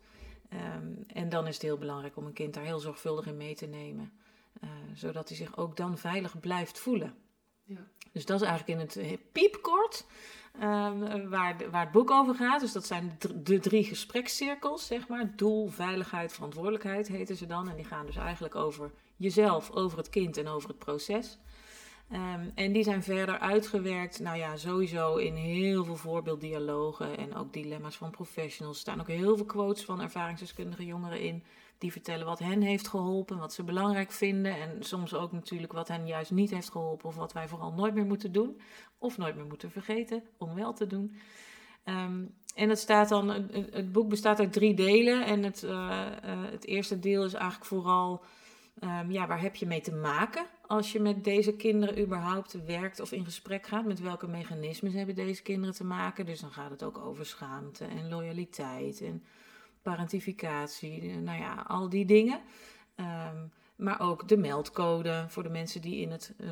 Ehm, 0.49 0.87
en 1.07 1.29
dan 1.29 1.47
is 1.47 1.53
het 1.53 1.61
heel 1.63 1.77
belangrijk 1.77 2.17
om 2.17 2.25
een 2.25 2.33
kind 2.33 2.53
daar 2.53 2.63
heel 2.63 2.79
zorgvuldig 2.79 3.25
in 3.25 3.37
mee 3.37 3.55
te 3.55 3.65
nemen. 3.65 4.11
eh, 4.61 4.69
zodat 4.93 5.27
hij 5.27 5.37
zich 5.37 5.57
ook 5.57 5.77
dan 5.77 5.97
veilig 5.97 6.39
blijft 6.39 6.79
voelen. 6.79 7.13
Ja. 7.69 7.87
Dus 8.11 8.25
dat 8.25 8.41
is 8.41 8.47
eigenlijk 8.47 8.79
in 8.79 8.85
het 8.85 8.95
eh, 8.95 9.17
piepkort 9.31 10.05
ehm, 10.59 11.29
waar, 11.29 11.55
waar 11.71 11.83
het 11.83 11.91
boek 11.91 12.11
over 12.11 12.35
gaat. 12.35 12.59
Dus 12.59 12.71
dat 12.71 12.85
zijn 12.85 13.15
de, 13.19 13.41
de 13.41 13.59
drie 13.59 13.83
gesprekscirkels, 13.83 14.85
zeg 14.85 15.07
maar. 15.07 15.35
Doel, 15.35 15.67
veiligheid, 15.67 16.33
verantwoordelijkheid 16.33 17.07
heten 17.07 17.35
ze 17.35 17.45
dan. 17.45 17.69
En 17.69 17.75
die 17.75 17.85
gaan 17.85 18.05
dus 18.05 18.15
eigenlijk 18.15 18.55
over 18.55 18.91
jezelf, 19.15 19.71
over 19.71 19.97
het 19.97 20.09
kind 20.09 20.37
en 20.37 20.47
over 20.47 20.69
het 20.69 20.79
proces. 20.79 21.37
Ehm, 22.11 22.49
en 22.55 22.71
die 22.71 22.83
zijn 22.83 23.03
verder 23.03 23.39
uitgewerkt, 23.39 24.19
nou 24.19 24.37
ja, 24.37 24.55
sowieso 24.55 25.15
in 25.15 25.35
heel 25.35 25.83
veel 25.83 25.95
voorbeelddialogen 25.95 27.17
en 27.17 27.35
ook 27.35 27.53
dilemma's 27.53 27.97
van 27.97 28.11
professionals. 28.11 28.75
Er 28.75 28.81
staan 28.81 28.99
ook 28.99 29.07
heel 29.07 29.35
veel 29.35 29.45
quotes 29.45 29.85
van 29.85 30.01
ervaringsdeskundige 30.01 30.85
jongeren 30.85 31.21
in, 31.21 31.43
die 31.79 31.91
vertellen 31.91 32.25
wat 32.25 32.39
hen 32.39 32.61
heeft 32.61 32.87
geholpen, 32.87 33.37
wat 33.37 33.53
ze 33.53 33.63
belangrijk 33.63 34.11
vinden 34.11 34.55
en 34.55 34.83
soms 34.83 35.13
ook 35.13 35.31
natuurlijk 35.31 35.73
wat 35.73 35.87
hen 35.87 36.07
juist 36.07 36.31
niet 36.31 36.49
heeft 36.49 36.71
geholpen 36.71 37.09
of 37.09 37.15
wat 37.15 37.33
wij 37.33 37.47
vooral 37.47 37.73
nooit 37.73 37.93
meer 37.93 38.05
moeten 38.05 38.31
doen 38.31 38.61
of 38.97 39.17
nooit 39.17 39.35
meer 39.35 39.45
moeten 39.45 39.71
vergeten 39.71 40.23
om 40.37 40.55
wel 40.55 40.73
te 40.73 40.87
doen. 40.87 41.15
Ehm, 41.83 42.23
en 42.55 42.69
het, 42.69 42.79
staat 42.79 43.09
dan, 43.09 43.29
het, 43.29 43.91
boek 43.91 44.09
bestaat 44.09 44.39
uit 44.39 44.53
drie 44.53 44.73
delen 44.73 45.25
en 45.25 45.43
het, 45.43 45.63
eh, 45.63 46.05
eh, 46.07 46.51
het 46.51 46.65
eerste 46.65 46.99
deel 46.99 47.23
is 47.23 47.33
eigenlijk 47.33 47.65
vooral 47.65 48.23
Ehm, 48.79 49.11
ja, 49.11 49.27
waar 49.27 49.41
heb 49.41 49.55
je 49.55 49.65
mee 49.65 49.81
te 49.81 49.93
maken 49.93 50.45
als 50.67 50.91
je 50.91 50.99
met 50.99 51.23
deze 51.23 51.55
kinderen 51.55 51.99
überhaupt 51.99 52.65
werkt 52.65 52.99
of 52.99 53.11
in 53.11 53.25
gesprek 53.25 53.67
gaat? 53.67 53.85
Met 53.85 53.99
welke 53.99 54.27
mechanismes 54.27 54.93
hebben 54.93 55.15
deze 55.15 55.41
kinderen 55.41 55.75
te 55.75 55.83
maken? 55.83 56.25
Dus 56.25 56.39
dan 56.39 56.51
gaat 56.51 56.69
het 56.69 56.83
ook 56.83 56.97
over 56.97 57.25
schaamte 57.25 57.85
en 57.85 58.09
loyaliteit 58.09 59.01
en 59.01 59.23
parentificatie, 59.81 61.01
eh, 61.01 61.17
nou 61.17 61.39
ja, 61.39 61.63
al 61.67 61.89
die 61.89 62.05
dingen. 62.05 62.41
Ehm, 62.95 63.45
maar 63.75 63.99
ook 64.01 64.27
de 64.27 64.37
meldcode 64.37 65.25
voor 65.27 65.43
de 65.43 65.49
mensen 65.49 65.81
die 65.81 66.01
in 66.01 66.11
het 66.11 66.33
eh, 66.37 66.49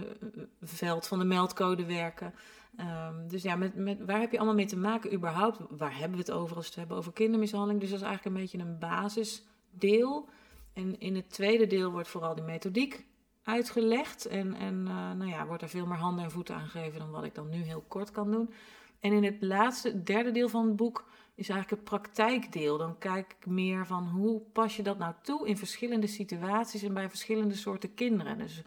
veld 0.61 1.07
van 1.07 1.19
de 1.19 1.25
meldcode 1.25 1.85
werken. 1.85 2.33
Ehm, 2.77 3.27
dus 3.27 3.43
ja, 3.43 3.55
met, 3.55 3.75
met, 3.75 4.05
waar 4.05 4.19
heb 4.19 4.31
je 4.31 4.37
allemaal 4.37 4.55
mee 4.55 4.65
te 4.65 4.77
maken 4.77 5.13
überhaupt? 5.13 5.59
Waar 5.69 5.97
hebben 5.97 6.17
we 6.17 6.23
het 6.25 6.31
over 6.31 6.55
als 6.55 6.65
we 6.65 6.69
het 6.69 6.79
hebben 6.79 6.97
over 6.97 7.13
kindermishandeling? 7.13 7.79
Dus 7.79 7.89
dat 7.89 7.99
is 7.99 8.05
eigenlijk 8.05 8.35
een 8.35 8.41
beetje 8.41 8.57
een 8.57 8.79
basisdeel. 8.79 10.29
En 10.73 10.99
in 10.99 11.15
het 11.15 11.29
tweede 11.29 11.67
deel 11.67 11.91
wordt 11.91 12.07
vooral 12.07 12.35
die 12.35 12.43
methodiek 12.43 13.05
uitgelegd. 13.43 14.25
En, 14.25 14.53
en 14.53 14.87
eh, 14.87 15.11
nou 15.11 15.29
ja, 15.29 15.45
wordt 15.45 15.61
er 15.61 15.69
veel 15.69 15.85
meer 15.85 15.97
handen 15.97 16.23
en 16.23 16.31
voeten 16.31 16.55
aan 16.55 16.67
gegeven 16.67 16.99
dan 16.99 17.11
wat 17.11 17.23
ik 17.23 17.35
dan 17.35 17.49
nu 17.49 17.61
heel 17.61 17.83
kort 17.87 18.11
kan 18.11 18.31
doen. 18.31 18.53
En 18.99 19.11
in 19.11 19.23
het 19.23 19.37
laatste, 19.39 20.03
derde 20.03 20.31
deel 20.31 20.49
van 20.49 20.65
het 20.65 20.75
boek 20.75 21.05
is 21.37 21.49
eigenlijk 21.49 21.81
het 21.81 21.89
praktijkdeel. 21.89 22.77
Dan 22.77 22.97
kijk 22.97 23.35
ik 23.39 23.45
meer 23.45 23.85
van 23.85 24.07
hoe 24.07 24.41
pas 24.53 24.75
je 24.75 24.83
dat 24.83 24.97
nou 24.97 25.13
toe 25.21 25.47
in 25.47 25.57
verschillende 25.57 26.07
situaties 26.07 26.83
en 26.83 26.93
bij 26.93 27.09
verschillende 27.09 27.55
soorten 27.55 27.93
kinderen. 27.93 28.37
Dus 28.37 28.61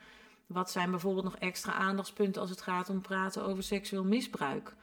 wat 0.47 0.71
zijn 0.71 0.91
bijvoorbeeld 0.91 1.25
nog 1.25 1.37
extra 1.37 1.73
aandachtspunten 1.73 2.41
als 2.41 2.51
het 2.51 2.61
gaat 2.61 2.89
om 2.89 3.01
praten 3.01 3.45
over 3.45 3.63
seksueel 3.63 4.05
misbruik? 4.05 4.75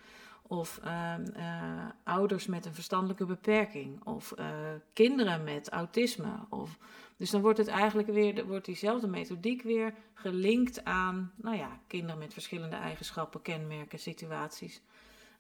Of 0.42 0.80
ehm, 0.84 1.26
eh, 1.26 1.86
ouders 2.04 2.46
met 2.46 2.66
een 2.66 2.74
verstandelijke 2.74 3.26
beperking. 3.26 4.04
Of 4.04 4.32
eh, 4.32 4.48
kinderen 4.94 5.44
met 5.44 5.70
autisme. 5.70 6.40
Of, 6.50 6.78
dus 7.18 7.30
dan 7.30 7.42
wordt 7.42 7.58
het 7.58 7.68
eigenlijk 7.68 8.08
weer, 8.08 8.46
wordt 8.46 8.66
diezelfde 8.66 9.08
methodiek 9.08 9.62
weer 9.62 9.94
gelinkt 10.14 10.84
aan, 10.84 11.32
nou 11.36 11.58
ja, 11.58 11.80
kinderen 11.88 12.18
met 12.18 12.34
verschillende 12.34 12.76
eigenschappen, 12.76 13.42
kenmerken, 13.42 14.00
situaties. 14.00 14.82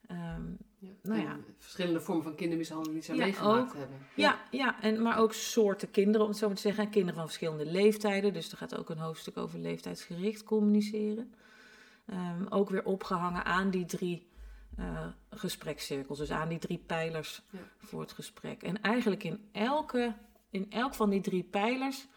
Ehm, 0.08 0.41
Ja. 0.80 0.89
Nou 1.04 1.22
ja. 1.22 1.38
Verschillende 1.58 2.02
vormen 2.02 2.24
van 2.24 2.36
kindermishandeling 2.36 2.93
die 2.93 3.04
ze 3.04 3.15
Ja, 3.15 3.24
meegemaakt 3.26 3.72
ook. 3.72 3.78
hebben. 3.78 3.98
ja, 4.15 4.39
ja 4.52 4.82
en, 4.82 5.02
maar 5.02 5.17
ook 5.17 5.34
soorten 5.34 5.91
kinderen, 5.91 6.22
om 6.22 6.28
het 6.28 6.38
zo 6.38 6.48
maar 6.48 6.56
te 6.56 6.62
zeggen. 6.62 6.89
Kinderen 6.89 7.15
van 7.15 7.26
verschillende 7.26 7.65
leeftijden. 7.65 8.34
Dus 8.34 8.52
er 8.52 8.58
gaat 8.58 8.78
ook 8.78 8.89
een 8.89 8.98
hoofdstuk 8.98 9.38
over 9.38 9.60
leeftijdsgericht 9.60 10.43
communiceren. 10.43 11.34
Ehm, 12.06 12.46
ook 12.50 12.70
weer 12.70 12.84
opgehangen 12.86 13.46
aan 13.46 13.70
die 13.70 13.86
drie 13.86 14.28
eh 14.78 15.08
gesprekscirkels. 15.30 16.17
Dus 16.17 16.32
aan 16.32 16.50
die 16.50 16.60
drie 16.60 16.78
pijlers 16.86 17.41
voor 17.78 18.02
het 18.02 18.12
gesprek. 18.12 18.63
En 18.63 18.82
eigenlijk 18.82 19.24
in, 19.24 19.39
elke, 19.52 20.15
in 20.50 20.72
elk 20.72 20.93
van 20.96 21.10
die 21.10 21.22
drie 21.22 21.43
pijlers 21.43 22.08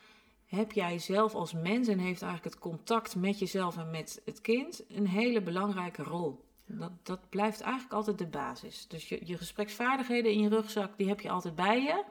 heb 0.46 0.72
jij 0.72 0.98
zelf 0.98 1.35
als 1.35 1.53
mens... 1.53 1.88
en 1.88 1.98
heeft 1.98 2.22
eigenlijk 2.22 2.55
het 2.55 2.62
contact 2.62 3.16
met 3.16 3.38
jezelf 3.38 3.76
en 3.76 3.90
met 3.90 4.22
het 4.24 4.40
kind... 4.40 4.85
een 4.88 5.07
hele 5.07 5.42
belangrijke 5.42 6.03
rol. 6.03 6.48
Dat, 6.78 6.92
dat 7.02 7.28
blijft 7.28 7.61
eigenlijk 7.61 7.92
altijd 7.94 8.18
de 8.18 8.26
basis. 8.26 8.88
Dus 8.88 9.09
je, 9.09 9.20
je 9.24 9.37
gespreksvaardigheden 9.37 10.33
in 10.33 10.40
je 10.40 10.48
rugzak, 10.48 10.96
die 10.96 11.09
heb 11.09 11.20
je 11.20 11.30
altijd 11.30 11.54
bij 11.54 11.83
je. 11.83 12.04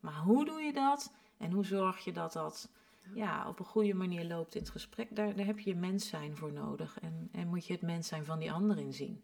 Maar 0.00 0.16
hoe 0.16 0.44
doe 0.44 0.60
je 0.60 0.72
dat? 0.72 1.12
En 1.38 1.50
hoe 1.50 1.64
zorg 1.64 1.98
je 2.04 2.12
dat 2.12 2.32
dat 2.32 2.70
ja, 3.14 3.48
op 3.48 3.58
een 3.58 3.64
goede 3.64 3.94
manier 3.94 4.24
loopt 4.24 4.54
in 4.54 4.60
het 4.60 4.70
gesprek? 4.70 5.16
Daar, 5.16 5.36
daar 5.36 5.46
heb 5.46 5.58
je 5.58 5.70
je 5.70 5.76
mens 5.76 6.08
zijn 6.08 6.36
voor 6.36 6.52
nodig. 6.52 6.98
En, 7.00 7.28
en 7.32 7.48
moet 7.48 7.66
je 7.66 7.72
het 7.72 7.82
mens 7.82 8.08
zijn 8.08 8.24
van 8.24 8.38
die 8.38 8.52
ander 8.52 8.78
inzien. 8.78 9.22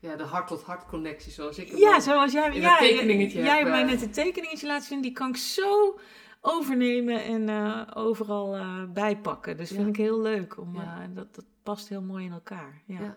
Ja, 0.00 0.16
de 0.16 0.24
hart-tot-hart 0.24 0.86
connectie 0.86 1.32
zoals 1.32 1.58
ik 1.58 1.76
Ja, 1.78 2.00
zoals 2.00 2.32
jij, 2.32 2.54
in 2.54 2.60
ja, 2.60 2.78
tekeningetje 2.78 3.38
jij 3.42 3.48
heb, 3.48 3.58
hebt 3.58 3.70
mij 3.70 3.80
eh. 3.82 3.88
net 3.88 4.02
een 4.02 4.10
tekeningetje 4.10 4.66
laten 4.66 4.86
zien. 4.86 5.00
Die 5.00 5.12
kan 5.12 5.28
ik 5.28 5.36
zo 5.36 5.98
overnemen 6.40 7.24
en 7.24 7.48
eh, 7.48 7.82
overal 7.94 8.56
eh, 8.56 8.84
bijpakken. 8.92 9.56
Dus 9.56 9.70
Ja. 9.70 9.76
vind 9.76 9.88
ik 9.88 9.96
heel 9.96 10.20
leuk. 10.20 10.58
Om, 10.58 10.74
Ja. 10.76 11.06
dat, 11.06 11.34
dat 11.34 11.44
past 11.62 11.88
heel 11.88 12.02
mooi 12.02 12.24
in 12.24 12.32
elkaar. 12.32 12.82
Ja. 12.86 13.00
Ja. 13.00 13.16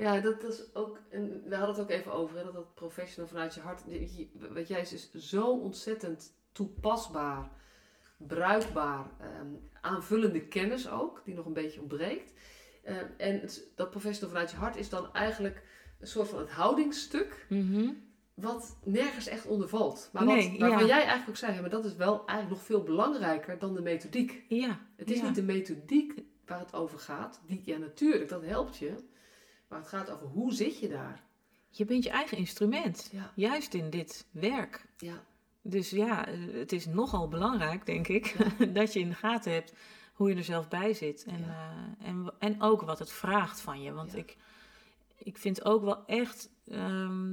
Ja, 0.00 0.20
dat 0.20 0.42
is 0.44 0.74
ook, 0.74 0.98
en 1.10 1.42
we 1.48 1.56
hadden 1.56 1.74
het 1.74 1.84
ook 1.84 1.90
even 1.90 2.12
over, 2.12 2.36
hè, 2.36 2.44
dat 2.44 2.52
dat 2.54 2.74
professional 2.74 3.28
vanuit 3.28 3.54
je 3.54 3.60
hart, 3.60 3.82
wat 4.54 4.68
jij 4.68 4.80
is, 4.80 4.92
is 4.92 5.10
zo 5.28 5.50
ontzettend 5.50 6.32
toepasbaar, 6.52 7.50
bruikbaar, 8.16 9.06
ehm, 9.20 9.46
aanvullende 9.80 10.40
kennis 10.46 10.90
ook, 10.90 11.22
die 11.24 11.34
nog 11.34 11.46
een 11.46 11.52
beetje 11.52 11.80
ontbreekt. 11.80 12.32
Ehm, 12.84 13.04
en 13.16 13.40
het- 13.40 13.70
dat 13.74 13.90
professional 13.90 14.30
vanuit 14.30 14.50
je 14.50 14.56
hart 14.56 14.76
is 14.76 14.88
dan 14.88 15.12
eigenlijk 15.12 15.62
een 16.00 16.06
soort 16.06 16.28
van 16.28 16.38
het 16.38 16.50
houdingsstuk, 16.50 17.46
Mhm. 17.48 17.92
wat 18.34 18.78
nergens 18.84 19.26
echt 19.26 19.46
onder 19.46 19.68
valt. 19.68 20.10
Maar 20.12 20.24
wat, 20.24 20.34
Nee, 20.34 20.58
waarvan 20.58 20.78
ja. 20.80 20.86
jij 20.86 20.96
eigenlijk 20.98 21.28
ook 21.28 21.36
zei, 21.36 21.60
maar 21.60 21.70
dat 21.70 21.84
is 21.84 21.96
wel 21.96 22.26
eigenlijk 22.26 22.48
nog 22.50 22.62
veel 22.62 22.82
belangrijker 22.82 23.58
dan 23.58 23.74
de 23.74 23.80
methodiek. 23.82 24.44
ja. 24.48 24.78
Het 24.96 25.10
is 25.10 25.18
ja. 25.18 25.24
niet 25.26 25.34
de 25.34 25.42
methodiek 25.42 26.20
waar 26.46 26.58
het 26.58 26.74
over 26.74 26.98
gaat. 26.98 27.40
Die, 27.46 27.62
ja, 27.64 27.76
natuurlijk, 27.78 28.28
dat 28.28 28.42
helpt 28.44 28.76
je. 28.76 28.94
Maar 29.70 29.78
het 29.78 29.88
gaat 29.88 30.10
over 30.10 30.26
hoe 30.26 30.52
zit 30.52 30.78
je 30.78 30.88
daar? 30.88 31.28
je 31.70 31.84
bent 31.84 32.04
je 32.04 32.10
eigen 32.10 32.36
instrument. 32.36 33.08
Ja. 33.12 33.32
Juist 33.34 33.74
in 33.74 33.90
dit 33.90 34.26
werk. 34.30 34.86
Ja. 34.96 35.24
Dus 35.62 35.90
ja, 35.90 36.26
eh, 36.26 36.34
het 36.52 36.72
is 36.72 36.86
nogal 36.86 37.28
belangrijk, 37.28 37.86
denk 37.86 38.08
ik, 38.08 38.36
dat 38.74 38.92
je 38.92 39.00
in 39.00 39.08
de 39.08 39.14
gaten 39.14 39.52
hebt 39.52 39.74
hoe 40.14 40.28
je 40.28 40.36
er 40.36 40.44
zelf 40.44 40.68
bij 40.68 40.94
zit. 40.94 41.24
En, 41.24 41.44
eh, 41.44 42.08
en, 42.08 42.32
en 42.38 42.62
ook 42.62 42.82
wat 42.82 42.98
het 42.98 43.12
vraagt 43.12 43.60
van 43.60 43.82
je. 43.82 43.92
Want 43.92 44.16
ik, 44.16 44.36
ik 45.18 45.38
vind 45.38 45.64
ook 45.64 45.82
wel 45.82 46.06
echt. 46.06 46.50
ehm, 46.68 47.32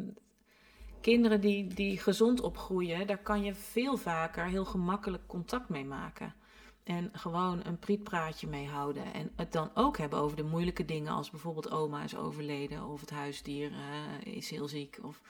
kinderen 1.01 1.41
die, 1.41 1.67
die 1.67 1.97
gezond 1.99 2.41
opgroeien, 2.41 3.07
daar 3.07 3.17
kan 3.17 3.43
je 3.43 3.53
veel 3.53 3.97
vaker 3.97 4.45
heel 4.45 4.65
gemakkelijk 4.65 5.27
contact 5.27 5.69
mee 5.69 5.85
maken. 5.85 6.33
En 6.87 7.09
gewoon 7.13 7.61
een 7.65 7.79
prietpraatje 7.79 8.47
mee 8.47 8.67
houden. 8.67 9.13
En 9.13 9.31
het 9.35 9.51
dan 9.51 9.71
ook 9.73 9.97
hebben 9.97 10.19
over 10.19 10.37
de 10.37 10.43
moeilijke 10.43 10.85
dingen, 10.85 11.13
als 11.13 11.29
bijvoorbeeld 11.29 11.71
oma 11.71 12.03
is 12.03 12.15
overleden 12.15 12.85
of 12.85 12.99
het 13.01 13.09
huisdier 13.09 13.71
eh, 13.71 14.33
is 14.35 14.49
heel 14.49 14.67
ziek. 14.67 14.99
Of... 15.01 15.21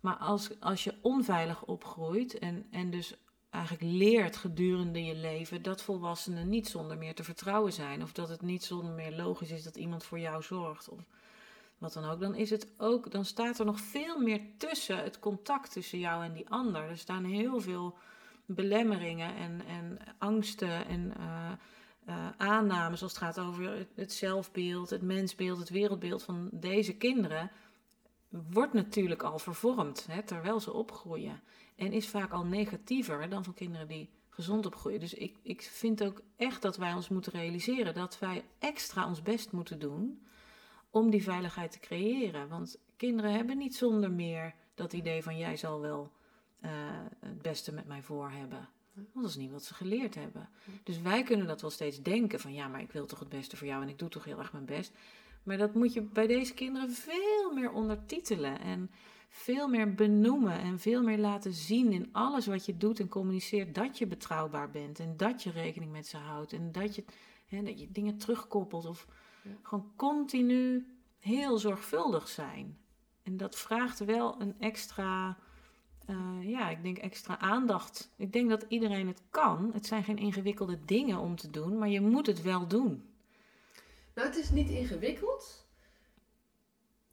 Maar 0.00 0.16
als, 0.16 0.60
als 0.60 0.84
je 0.84 0.94
onveilig 1.02 1.64
opgroeit 1.64 2.38
en, 2.38 2.66
en 2.70 2.90
dus 2.90 3.14
eigenlijk 3.50 3.84
leert 3.92 4.36
gedurende 4.36 5.04
je 5.04 5.14
leven 5.14 5.62
dat 5.62 5.82
volwassenen 5.82 6.48
niet 6.48 6.68
zonder 6.68 6.98
meer 6.98 7.14
te 7.14 7.24
vertrouwen 7.24 7.72
zijn. 7.72 8.02
Of 8.02 8.12
dat 8.12 8.28
het 8.28 8.42
niet 8.42 8.64
zonder 8.64 8.92
meer 8.92 9.12
logisch 9.12 9.50
is 9.50 9.62
dat 9.62 9.76
iemand 9.76 10.04
voor 10.04 10.18
jou 10.18 10.42
zorgt. 10.42 10.88
Of 10.88 11.00
wat 11.78 11.92
dan 11.92 12.04
ook. 12.04 12.20
Dan 12.20 12.34
is 12.34 12.50
het 12.50 12.68
ook, 12.78 13.10
dan 13.10 13.24
staat 13.24 13.58
er 13.58 13.64
nog 13.64 13.80
veel 13.80 14.18
meer 14.18 14.40
tussen 14.58 15.02
het 15.02 15.18
contact 15.18 15.72
tussen 15.72 15.98
jou 15.98 16.24
en 16.24 16.32
die 16.32 16.48
ander. 16.48 16.82
Er 16.82 16.98
staan 16.98 17.24
heel 17.24 17.60
veel 17.60 17.98
belemmeringen 18.46 19.36
en, 19.36 19.66
en 19.66 19.98
angsten 20.18 20.86
en 20.86 21.16
eh, 21.16 21.52
eh, 22.04 22.28
aannames 22.36 23.02
als 23.02 23.12
het 23.12 23.20
gaat 23.22 23.38
over 23.38 23.70
het, 23.70 23.88
het 23.94 24.12
zelfbeeld, 24.12 24.90
het 24.90 25.02
mensbeeld, 25.02 25.58
het 25.58 25.68
wereldbeeld 25.68 26.22
van 26.22 26.48
deze 26.52 26.96
kinderen. 26.96 27.50
Wordt 28.28 28.72
natuurlijk 28.72 29.22
al 29.22 29.38
vervormd 29.38 30.06
hè, 30.10 30.22
terwijl 30.22 30.60
ze 30.60 30.72
opgroeien. 30.72 31.40
En 31.76 31.92
is 31.92 32.08
vaak 32.08 32.32
al 32.32 32.44
negatiever 32.44 33.28
dan 33.28 33.44
van 33.44 33.54
kinderen 33.54 33.88
die 33.88 34.10
gezond 34.28 34.66
opgroeien. 34.66 35.00
Dus 35.00 35.14
ik, 35.14 35.36
ik 35.42 35.62
vind 35.62 36.04
ook 36.04 36.22
echt 36.36 36.62
dat 36.62 36.76
wij 36.76 36.92
ons 36.92 37.08
moeten 37.08 37.32
realiseren 37.32 37.94
dat 37.94 38.18
wij 38.18 38.44
extra 38.58 39.06
ons 39.06 39.22
best 39.22 39.52
moeten 39.52 39.78
doen 39.78 40.26
om 40.90 41.10
die 41.10 41.22
veiligheid 41.22 41.72
te 41.72 41.78
creëren. 41.78 42.48
Want 42.48 42.78
kinderen 42.96 43.32
hebben 43.32 43.58
niet 43.58 43.76
zonder 43.76 44.10
meer 44.10 44.54
dat 44.74 44.92
idee 44.92 45.22
van 45.22 45.38
jij 45.38 45.56
zal 45.56 45.80
wel 45.80 46.12
eh, 46.64 46.70
het 47.20 47.42
beste 47.42 47.72
met 47.72 47.86
mij 47.86 48.02
voor 48.02 48.30
hebben. 48.30 48.68
Want 48.92 49.08
dat 49.14 49.24
is 49.24 49.36
niet 49.36 49.50
wat 49.50 49.64
ze 49.64 49.74
geleerd 49.74 50.14
hebben. 50.14 50.48
Dus 50.82 51.00
wij 51.00 51.22
kunnen 51.22 51.46
dat 51.46 51.60
wel 51.60 51.70
steeds 51.70 52.02
denken 52.02 52.40
van 52.40 52.52
ja, 52.52 52.68
maar 52.68 52.80
ik 52.80 52.92
wil 52.92 53.06
toch 53.06 53.18
het 53.18 53.28
beste 53.28 53.56
voor 53.56 53.66
jou 53.66 53.82
en 53.82 53.88
ik 53.88 53.98
doe 53.98 54.08
toch 54.08 54.24
heel 54.24 54.38
erg 54.38 54.52
mijn 54.52 54.64
best. 54.64 54.92
Maar 55.42 55.56
dat 55.56 55.74
moet 55.74 55.92
je 55.92 56.02
bij 56.02 56.26
deze 56.26 56.54
kinderen 56.54 56.90
veel 56.90 57.52
meer 57.54 57.70
ondertitelen 57.72 58.60
en 58.60 58.90
veel 59.28 59.68
meer 59.68 59.94
benoemen 59.94 60.58
en 60.58 60.78
veel 60.78 61.02
meer 61.02 61.18
laten 61.18 61.52
zien 61.52 61.92
in 61.92 62.08
alles 62.12 62.46
wat 62.46 62.66
je 62.66 62.76
doet 62.76 63.00
en 63.00 63.08
communiceert 63.08 63.74
dat 63.74 63.98
je 63.98 64.06
betrouwbaar 64.06 64.70
bent 64.70 64.98
en 64.98 65.16
dat 65.16 65.42
je 65.42 65.50
rekening 65.50 65.92
met 65.92 66.06
ze 66.06 66.16
houdt 66.16 66.52
en 66.52 66.72
dat 66.72 66.94
je, 66.94 67.04
hè, 67.46 67.62
dat 67.62 67.80
je 67.80 67.90
dingen 67.92 68.18
terugkoppelt 68.18 68.84
of 68.84 69.06
Ja. 69.42 69.50
gewoon 69.62 69.92
continu 69.96 70.86
heel 71.18 71.58
zorgvuldig 71.58 72.28
zijn. 72.28 72.78
En 73.22 73.36
dat 73.36 73.56
vraagt 73.56 73.98
wel 74.04 74.40
een 74.40 74.54
extra, 74.58 75.38
eh, 76.06 76.50
ja, 76.50 76.70
ik 76.70 76.82
denk 76.82 76.98
extra 76.98 77.38
aandacht. 77.38 78.10
Ik 78.16 78.32
denk 78.32 78.48
dat 78.50 78.64
iedereen 78.68 79.06
het 79.06 79.22
kan. 79.30 79.70
Het 79.72 79.86
zijn 79.86 80.04
geen 80.04 80.18
ingewikkelde 80.18 80.78
dingen 80.84 81.18
om 81.18 81.36
te 81.36 81.50
doen, 81.50 81.78
maar 81.78 81.88
je 81.88 82.00
moet 82.00 82.26
het 82.26 82.42
wel 82.42 82.66
doen. 82.66 83.08
Nou, 84.14 84.28
het 84.28 84.36
is 84.36 84.50
niet 84.50 84.68
ingewikkeld. 84.70 85.66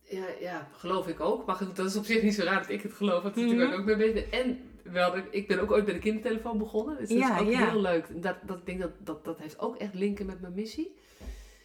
Ja, 0.02 0.26
ja, 0.40 0.68
geloof 0.72 1.08
ik 1.08 1.20
ook. 1.20 1.46
Maar 1.46 1.56
goed, 1.56 1.76
dat 1.76 1.86
is 1.86 1.96
op 1.96 2.06
zich 2.06 2.24
niet 2.24 2.34
zo 2.34 2.44
raar 2.44 2.60
dat 2.62 2.70
ik 2.70 2.82
het 2.82 2.94
geloof. 2.94 3.24
Want 3.24 3.36
Mhm. 3.36 3.46
natuurlijk 3.46 3.74
ook 3.80 3.86
mee 3.86 3.96
bezig. 3.96 4.30
En 4.30 4.62
wel, 4.84 5.16
ik 5.32 5.48
ben 5.48 5.60
ook 5.60 5.72
ooit 5.72 5.86
bij 5.86 5.94
de 5.94 6.00
kindertelefoon 6.00 6.58
begonnen. 6.58 6.98
Dus 6.98 7.10
dat 7.10 7.18
Ja, 7.18 7.36
is 7.36 7.42
ook 7.42 7.52
ja. 7.52 7.70
heel 7.70 7.82
leuk. 7.82 8.22
Dat, 8.24 8.36
dat, 8.46 8.58
ik 8.58 8.66
denk 8.66 8.80
dat, 8.82 8.92
dat 9.00 9.26
dat 9.26 9.38
heeft 9.40 9.60
ook 9.60 9.76
echt 9.76 9.94
linken 9.94 10.26
met 10.26 10.42
mijn 10.42 10.54
missie. 10.54 10.96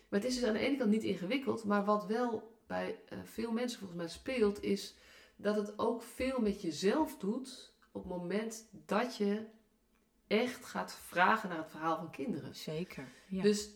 Maar 0.08 0.20
het 0.20 0.28
is 0.28 0.34
dus 0.34 0.44
aan 0.48 0.52
de 0.54 0.58
ene 0.58 0.76
kant 0.76 0.90
niet 0.90 1.02
ingewikkeld. 1.02 1.64
Maar 1.64 1.84
wat 1.84 2.06
wel 2.06 2.54
bij 2.66 2.98
eh, 3.08 3.18
veel 3.24 3.52
mensen 3.52 3.78
volgens 3.78 3.98
mij 4.00 4.08
speelt, 4.08 4.62
is 4.62 4.94
dat 5.36 5.56
het 5.56 5.78
ook 5.78 6.02
veel 6.02 6.40
met 6.40 6.62
jezelf 6.62 7.16
doet 7.18 7.74
op 7.92 8.02
het 8.02 8.12
moment 8.12 8.68
dat 8.86 9.16
je 9.16 9.44
echt 10.26 10.64
gaat 10.64 10.94
vragen 10.94 11.48
naar 11.48 11.58
het 11.58 11.70
verhaal 11.70 11.96
van 11.96 12.10
kinderen. 12.10 12.54
Zeker. 12.54 13.04
Ja. 13.28 13.42
Dus 13.42 13.70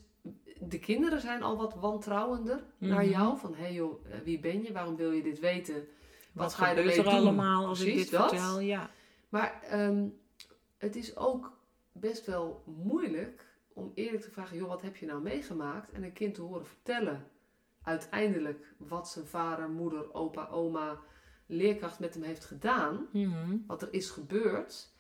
de 0.61 0.79
kinderen 0.79 1.21
zijn 1.21 1.43
al 1.43 1.57
wat 1.57 1.75
wantrouwender 1.75 2.65
naar 2.79 3.03
Mhm. 3.03 3.11
jou. 3.11 3.39
Van, 3.39 3.55
hé 3.55 3.63
hey 3.63 3.73
joh, 3.73 4.07
eh, 4.07 4.19
wie 4.25 4.41
ben 4.41 4.63
je? 4.63 4.73
Waarom 4.73 4.97
wil 4.97 5.11
je 5.13 5.23
dit 5.23 5.39
weten? 5.39 5.89
wat 6.33 6.55
ga 6.55 6.69
je 6.71 6.77
ermee 6.77 6.97
er 6.97 7.05
doen? 7.05 7.13
allemaal 7.13 7.67
als 7.67 7.81
ik 7.81 7.85
Precies 7.87 8.11
dit 8.11 8.19
dat. 8.19 8.29
vertel? 8.29 8.61
Ja. 8.61 8.91
Maar 9.29 9.63
ehm, 9.63 10.09
het 10.79 10.97
is 10.97 11.17
ook 11.17 11.59
best 11.93 12.27
wel 12.27 12.63
moeilijk 12.67 13.47
om 13.73 13.93
eerlijk 13.95 14.23
te 14.23 14.31
vragen... 14.31 14.57
joh, 14.57 14.69
wat 14.69 14.83
heb 14.83 14.97
je 14.97 15.07
nou 15.07 15.23
meegemaakt? 15.23 15.93
En 15.93 16.03
een 16.03 16.13
kind 16.13 16.35
te 16.35 16.43
horen 16.43 16.67
vertellen 16.67 17.27
uiteindelijk 17.83 18.75
wat 18.77 19.09
zijn 19.09 19.27
vader, 19.27 19.69
moeder, 19.71 20.15
opa, 20.15 20.49
oma... 20.49 21.01
leerkracht 21.51 21.99
met 21.99 22.15
hem 22.15 22.23
heeft 22.23 22.45
gedaan. 22.45 23.07
Mhm. 23.13 23.57
Wat 23.67 23.83
er 23.83 23.93
is 23.93 24.11
gebeurd... 24.11 24.93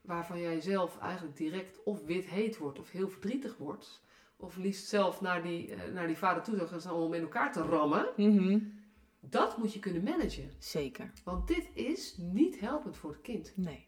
waarvan 0.00 0.40
jij 0.40 0.60
zelf 0.60 0.98
eigenlijk 0.98 1.36
direct 1.36 1.82
of 1.82 2.04
wit 2.04 2.24
heet 2.24 2.58
wordt... 2.58 2.78
of 2.78 2.90
heel 2.90 3.08
verdrietig 3.08 3.56
wordt... 3.56 4.02
of 4.36 4.56
liefst 4.56 4.88
zelf 4.88 5.20
naar 5.20 5.42
die, 5.42 5.74
eh, 5.74 5.92
naar 5.92 6.06
die 6.06 6.16
vader 6.18 6.42
toe 6.42 6.56
zou 6.56 6.80
gaan 6.80 6.92
om 6.92 7.14
in 7.14 7.22
elkaar 7.22 7.52
te 7.52 7.62
rammen... 7.62 8.06
Mhm. 8.16 8.58
Dat 9.24 9.58
moet 9.58 9.72
je 9.72 9.78
kunnen 9.78 10.02
managen. 10.02 10.50
Zeker. 10.58 11.12
Want 11.24 11.48
dit 11.48 11.68
is 11.74 12.16
niet 12.16 12.60
helpend 12.60 12.96
voor 12.96 13.10
het 13.10 13.20
kind. 13.20 13.52
Nee. 13.56 13.86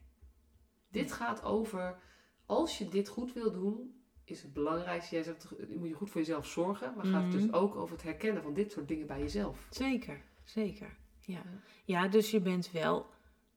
Dit 0.90 1.12
gaat 1.12 1.42
over, 1.42 1.98
als 2.46 2.78
je 2.78 2.88
dit 2.88 3.08
goed 3.08 3.32
wil 3.32 3.52
doen, 3.52 4.02
is 4.24 4.42
het 4.42 4.52
belangrijkste, 4.52 5.14
jij 5.14 5.24
zegt, 5.24 5.48
je 5.68 5.78
moet 5.78 5.88
je 5.88 5.94
goed 5.94 6.10
voor 6.10 6.20
jezelf 6.20 6.46
zorgen. 6.46 6.92
Maar 6.96 7.04
gaat 7.04 7.22
het 7.22 7.32
Mhm. 7.32 7.42
dus 7.42 7.52
ook 7.52 7.74
over 7.74 7.94
het 7.94 8.04
herkennen 8.04 8.42
van 8.42 8.54
dit 8.54 8.72
soort 8.72 8.88
dingen 8.88 9.06
bij 9.06 9.18
jezelf. 9.20 9.66
Zeker. 9.70 10.22
Zeker. 10.44 10.96
Ja. 11.26 11.42
Ja. 11.84 12.08
dus 12.08 12.30
je 12.30 12.40
bent 12.40 12.70
wel 12.70 13.06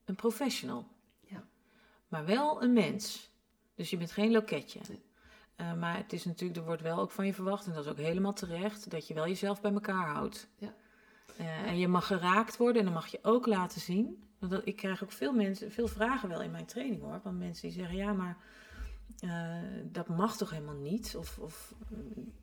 een 0.04 0.14
professional. 0.14 0.86
Ja. 1.20 1.44
Maar 2.08 2.24
wel 2.24 2.62
een 2.62 2.72
mens. 2.72 3.30
Dus 3.74 3.90
je 3.90 3.96
bent 3.96 4.12
geen 4.12 4.30
loketje. 4.30 4.80
Nee. 4.88 5.02
Eh, 5.56 5.74
maar 5.74 5.96
het 5.96 6.12
is 6.12 6.24
natuurlijk, 6.24 6.58
er 6.58 6.64
wordt 6.64 6.82
wel 6.82 6.98
ook 6.98 7.10
van 7.10 7.26
je 7.26 7.34
verwacht, 7.34 7.66
en 7.66 7.72
dat 7.72 7.84
is 7.84 7.90
ook 7.90 7.96
helemaal 7.96 8.32
terecht, 8.32 8.90
dat 8.90 9.06
je 9.06 9.14
wel 9.14 9.26
jezelf 9.26 9.60
bij 9.60 9.72
elkaar 9.72 10.08
houdt. 10.08 10.48
Ja. 10.56 10.74
Eh, 11.36 11.66
En 11.66 11.78
je 11.78 11.88
mag 11.88 12.06
geraakt 12.06 12.56
worden 12.56 12.78
en 12.78 12.84
dan 12.84 12.94
mag 12.94 13.06
je 13.06 13.18
ook 13.22 13.46
laten 13.46 13.80
zien. 13.80 14.22
Want 14.38 14.66
ik 14.66 14.76
krijg 14.76 15.02
ook 15.02 15.12
veel 15.12 15.32
mensen, 15.32 15.72
veel 15.72 15.88
vragen 15.88 16.28
wel 16.28 16.42
in 16.42 16.50
mijn 16.50 16.66
training 16.66 17.02
hoor. 17.02 17.20
Van 17.20 17.38
mensen 17.38 17.68
die 17.68 17.78
zeggen, 17.78 17.96
ja, 17.96 18.12
maar 18.12 18.36
eh, 19.18 19.62
dat 19.84 20.08
mag 20.08 20.36
toch 20.36 20.50
helemaal 20.50 20.74
niet? 20.74 21.16
Of, 21.16 21.38
of 21.38 21.74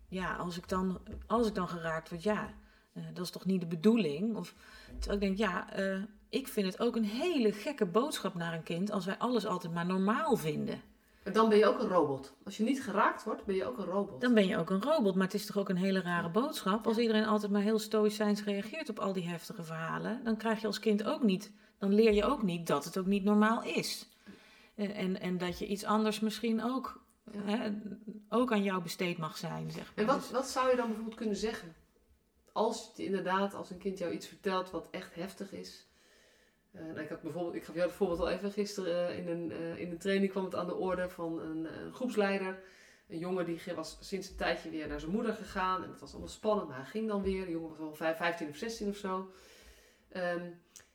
ja, 0.08 0.36
als 0.36 0.58
ik, 0.58 0.70
dan, 0.70 1.00
als 1.28 1.48
ik 1.48 1.56
dan 1.56 1.68
geraakt 1.68 2.10
word, 2.10 2.24
ja, 2.24 2.54
eh, 2.96 3.04
dat 3.14 3.24
is 3.26 3.32
toch 3.32 3.46
niet 3.46 3.60
de 3.62 3.68
bedoeling? 3.68 4.36
Of, 4.36 4.54
terwijl 5.00 5.22
ik 5.22 5.28
denk, 5.28 5.38
ja, 5.38 5.74
eh, 5.74 6.02
ik 6.30 6.48
vind 6.48 6.66
het 6.68 6.80
ook 6.80 6.96
een 6.96 7.06
hele 7.06 7.52
gekke 7.52 7.86
boodschap 7.86 8.36
naar 8.36 8.54
een 8.54 8.64
kind 8.64 8.92
als 8.92 9.06
wij 9.06 9.18
alles 9.18 9.46
altijd 9.46 9.74
maar 9.74 9.86
normaal 9.86 10.36
vinden. 10.36 10.82
En 11.24 11.34
dan 11.34 11.50
ben 11.50 11.58
je 11.58 11.66
ook 11.66 11.80
een 11.80 11.88
robot. 11.88 12.34
Als 12.46 12.58
je 12.58 12.64
niet 12.64 12.84
geraakt 12.84 13.24
wordt, 13.24 13.46
ben 13.46 13.56
je 13.56 13.66
ook 13.66 13.78
een 13.78 13.86
robot. 13.86 14.22
Dan 14.22 14.34
ben 14.34 14.48
je 14.48 14.58
ook 14.58 14.70
een 14.70 14.82
robot, 14.82 15.16
maar 15.16 15.24
het 15.26 15.34
is 15.34 15.46
toch 15.46 15.58
ook 15.58 15.70
een 15.70 15.78
hele 15.78 16.02
rare 16.02 16.30
boodschap. 16.30 16.88
Als 16.88 16.98
iedereen 16.98 17.26
altijd 17.26 17.52
maar 17.52 17.62
heel 17.62 17.80
stoïcijns 17.80 18.44
reageert 18.44 18.90
op 18.90 19.00
al 19.00 19.14
die 19.14 19.28
heftige 19.28 19.64
verhalen, 19.64 20.22
dan 20.24 20.38
krijg 20.38 20.62
je 20.62 20.68
als 20.68 20.80
kind 20.80 21.04
ook 21.04 21.24
niet, 21.24 21.52
dan 21.78 21.94
leer 21.94 22.14
je 22.14 22.24
ook 22.26 22.44
niet 22.44 22.68
dat 22.68 22.86
het 22.86 22.98
ook 22.98 23.06
niet 23.06 23.24
normaal 23.24 23.64
is. 23.64 24.08
En, 24.76 24.94
en, 24.94 25.20
en 25.22 25.38
dat 25.38 25.60
je 25.60 25.68
iets 25.68 25.84
anders 25.84 26.20
misschien 26.20 26.64
ook, 26.64 27.02
Ja. 27.32 27.40
hè, 27.46 27.70
ook 28.30 28.52
aan 28.52 28.64
jou 28.64 28.82
besteed 28.82 29.18
mag 29.18 29.38
zijn. 29.38 29.72
Zeg 29.72 29.84
maar. 29.84 29.94
En 29.96 30.06
wat, 30.06 30.20
Dus- 30.20 30.32
wat 30.32 30.48
zou 30.48 30.70
je 30.70 30.76
dan 30.76 30.86
bijvoorbeeld 30.88 31.16
kunnen 31.18 31.36
zeggen? 31.36 31.76
Als 32.56 32.88
het 32.88 33.00
inderdaad, 33.00 33.54
als 33.54 33.70
een 33.70 33.78
kind 33.78 33.98
jou 33.98 34.12
iets 34.14 34.28
vertelt 34.28 34.72
wat 34.72 34.88
echt 34.92 35.16
heftig 35.16 35.52
is. 35.52 35.88
Eh, 36.72 36.82
nou, 36.82 37.00
ik, 37.00 37.10
had 37.10 37.22
bijvoorbeeld, 37.22 37.56
ik 37.56 37.64
gaf 37.64 37.76
jou 37.76 37.88
het 37.88 37.96
voorbeeld 37.96 38.20
al 38.20 38.30
even 38.30 38.52
gisteren 38.52 39.08
eh, 39.10 39.18
in, 39.18 39.28
een, 39.28 39.52
eh, 39.52 39.78
in 39.80 39.92
een 39.92 39.98
training 39.98 40.32
kwam 40.32 40.44
het 40.44 40.56
aan 40.56 40.68
de 40.68 40.76
orde 40.76 41.10
van 41.10 41.40
een, 41.40 41.80
een 41.84 41.94
groepsleider. 41.94 42.64
Een 43.08 43.18
jongen 43.18 43.46
die 43.46 43.60
was 43.76 43.98
sinds 44.02 44.30
een 44.30 44.36
tijdje 44.36 44.70
weer 44.70 44.88
naar 44.88 45.00
zijn 45.00 45.12
moeder 45.12 45.34
gegaan. 45.34 45.84
En 45.84 45.90
het 45.90 46.00
was 46.00 46.12
allemaal 46.12 46.30
spannend, 46.30 46.68
maar 46.68 46.78
hij 46.78 46.86
ging 46.86 47.08
dan 47.08 47.22
weer. 47.22 47.46
De 47.46 47.52
jongen 47.52 47.70
was 47.70 47.80
al 47.80 47.94
vijf- 47.96 48.18
15 48.18 48.50
of 48.50 48.56
16 48.56 48.90
of 48.90 48.96
zo. 48.96 49.32
Ehm, 50.10 50.52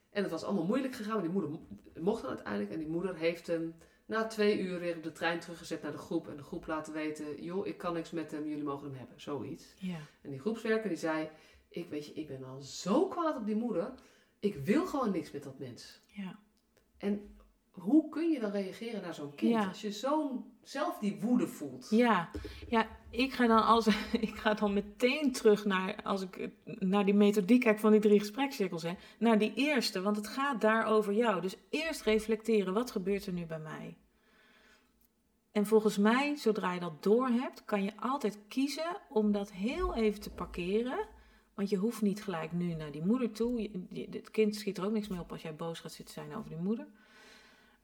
en 0.09 0.21
het 0.23 0.31
was 0.31 0.43
allemaal 0.43 0.65
moeilijk 0.65 0.95
gegaan, 0.95 1.13
maar 1.13 1.21
die 1.21 1.31
moeder 1.31 1.49
mo- 1.51 1.67
mocht 1.99 2.21
dan 2.21 2.29
uiteindelijk. 2.31 2.71
En 2.71 2.79
die 2.79 2.87
moeder 2.87 3.15
heeft 3.15 3.47
hem 3.47 3.75
na 4.05 4.27
twee 4.27 4.59
uur 4.59 4.79
weer 4.79 4.95
op 4.95 5.03
de 5.03 5.11
trein 5.11 5.39
teruggezet 5.39 5.81
naar 5.81 5.91
de 5.91 5.97
groep. 5.97 6.27
En 6.27 6.37
de 6.37 6.43
groep 6.43 6.67
laten 6.67 6.93
weten, 6.93 7.43
joh, 7.43 7.67
ik 7.67 7.77
kan 7.77 7.93
niks 7.93 8.11
met 8.11 8.31
hem, 8.31 8.47
jullie 8.47 8.63
mogen 8.63 8.87
hem 8.87 8.97
hebben. 8.97 9.21
Zoiets. 9.21 9.73
ja. 9.77 9.97
En 10.21 10.29
die 10.29 10.39
groepswerker 10.39 10.89
die 10.89 10.97
zei, 10.97 11.29
ik 11.71 11.89
weet 11.89 12.05
je, 12.05 12.13
ik 12.13 12.27
ben 12.27 12.43
al 12.43 12.61
zo 12.61 13.07
kwaad 13.07 13.37
op 13.37 13.45
die 13.45 13.55
moeder. 13.55 13.93
Ik 14.39 14.55
wil 14.55 14.85
gewoon 14.85 15.11
niks 15.11 15.31
met 15.31 15.43
dat 15.43 15.59
mens. 15.59 16.01
Ja. 16.05 16.39
En 16.97 17.35
hoe 17.71 18.09
kun 18.09 18.29
je 18.29 18.39
dan 18.39 18.51
reageren 18.51 19.01
naar 19.01 19.13
zo'n 19.13 19.35
kind? 19.35 19.51
Ja. 19.51 19.67
Als 19.67 19.81
je 19.81 19.91
zo'n 19.91 20.53
zelf 20.63 20.97
die 20.99 21.19
woede 21.21 21.47
voelt. 21.47 21.87
Ja, 21.89 22.29
ja 22.69 22.87
ik, 23.09 23.33
ga 23.33 23.47
dan 23.47 23.65
als, 23.65 23.87
ik 24.27 24.35
ga 24.35 24.53
dan 24.53 24.73
meteen 24.73 25.31
terug 25.31 25.65
naar, 25.65 26.03
als 26.03 26.21
ik 26.21 26.49
naar 26.63 27.05
die 27.05 27.13
methodiek 27.13 27.61
kijk 27.61 27.79
van 27.79 27.91
die 27.91 28.01
drie 28.01 28.19
gesprekscirkels, 28.19 28.83
hè, 28.83 28.93
naar 29.19 29.37
die 29.37 29.53
eerste, 29.55 30.01
want 30.01 30.15
het 30.15 30.27
gaat 30.27 30.61
daar 30.61 30.85
over 30.85 31.13
jou. 31.13 31.41
Dus 31.41 31.55
eerst 31.69 32.01
reflecteren, 32.01 32.73
wat 32.73 32.91
gebeurt 32.91 33.25
er 33.25 33.33
nu 33.33 33.45
bij 33.45 33.59
mij? 33.59 33.97
En 35.51 35.65
volgens 35.65 35.97
mij, 35.97 36.35
zodra 36.35 36.73
je 36.73 36.79
dat 36.79 37.03
door 37.03 37.27
hebt, 37.27 37.65
kan 37.65 37.83
je 37.83 37.91
altijd 37.99 38.39
kiezen 38.47 38.97
om 39.09 39.31
dat 39.31 39.51
heel 39.51 39.95
even 39.95 40.21
te 40.21 40.29
parkeren. 40.29 41.07
Want 41.53 41.69
je 41.69 41.77
hoeft 41.77 42.01
niet 42.01 42.23
gelijk 42.23 42.51
nu 42.51 42.73
naar 42.73 42.91
die 42.91 43.05
moeder 43.05 43.31
toe. 43.31 43.69
Het 44.11 44.31
kind 44.31 44.55
schiet 44.55 44.77
er 44.77 44.85
ook 44.85 44.91
niks 44.91 45.07
mee 45.07 45.19
op 45.19 45.31
als 45.31 45.41
jij 45.41 45.55
boos 45.55 45.79
gaat 45.79 45.91
zitten 45.91 46.13
zijn 46.13 46.35
over 46.35 46.49
die 46.49 46.59
moeder. 46.59 46.87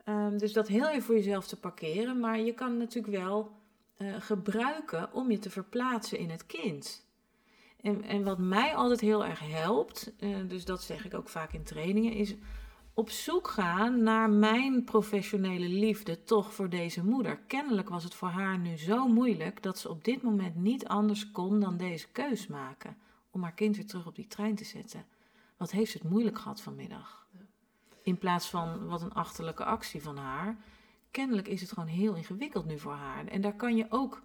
Ehm, 0.03 0.37
dus 0.37 0.53
dat 0.53 0.67
heel 0.67 0.87
even 0.87 1.03
voor 1.03 1.15
jezelf 1.15 1.47
te 1.47 1.59
parkeren. 1.59 2.19
Maar 2.19 2.39
je 2.39 2.53
kan 2.53 2.77
natuurlijk 2.77 3.17
wel 3.17 3.51
eh, 3.97 4.15
gebruiken 4.19 5.13
om 5.13 5.31
je 5.31 5.39
te 5.39 5.49
verplaatsen 5.49 6.17
in 6.17 6.29
het 6.29 6.45
kind. 6.45 7.05
En, 7.81 8.03
en 8.03 8.23
wat 8.23 8.37
mij 8.37 8.75
altijd 8.75 8.99
heel 8.99 9.25
erg 9.25 9.39
helpt, 9.39 10.13
eh, 10.19 10.37
dus 10.47 10.65
dat 10.65 10.83
zeg 10.83 11.05
ik 11.05 11.13
ook 11.13 11.29
vaak 11.29 11.53
in 11.53 11.63
trainingen, 11.63 12.13
is 12.13 12.35
op 12.93 13.09
zoek 13.09 13.47
gaan 13.47 14.03
naar 14.03 14.29
mijn 14.29 14.83
professionele 14.83 15.67
liefde 15.67 16.23
toch 16.23 16.53
voor 16.53 16.69
deze 16.69 17.05
moeder. 17.05 17.37
Kennelijk 17.47 17.89
was 17.89 18.03
het 18.03 18.13
voor 18.13 18.27
haar 18.27 18.57
nu 18.57 18.77
zo 18.77 19.07
moeilijk 19.07 19.63
dat 19.63 19.77
ze 19.77 19.89
op 19.89 20.03
dit 20.03 20.21
moment 20.21 20.55
niet 20.55 20.87
anders 20.87 21.31
kon 21.31 21.59
dan 21.59 21.77
deze 21.77 22.07
keus 22.11 22.47
maken 22.47 22.97
om 23.37 23.43
haar 23.43 23.53
kind 23.53 23.75
weer 23.75 23.85
terug 23.85 24.05
op 24.05 24.15
die 24.15 24.27
trein 24.27 24.55
te 24.55 24.63
zetten. 24.63 25.05
Wat 25.57 25.71
heeft 25.71 25.91
ze 25.91 25.97
het 25.97 26.09
moeilijk 26.09 26.39
gehad 26.39 26.61
vanmiddag? 26.61 27.27
In 28.01 28.17
plaats 28.17 28.49
van 28.49 28.87
wat 28.87 29.01
een 29.01 29.13
achterlijke 29.13 29.63
actie 29.63 30.01
van 30.01 30.17
haar. 30.17 30.57
Kennelijk 31.11 31.47
is 31.47 31.61
het 31.61 31.71
gewoon 31.71 31.89
heel 31.89 32.15
ingewikkeld 32.15 32.65
nu 32.65 32.79
voor 32.79 32.93
haar. 32.93 33.27
En 33.27 33.41
daar 33.41 33.55
kan 33.55 33.75
je 33.75 33.85
ook 33.89 34.21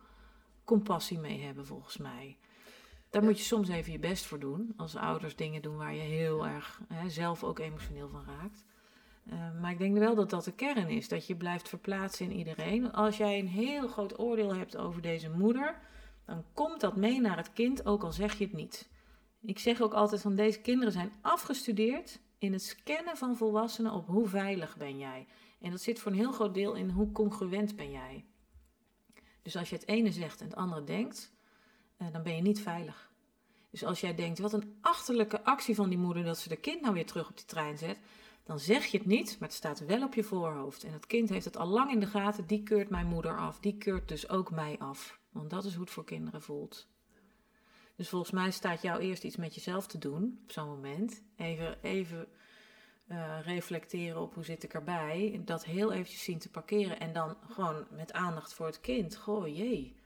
compassie 0.64 1.18
mee 1.18 1.42
hebben, 1.42 1.66
volgens 1.66 1.96
mij. 1.96 2.36
Daar 3.10 3.22
Ja. 3.22 3.28
moet 3.28 3.38
je 3.38 3.44
soms 3.44 3.68
even 3.68 3.92
je 3.92 3.98
best 3.98 4.24
voor 4.26 4.38
doen. 4.38 4.72
Als 4.76 4.96
ouders 4.96 5.36
dingen 5.36 5.62
doen 5.62 5.76
waar 5.76 5.94
je 5.94 6.00
heel 6.00 6.46
erg 6.46 6.80
hè, 6.88 7.08
zelf 7.10 7.44
ook 7.44 7.58
emotioneel 7.58 8.08
van 8.08 8.24
raakt. 8.24 8.64
Eh, 9.26 9.60
maar 9.60 9.70
ik 9.70 9.78
denk 9.78 9.98
wel 9.98 10.14
dat 10.14 10.30
dat 10.30 10.44
de 10.44 10.52
kern 10.52 10.88
is. 10.88 11.08
Dat 11.08 11.26
je 11.26 11.36
blijft 11.36 11.68
verplaatsen 11.68 12.30
in 12.30 12.36
iedereen. 12.36 12.92
Als 12.92 13.16
jij 13.16 13.38
een 13.38 13.48
heel 13.48 13.88
groot 13.88 14.18
oordeel 14.18 14.54
hebt 14.54 14.76
over 14.76 15.02
deze 15.02 15.30
moeder, 15.30 15.78
dan 16.24 16.44
komt 16.52 16.80
dat 16.80 16.96
mee 16.96 17.20
naar 17.20 17.36
het 17.36 17.52
kind, 17.52 17.86
ook 17.86 18.02
al 18.02 18.12
zeg 18.12 18.38
je 18.38 18.44
het 18.44 18.52
niet. 18.52 18.90
Ik 19.44 19.58
zeg 19.58 19.80
ook 19.80 19.92
altijd 19.92 20.20
van 20.20 20.36
deze 20.36 20.60
kinderen 20.60 20.92
zijn 20.92 21.12
afgestudeerd 21.20 22.20
in 22.38 22.52
het 22.52 22.62
scannen 22.62 23.16
van 23.16 23.36
volwassenen 23.36 23.92
op 23.92 24.06
hoe 24.06 24.28
veilig 24.28 24.76
ben 24.76 24.98
jij. 24.98 25.26
En 25.60 25.70
dat 25.70 25.80
zit 25.80 25.98
voor 25.98 26.12
een 26.12 26.18
heel 26.18 26.32
groot 26.32 26.54
deel 26.54 26.74
in 26.74 26.90
hoe 26.90 27.12
congruent 27.12 27.76
ben 27.76 27.90
jij. 27.90 28.24
Dus 29.42 29.56
als 29.56 29.68
je 29.70 29.74
het 29.74 29.88
ene 29.88 30.12
zegt 30.12 30.40
en 30.40 30.46
het 30.46 30.56
andere 30.56 30.84
denkt, 30.84 31.32
eh, 31.96 32.06
dan 32.12 32.22
ben 32.22 32.36
je 32.36 32.42
niet 32.42 32.60
veilig. 32.60 33.10
Dus 33.70 33.84
als 33.84 34.00
jij 34.00 34.14
denkt, 34.14 34.38
wat 34.38 34.52
een 34.52 34.78
achterlijke 34.80 35.44
actie 35.44 35.74
van 35.74 35.88
die 35.88 35.98
moeder 35.98 36.24
dat 36.24 36.38
ze 36.38 36.48
de 36.48 36.56
kind 36.56 36.80
nou 36.80 36.94
weer 36.94 37.06
terug 37.06 37.28
op 37.28 37.36
die 37.36 37.46
trein 37.46 37.78
zet, 37.78 37.98
dan 38.44 38.58
zeg 38.58 38.86
je 38.86 38.98
het 38.98 39.06
niet, 39.06 39.36
maar 39.38 39.48
het 39.48 39.56
staat 39.56 39.86
wel 39.86 40.02
op 40.02 40.14
je 40.14 40.24
voorhoofd. 40.24 40.84
En 40.84 40.92
het 40.92 41.06
kind 41.06 41.28
heeft 41.28 41.44
het 41.44 41.56
al 41.56 41.66
lang 41.66 41.90
in 41.90 42.00
de 42.00 42.06
gaten, 42.06 42.46
die 42.46 42.62
keurt 42.62 42.88
mijn 42.88 43.06
moeder 43.06 43.38
af, 43.38 43.60
die 43.60 43.78
keurt 43.78 44.08
dus 44.08 44.28
ook 44.28 44.50
mij 44.50 44.78
af. 44.78 45.20
Want 45.30 45.50
dat 45.50 45.64
is 45.64 45.72
hoe 45.72 45.82
het 45.84 45.92
voor 45.92 46.04
kinderen 46.04 46.42
voelt. 46.42 46.88
Dus 48.02 48.10
volgens 48.10 48.32
mij 48.32 48.50
staat 48.50 48.82
jou 48.82 49.00
eerst 49.00 49.24
iets 49.24 49.36
met 49.36 49.54
jezelf 49.54 49.86
te 49.86 49.98
doen 49.98 50.40
op 50.42 50.52
zo'n 50.52 50.68
moment. 50.68 51.22
Even, 51.36 51.82
even 51.82 52.28
eh, 53.06 53.38
reflecteren 53.42 54.20
op 54.20 54.34
hoe 54.34 54.44
zit 54.44 54.62
ik 54.62 54.74
erbij. 54.74 55.40
Dat 55.44 55.64
heel 55.64 55.92
eventjes 55.92 56.24
zien 56.24 56.38
te 56.38 56.50
parkeren. 56.50 57.00
En 57.00 57.12
dan 57.12 57.36
gewoon 57.50 57.86
met 57.90 58.12
aandacht 58.12 58.52
voor 58.52 58.66
het 58.66 58.80
kind. 58.80 59.16
Goh, 59.16 59.56
jee, 59.56 59.96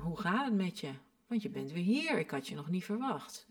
hoe 0.00 0.20
gaat 0.20 0.44
het 0.44 0.54
met 0.54 0.78
je? 0.78 0.90
Want 1.26 1.42
je 1.42 1.48
bent 1.48 1.72
weer 1.72 1.82
hier. 1.82 2.18
Ik 2.18 2.30
had 2.30 2.48
je 2.48 2.54
nog 2.54 2.70
niet 2.70 2.84
verwacht. 2.84 3.46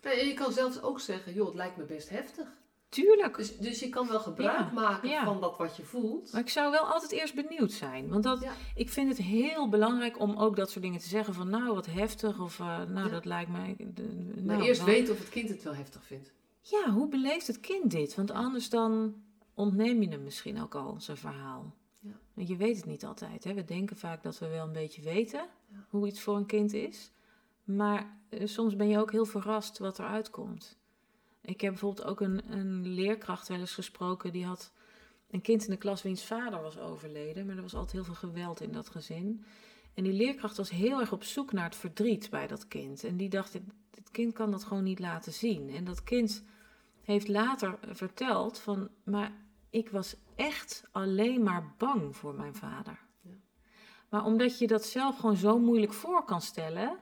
En 0.00 0.26
je 0.26 0.34
kan 0.34 0.52
zelfs 0.52 0.82
ook 0.82 1.00
zeggen, 1.00 1.32
joh, 1.32 1.46
het 1.46 1.54
lijkt 1.54 1.76
me 1.76 1.84
best 1.84 2.08
heftig. 2.08 2.48
Tuurlijk. 2.88 3.36
Dus, 3.36 3.58
dus 3.58 3.80
je 3.80 3.88
kan 3.88 4.08
wel 4.08 4.20
gebruik 4.20 4.58
Ja, 4.58 4.70
maken 4.74 5.08
ja. 5.08 5.24
van 5.24 5.40
dat 5.40 5.56
wat 5.58 5.76
je 5.76 5.84
voelt. 5.84 6.32
Maar 6.32 6.40
ik 6.40 6.48
zou 6.48 6.70
wel 6.70 6.80
altijd 6.92 7.12
eerst 7.12 7.34
benieuwd 7.34 7.72
zijn. 7.72 8.08
Want 8.08 8.22
dat, 8.22 8.40
Ja. 8.40 8.52
ik 8.74 8.88
vind 8.90 9.08
het 9.08 9.18
heel 9.26 9.68
belangrijk 9.68 10.20
om 10.20 10.36
ook 10.36 10.56
dat 10.56 10.70
soort 10.70 10.84
dingen 10.84 11.00
te 11.00 11.08
zeggen. 11.08 11.34
Van 11.34 11.48
nou, 11.50 11.74
wat 11.74 11.86
heftig. 11.86 12.40
Of 12.40 12.60
eh, 12.60 12.82
nou, 12.84 13.10
dat 13.10 13.24
lijkt 13.24 13.50
mij... 13.50 13.74
de- 13.94 14.34
Maar 14.44 14.56
nou, 14.56 14.62
eerst 14.68 14.84
weten 14.84 15.12
of 15.14 15.18
het 15.20 15.28
kind 15.28 15.48
het 15.48 15.62
wel 15.62 15.74
heftig 15.74 16.04
vindt. 16.04 16.32
Ja, 16.60 16.90
hoe 16.90 17.08
beleeft 17.08 17.46
het 17.46 17.60
kind 17.60 17.90
dit? 17.90 18.14
Want 18.14 18.30
anders 18.30 18.68
dan 18.70 19.14
ontneem 19.54 20.02
je 20.02 20.08
hem 20.08 20.22
misschien 20.22 20.62
ook 20.62 20.74
al 20.74 20.94
zijn 20.98 21.16
verhaal. 21.16 21.74
Ja. 22.00 22.12
Want 22.34 22.48
je 22.48 22.56
weet 22.56 22.76
het 22.76 22.86
niet 22.86 23.04
altijd. 23.04 23.44
Hè? 23.44 23.54
We 23.54 23.64
denken 23.64 23.96
vaak 23.96 24.22
dat 24.22 24.38
we 24.38 24.48
wel 24.48 24.66
een 24.66 24.72
beetje 24.72 25.02
weten 25.02 25.40
hoe 25.88 26.06
iets 26.06 26.20
voor 26.20 26.36
een 26.36 26.46
kind 26.46 26.72
is. 26.72 27.10
Maar 27.64 28.18
eh, 28.28 28.46
soms 28.46 28.76
ben 28.76 28.88
je 28.88 28.98
ook 28.98 29.12
heel 29.12 29.24
verrast 29.24 29.78
wat 29.78 29.98
eruit 29.98 30.30
komt. 30.30 30.76
Ik 31.46 31.60
heb 31.60 31.70
bijvoorbeeld 31.70 32.06
ook 32.06 32.20
een, 32.20 32.52
een 32.52 32.86
leerkracht 32.86 33.48
wel 33.48 33.58
eens 33.58 33.74
gesproken. 33.74 34.32
Die 34.32 34.44
had 34.44 34.72
een 35.30 35.40
kind 35.40 35.64
in 35.64 35.70
de 35.70 35.76
klas 35.76 36.02
wiens 36.02 36.24
vader 36.24 36.62
was 36.62 36.78
overleden. 36.78 37.46
Maar 37.46 37.56
er 37.56 37.62
was 37.62 37.74
altijd 37.74 37.92
heel 37.92 38.04
veel 38.04 38.28
geweld 38.28 38.60
in 38.60 38.72
dat 38.72 38.88
gezin. 38.88 39.44
En 39.94 40.04
die 40.04 40.12
leerkracht 40.12 40.56
was 40.56 40.70
heel 40.70 41.00
erg 41.00 41.12
op 41.12 41.24
zoek 41.24 41.52
naar 41.52 41.64
het 41.64 41.76
verdriet 41.76 42.30
bij 42.30 42.46
dat 42.46 42.68
kind. 42.68 43.04
En 43.04 43.16
die 43.16 43.28
dacht, 43.28 43.52
dit, 43.52 43.62
dit 43.90 44.10
kind 44.10 44.32
kan 44.32 44.50
dat 44.50 44.64
gewoon 44.64 44.82
niet 44.82 44.98
laten 44.98 45.32
zien. 45.32 45.70
En 45.70 45.84
dat 45.84 46.02
kind 46.02 46.44
heeft 47.02 47.28
later 47.28 47.78
verteld 47.82 48.58
van, 48.58 48.88
maar 49.04 49.32
ik 49.70 49.90
was 49.90 50.16
echt 50.34 50.84
alleen 50.92 51.42
maar 51.42 51.74
bang 51.78 52.16
voor 52.16 52.34
mijn 52.34 52.54
vader. 52.54 52.98
Ja. 53.20 53.34
Maar 54.08 54.24
omdat 54.24 54.58
je 54.58 54.66
dat 54.66 54.84
zelf 54.84 55.16
gewoon 55.16 55.36
zo 55.36 55.58
moeilijk 55.58 55.92
voor 55.92 56.24
kan 56.24 56.40
stellen, 56.40 56.98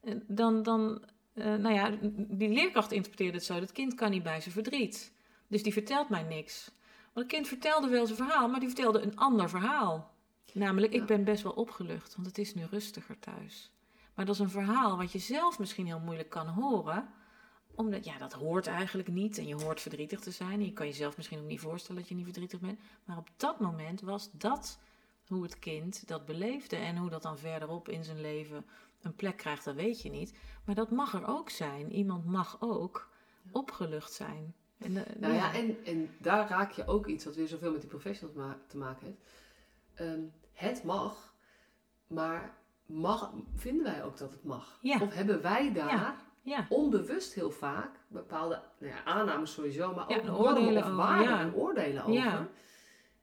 eh, 0.00 0.14
dan, 0.26 0.62
dan 0.62 1.02
eh, 1.38 1.54
nou 1.54 1.74
ja, 1.74 1.92
die 2.12 2.48
leerkracht 2.48 2.92
interpreteerde 2.92 3.36
het 3.36 3.46
zo, 3.46 3.60
dat 3.60 3.72
kind 3.72 3.94
kan 3.94 4.10
niet 4.10 4.22
bij 4.22 4.40
zijn 4.40 4.54
verdriet. 4.54 5.12
Dus 5.46 5.62
die 5.62 5.72
vertelt 5.72 6.08
mij 6.08 6.22
niks. 6.22 6.70
Maar 7.12 7.22
het 7.22 7.32
kind 7.32 7.48
vertelde 7.48 7.88
wel 7.88 8.06
zijn 8.06 8.18
verhaal, 8.18 8.48
maar 8.48 8.60
die 8.60 8.68
vertelde 8.68 9.00
een 9.00 9.16
ander 9.16 9.48
verhaal. 9.48 10.10
Namelijk, 10.52 10.92
ik 10.92 11.06
ben 11.06 11.24
best 11.24 11.42
wel 11.42 11.52
opgelucht, 11.52 12.14
want 12.14 12.26
het 12.26 12.38
is 12.38 12.54
nu 12.54 12.64
rustiger 12.64 13.18
thuis. 13.18 13.70
Maar 14.14 14.26
dat 14.26 14.34
is 14.34 14.40
een 14.40 14.50
verhaal 14.50 14.96
wat 14.96 15.12
je 15.12 15.18
zelf 15.18 15.58
misschien 15.58 15.86
heel 15.86 16.00
moeilijk 16.00 16.30
kan 16.30 16.46
horen. 16.46 17.08
Omdat, 17.74 18.04
ja, 18.04 18.18
dat 18.18 18.32
hoort 18.32 18.66
eigenlijk 18.66 19.08
niet. 19.08 19.38
En 19.38 19.46
je 19.46 19.54
hoort 19.54 19.80
verdrietig 19.80 20.20
te 20.20 20.30
zijn. 20.30 20.52
En 20.52 20.64
je 20.64 20.72
kan 20.72 20.86
jezelf 20.86 21.16
misschien 21.16 21.38
ook 21.38 21.46
niet 21.46 21.60
voorstellen 21.60 22.00
dat 22.00 22.08
je 22.08 22.14
niet 22.14 22.24
verdrietig 22.24 22.60
bent. 22.60 22.78
Maar 23.04 23.16
op 23.16 23.28
dat 23.36 23.60
moment 23.60 24.00
was 24.00 24.30
dat 24.32 24.78
hoe 25.26 25.42
het 25.42 25.58
kind 25.58 26.08
dat 26.08 26.24
beleefde. 26.24 26.76
En 26.76 26.96
hoe 26.96 27.10
dat 27.10 27.22
dan 27.22 27.38
verderop 27.38 27.88
in 27.88 28.04
zijn 28.04 28.20
leven 28.20 28.64
een 29.02 29.14
plek 29.16 29.36
krijgt, 29.36 29.64
dat 29.64 29.74
weet 29.74 30.02
je 30.02 30.10
niet. 30.10 30.34
Maar 30.64 30.74
dat 30.74 30.90
mag 30.90 31.14
er 31.14 31.26
ook 31.26 31.50
zijn. 31.50 31.92
Iemand 31.92 32.24
mag 32.26 32.56
ook 32.60 33.08
opgelucht 33.50 34.12
zijn. 34.12 34.54
En, 34.78 34.96
eh, 35.06 35.16
Nou 35.20 35.34
ja, 35.34 35.54
en, 35.54 35.76
en 35.84 36.10
daar 36.18 36.48
raak 36.48 36.70
je 36.72 36.86
ook 36.86 37.06
iets 37.06 37.24
wat 37.24 37.36
weer 37.36 37.48
zoveel 37.48 37.70
met 37.72 37.80
die 37.80 37.90
professionals 37.90 38.36
ma- 38.38 38.58
te 38.66 38.76
maken 38.76 39.06
heeft. 39.06 39.18
Ehm, 39.94 40.20
het 40.52 40.84
mag, 40.84 41.34
maar 42.06 42.54
mag, 42.86 43.32
vinden 43.54 43.84
wij 43.84 44.04
ook 44.04 44.16
dat 44.18 44.30
het 44.32 44.44
mag? 44.44 44.78
Ja. 44.80 44.98
Of 45.00 45.14
hebben 45.14 45.42
wij 45.42 45.72
daar 45.72 45.88
Ja. 45.90 46.16
ja. 46.42 46.66
onbewust 46.68 47.34
heel 47.34 47.50
vaak 47.50 47.90
bepaalde 48.08 48.62
nou 48.78 48.92
ja, 48.92 49.04
aannames 49.04 49.52
sowieso, 49.52 49.94
maar 49.94 50.04
ook 50.04 50.10
en 50.10 50.26
normen 50.26 50.46
oordelen 50.62 50.84
of 50.84 50.90
waarden 50.90 51.38
en 51.38 51.54
oordelen 51.54 52.02
over. 52.02 52.14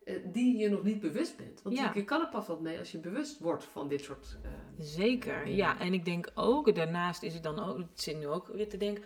Ja. 0.05 0.11
eh, 0.13 0.19
die 0.33 0.57
je 0.57 0.69
nog 0.69 0.83
niet 0.83 0.99
bewust 0.99 1.37
bent. 1.37 1.61
Want 1.61 1.75
Ja. 1.77 1.91
je, 1.95 2.03
kan 2.03 2.21
er 2.21 2.29
pas 2.29 2.47
wat 2.47 2.61
mee 2.61 2.79
als 2.79 2.91
je 2.91 2.97
bewust 2.97 3.39
wordt 3.39 3.63
van 3.63 3.87
dit 3.87 4.01
soort... 4.03 4.37
eh, 4.43 4.51
Zeker, 4.79 5.47
ja. 5.47 5.79
En 5.79 5.93
ik 5.93 6.05
denk 6.05 6.31
ook, 6.35 6.75
daarnaast 6.75 7.23
is 7.23 7.33
het 7.33 7.43
dan 7.43 7.59
ook, 7.59 7.77
het 7.77 8.01
zit 8.01 8.17
nu 8.17 8.27
ook 8.27 8.47
weer 8.47 8.69
te 8.69 8.77
denken. 8.77 9.03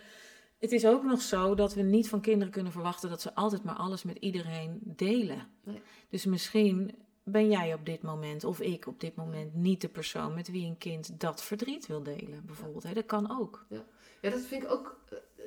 Het 0.58 0.72
is 0.72 0.86
ook 0.86 1.02
nog 1.04 1.20
zo 1.22 1.54
dat 1.54 1.74
we 1.74 1.82
niet 1.82 2.08
van 2.08 2.20
kinderen 2.20 2.52
kunnen 2.52 2.72
verwachten 2.72 3.08
dat 3.10 3.20
ze 3.20 3.34
altijd 3.34 3.64
maar 3.64 3.74
alles 3.74 4.02
met 4.02 4.16
iedereen 4.16 4.80
delen. 4.84 5.48
Nee. 5.64 5.80
Dus 6.08 6.24
misschien 6.24 6.94
ben 7.22 7.50
jij 7.50 7.74
op 7.74 7.86
dit 7.86 8.02
moment, 8.02 8.44
of 8.44 8.60
ik 8.60 8.86
op 8.86 9.00
dit 9.00 9.14
moment, 9.16 9.54
niet 9.54 9.80
de 9.80 9.88
persoon 9.88 10.34
met 10.34 10.50
wie 10.50 10.66
een 10.66 10.78
kind 10.78 11.20
dat 11.20 11.42
verdriet 11.42 11.86
wil 11.86 12.02
delen, 12.02 12.42
bijvoorbeeld. 12.46 12.82
Hè? 12.82 12.92
Dat 12.94 13.06
kan 13.06 13.38
ook. 13.40 13.66
Ja, 13.68 14.30
dat 14.30 14.40
vind 14.40 14.62
ik 14.62 14.70
ook. 14.70 14.98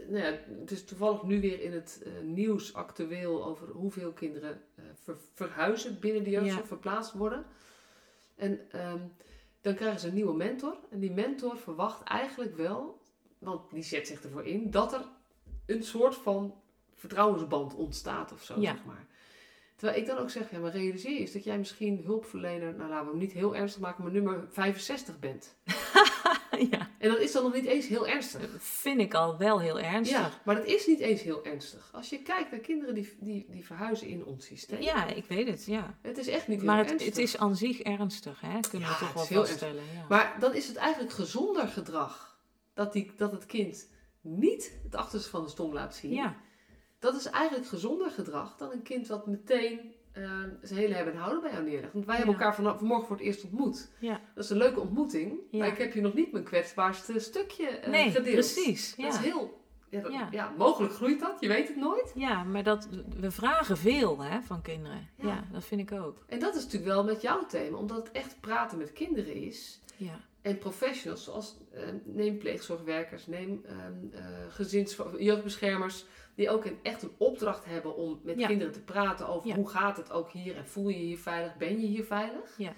Nou 0.08 0.24
ja, 0.24 0.38
het 0.60 0.72
is 0.72 0.86
toevallig 0.86 1.24
nu 1.24 1.42
weer 1.42 1.62
in 1.62 1.74
het 1.74 2.02
eh, 2.06 2.12
nieuws 2.24 2.74
actueel 2.74 3.46
over 3.46 3.68
hoeveel 3.68 4.12
kinderen 4.12 4.62
eh, 4.76 4.84
ver- 5.04 5.18
verhuizen 5.34 6.00
binnen 6.00 6.24
de 6.24 6.30
jeugdzorg, 6.30 6.60
Ja. 6.60 6.66
verplaatst 6.66 7.14
worden. 7.14 7.46
En 8.36 8.60
ehm, 8.72 9.00
dan 9.62 9.76
krijgen 9.76 10.00
ze 10.00 10.08
een 10.08 10.14
nieuwe 10.14 10.34
mentor. 10.36 10.76
En 10.90 11.00
die 11.00 11.12
mentor 11.12 11.58
verwacht 11.58 12.04
eigenlijk 12.04 12.56
wel, 12.58 13.02
want 13.38 13.72
die 13.72 13.84
zet 13.84 14.08
zich 14.08 14.24
ervoor 14.24 14.46
in, 14.46 14.72
dat 14.72 14.94
er 14.94 15.02
een 15.66 15.84
soort 15.84 16.16
van 16.16 16.56
vertrouwensband 16.96 17.76
ontstaat 17.76 18.32
of 18.32 18.44
zo, 18.44 18.60
Ja. 18.60 18.72
zeg 18.76 18.86
maar. 18.86 19.06
Terwijl 19.76 20.00
ik 20.02 20.08
dan 20.08 20.18
ook 20.18 20.30
zeg, 20.30 20.52
ja, 20.52 20.60
maar 20.60 20.72
realiseer 20.72 21.12
je 21.14 21.20
eens 21.20 21.32
dat 21.32 21.44
jij 21.44 21.58
misschien 21.58 22.02
hulpverlener, 22.04 22.76
nou 22.76 22.90
laten 22.90 23.06
we 23.06 23.12
hem 23.12 23.20
niet 23.20 23.32
heel 23.32 23.56
ernstig 23.56 23.82
maken, 23.82 24.04
maar 24.04 24.12
nummer 24.14 24.46
65 24.50 25.20
bent. 25.20 25.56
ja. 26.72 26.90
En 26.98 27.10
dat 27.10 27.20
is 27.20 27.32
dan 27.32 27.44
nog 27.44 27.54
niet 27.54 27.66
eens 27.66 27.88
heel 27.88 28.08
ernstig. 28.08 28.42
Dat 28.42 28.62
vind 28.62 29.00
ik 29.00 29.14
al 29.14 29.38
wel 29.38 29.60
heel 29.60 29.80
ernstig. 29.80 30.18
Ja, 30.18 30.32
maar 30.46 30.56
dat 30.56 30.66
is 30.66 30.88
niet 30.88 31.00
eens 31.00 31.22
heel 31.22 31.46
ernstig. 31.46 31.90
Als 31.94 32.10
je 32.10 32.22
kijkt 32.22 32.52
naar 32.52 32.60
kinderen 32.60 32.96
die, 32.96 33.14
die, 33.20 33.46
die 33.50 33.66
verhuizen 33.66 34.08
in 34.08 34.26
ons 34.26 34.46
systeem. 34.46 34.82
Ja, 34.82 35.06
ik 35.08 35.26
weet 35.26 35.48
het, 35.48 35.66
ja. 35.66 35.98
Het 36.02 36.18
is 36.18 36.28
echt 36.28 36.48
niet 36.48 36.58
heel 36.58 36.68
Maar 36.68 36.78
het, 36.78 36.90
ernstig. 36.90 37.10
het 37.10 37.18
is 37.18 37.38
aan 37.38 37.56
zich 37.56 37.80
ernstig, 37.82 38.42
hè? 38.42 38.60
Kunnen 38.70 38.90
Ja, 38.90 38.94
we 38.94 39.00
toch 39.06 39.14
wel 39.14 39.26
heel 39.26 39.46
vaststellen. 39.46 39.84
Ja. 39.94 40.06
Maar 40.10 40.36
dan 40.40 40.54
is 40.54 40.68
het 40.68 40.76
eigenlijk 40.76 41.14
gezonder 41.14 41.68
gedrag 41.68 42.38
dat, 42.74 42.94
die, 42.94 43.12
dat 43.18 43.32
het 43.32 43.46
kind 43.46 43.90
niet 44.22 44.72
het 44.84 44.96
achterste 44.96 45.30
van 45.30 45.44
de 45.44 45.50
stom 45.50 45.74
laat 45.74 45.96
zien. 45.96 46.12
ja, 46.12 46.36
Dat 47.00 47.16
is 47.16 47.26
eigenlijk 47.26 47.68
gezonder 47.68 48.12
gedrag 48.12 48.58
dan 48.58 48.72
een 48.72 48.82
kind 48.84 49.08
wat 49.08 49.28
meteen 49.28 49.93
eh, 50.14 50.24
zijn 50.62 50.80
hele 50.80 50.94
hebben 50.94 51.14
en 51.14 51.20
houden 51.20 51.42
bij 51.42 51.52
jou 51.52 51.64
neerlegt. 51.64 51.94
Want 51.94 52.06
wij 52.06 52.16
hebben 52.16 52.34
elkaar 52.36 52.56
vanaf, 52.56 52.78
vanmorgen 52.78 53.08
voor 53.08 53.16
het 53.16 53.26
eerst 53.26 53.44
ontmoet. 53.44 53.92
ja. 54.00 54.20
Dat 54.36 54.44
is 54.44 54.50
een 54.50 54.58
leuke 54.58 54.80
ontmoeting, 54.80 55.40
Ja. 55.52 55.60
maar 55.60 55.68
ik 55.68 55.78
heb 55.78 55.94
je 55.94 56.02
nog 56.02 56.14
niet 56.14 56.32
mijn 56.32 56.44
kwetsbaarste 56.44 57.20
stukje 57.20 57.68
eh, 57.68 57.90
nee, 57.92 58.12
gedeeld. 58.12 58.34
precies. 58.36 58.96
Dat 58.96 59.14
is 59.14 59.20
heel... 59.20 59.62
Ja, 59.90 60.02
dat- 60.02 60.12
Ja. 60.12 60.28
ja, 60.32 60.54
mogelijk 60.58 60.94
groeit 60.94 61.20
dat, 61.20 61.38
je 61.40 61.48
weet 61.48 61.68
het 61.68 61.78
nooit. 61.78 62.12
ja, 62.16 62.44
maar 62.44 62.64
dat, 62.64 62.88
we 63.20 63.32
vragen 63.32 63.78
veel 63.78 64.20
hè, 64.22 64.42
van 64.42 64.62
kinderen. 64.62 65.10
Ja. 65.18 65.44
dat 65.52 65.64
vind 65.66 65.82
ik 65.82 66.00
ook. 66.00 66.24
En 66.28 66.40
dat 66.40 66.56
is 66.56 66.64
natuurlijk 66.64 66.92
wel 66.94 67.04
met 67.04 67.22
jouw 67.22 67.46
thema, 67.46 67.78
omdat 67.78 67.98
het 67.98 68.12
echt 68.12 68.38
praten 68.42 68.78
met 68.78 68.94
kinderen 68.94 69.34
is. 69.34 69.82
Ja, 69.96 70.20
En 70.44 70.58
professionals, 70.58 71.24
zoals 71.24 71.58
eh, 71.72 71.88
neem 72.04 72.38
pleegzorgwerkers, 72.38 73.28
neem 73.28 73.62
ehm, 73.66 73.94
eh, 74.12 74.26
gezins, 74.50 74.98
jeugdbeschermers, 75.18 76.06
die 76.36 76.50
ook 76.50 76.66
een, 76.66 76.78
echt 76.84 77.04
een 77.04 77.12
opdracht 77.18 77.66
hebben 77.66 77.96
om 77.96 78.20
met 78.24 78.40
Ja. 78.40 78.48
kinderen 78.48 78.74
te 78.74 78.82
praten 78.84 79.28
over 79.28 79.48
Ja. 79.48 79.56
hoe 79.56 79.70
gaat 79.70 79.98
het 79.98 80.12
ook 80.12 80.32
hier 80.32 80.56
en 80.56 80.68
voel 80.68 80.90
je 80.90 80.98
je 80.98 81.04
hier 81.06 81.18
veilig, 81.20 81.58
ben 81.58 81.80
je 81.82 81.88
hier 81.88 82.04
veilig? 82.04 82.58
Ja. 82.58 82.74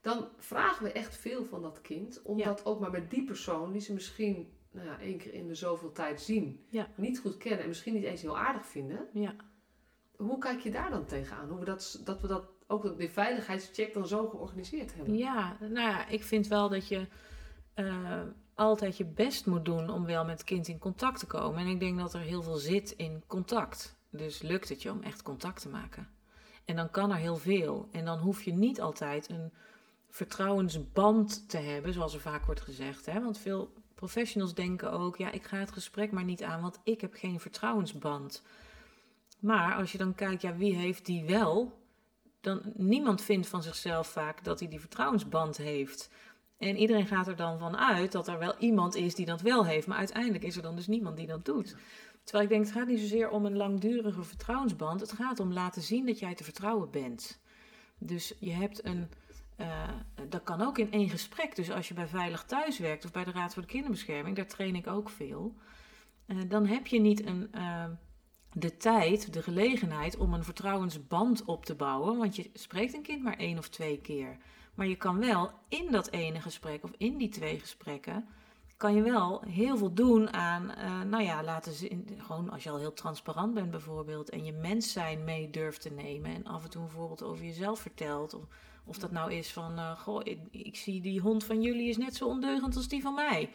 Dan 0.00 0.28
vragen 0.38 0.84
we 0.84 0.92
echt 0.92 1.16
veel 1.16 1.44
van 1.44 1.62
dat 1.62 1.80
kind, 1.80 2.22
om 2.22 2.38
Ja. 2.38 2.44
dat 2.44 2.64
ook 2.66 2.80
maar 2.80 2.90
met 2.90 3.10
die 3.10 3.24
persoon, 3.24 3.72
die 3.72 3.80
ze 3.80 3.92
misschien 3.92 4.52
nou 4.70 4.86
ja, 4.86 5.00
één 5.00 5.18
keer 5.18 5.34
in 5.34 5.46
de 5.46 5.54
zoveel 5.54 5.92
tijd 5.92 6.20
zien, 6.20 6.64
niet 6.94 7.18
goed 7.18 7.36
kennen 7.36 7.60
en 7.60 7.68
misschien 7.68 7.94
niet 7.94 8.04
eens 8.04 8.22
heel 8.22 8.38
aardig 8.38 8.66
vinden. 8.66 9.08
ja. 9.12 9.34
Hoe 10.16 10.38
kijk 10.38 10.60
je 10.60 10.70
daar 10.70 10.90
dan 10.90 11.04
tegenaan? 11.06 11.48
Hoe 11.48 11.58
we 11.58 11.64
dat, 11.64 12.00
dat 12.04 12.20
we 12.20 12.26
dat 12.26 12.44
ook 12.72 12.82
dat 12.82 12.98
die 12.98 13.10
veiligheidscheck 13.10 13.94
dan 13.94 14.06
zo 14.06 14.28
georganiseerd 14.28 14.94
hebben? 14.94 15.16
Ja, 15.16 15.56
nou 15.60 15.88
ja, 15.88 16.06
ik 16.06 16.24
vind 16.24 16.46
wel 16.46 16.68
dat 16.68 16.88
je 16.88 17.06
eh, 17.74 18.20
altijd 18.54 18.96
je 18.96 19.04
best 19.04 19.46
moet 19.46 19.64
doen 19.64 19.90
om 19.90 20.04
wel 20.04 20.24
met 20.24 20.38
het 20.38 20.44
kind 20.44 20.68
in 20.68 20.78
contact 20.78 21.18
te 21.18 21.26
komen. 21.26 21.60
En 21.60 21.66
ik 21.66 21.80
denk 21.80 21.98
dat 21.98 22.14
er 22.14 22.20
heel 22.20 22.42
veel 22.42 22.56
zit 22.56 22.90
in 22.90 23.22
contact. 23.26 23.96
Dus 24.10 24.42
lukt 24.42 24.68
het 24.68 24.82
je 24.82 24.90
om 24.90 25.02
echt 25.02 25.22
contact 25.22 25.60
te 25.60 25.68
maken. 25.68 26.08
En 26.64 26.76
dan 26.76 26.90
kan 26.90 27.10
er 27.10 27.16
heel 27.16 27.36
veel. 27.36 27.88
En 27.92 28.04
dan 28.04 28.18
hoef 28.18 28.42
je 28.42 28.52
niet 28.52 28.80
altijd 28.80 29.30
een 29.30 29.52
vertrouwensband 30.08 31.48
te 31.48 31.58
hebben, 31.58 31.92
zoals 31.92 32.14
er 32.14 32.20
vaak 32.20 32.44
wordt 32.44 32.60
gezegd. 32.60 33.06
Hè? 33.06 33.22
Want 33.22 33.38
veel 33.38 33.72
professionals 33.94 34.54
denken 34.54 34.92
ook, 34.92 35.16
ja, 35.16 35.30
ik 35.30 35.44
ga 35.44 35.56
het 35.56 35.72
gesprek 35.72 36.12
maar 36.12 36.24
niet 36.24 36.42
aan, 36.42 36.60
want 36.60 36.80
ik 36.84 37.00
heb 37.00 37.14
geen 37.14 37.40
vertrouwensband. 37.40 38.42
Maar 39.40 39.74
als 39.74 39.92
je 39.92 39.98
dan 39.98 40.14
kijkt, 40.14 40.42
ja, 40.42 40.56
wie 40.56 40.74
heeft 40.74 41.06
die 41.06 41.24
wel? 41.24 41.81
Dan, 42.42 42.62
niemand 42.74 43.22
vindt 43.22 43.48
van 43.48 43.62
zichzelf 43.62 44.06
vaak 44.06 44.44
dat 44.44 44.58
hij 44.60 44.68
die 44.68 44.80
vertrouwensband 44.80 45.56
heeft. 45.56 46.10
En 46.58 46.76
iedereen 46.76 47.06
gaat 47.06 47.26
er 47.28 47.36
dan 47.36 47.58
van 47.58 47.76
uit 47.76 48.12
dat 48.12 48.28
er 48.28 48.38
wel 48.38 48.54
iemand 48.58 48.94
is 48.94 49.14
die 49.14 49.26
dat 49.26 49.40
wel 49.40 49.66
heeft. 49.66 49.86
Maar 49.86 49.98
uiteindelijk 49.98 50.44
is 50.44 50.56
er 50.56 50.62
dan 50.62 50.76
dus 50.76 50.86
niemand 50.86 51.16
die 51.16 51.26
dat 51.26 51.44
doet. 51.44 51.76
Terwijl 52.24 52.44
ik 52.44 52.50
denk, 52.50 52.64
het 52.64 52.74
gaat 52.74 52.86
niet 52.86 53.00
zozeer 53.00 53.30
om 53.30 53.44
een 53.46 53.56
langdurige 53.56 54.22
vertrouwensband. 54.22 55.00
Het 55.00 55.12
gaat 55.12 55.40
om 55.40 55.52
laten 55.52 55.82
zien 55.82 56.06
dat 56.06 56.18
jij 56.18 56.34
te 56.34 56.44
vertrouwen 56.44 56.90
bent. 56.90 57.40
Dus 57.98 58.34
je 58.40 58.52
hebt 58.52 58.84
een. 58.84 59.08
eh, 59.56 59.88
dat 60.28 60.42
kan 60.42 60.60
ook 60.60 60.78
in 60.78 60.92
één 60.92 61.08
gesprek. 61.08 61.56
Dus 61.56 61.70
als 61.70 61.88
je 61.88 61.94
bij 61.94 62.06
Veilig 62.06 62.44
Thuis 62.44 62.78
werkt 62.78 63.04
of 63.04 63.10
bij 63.12 63.24
de 63.24 63.32
Raad 63.32 63.52
voor 63.52 63.62
de 63.62 63.68
Kinderbescherming, 63.68 64.36
daar 64.36 64.46
train 64.46 64.74
ik 64.74 64.86
ook 64.86 65.10
veel. 65.10 65.54
eh, 66.26 66.36
dan 66.48 66.66
heb 66.66 66.86
je 66.86 67.00
niet 67.00 67.26
een, 67.26 67.48
eh, 67.52 67.84
de 68.52 68.76
tijd, 68.76 69.32
de 69.32 69.42
gelegenheid 69.42 70.16
om 70.16 70.34
een 70.34 70.44
vertrouwensband 70.44 71.44
op 71.44 71.64
te 71.64 71.74
bouwen. 71.74 72.16
Want 72.18 72.36
je 72.36 72.50
spreekt 72.54 72.94
een 72.94 73.02
kind 73.02 73.22
maar 73.22 73.36
één 73.36 73.58
of 73.58 73.68
twee 73.68 74.00
keer. 74.00 74.36
Maar 74.74 74.86
je 74.86 74.96
kan 74.96 75.18
wel 75.18 75.50
in 75.68 75.90
dat 75.90 76.10
ene 76.10 76.40
gesprek 76.40 76.84
of 76.84 76.90
in 76.96 77.16
die 77.16 77.28
twee 77.28 77.58
gesprekken. 77.58 78.26
kan 78.76 78.94
je 78.94 79.02
wel 79.02 79.42
heel 79.46 79.76
veel 79.76 79.94
doen 79.94 80.32
aan, 80.32 80.70
eh, 80.70 81.00
nou 81.02 81.22
ja, 81.22 81.42
laten 81.42 81.72
zien. 81.72 82.08
Gewoon 82.18 82.50
als 82.50 82.62
je 82.62 82.70
al 82.70 82.78
heel 82.78 82.92
transparant 82.92 83.54
bent 83.54 83.70
bijvoorbeeld. 83.70 84.30
en 84.30 84.44
je 84.44 84.52
mens 84.52 84.92
zijn 84.92 85.24
mee 85.24 85.50
durft 85.50 85.80
te 85.80 85.90
nemen. 85.90 86.34
en 86.34 86.46
af 86.46 86.64
en 86.64 86.70
toe 86.70 86.82
een 86.82 86.88
voorbeeld 86.88 87.22
over 87.22 87.44
jezelf 87.44 87.80
vertelt. 87.80 88.34
Of, 88.34 88.42
of 88.84 88.98
dat 88.98 89.10
nou 89.10 89.32
is 89.32 89.52
van, 89.52 89.78
eh, 89.78 89.98
goh, 89.98 90.20
ik 90.50 90.76
zie 90.76 91.00
die 91.00 91.20
hond 91.20 91.44
van 91.44 91.62
jullie 91.62 91.88
is 91.88 91.96
net 91.96 92.16
zo 92.16 92.26
ondeugend 92.26 92.76
als 92.76 92.88
die 92.88 93.02
van 93.02 93.14
mij. 93.14 93.50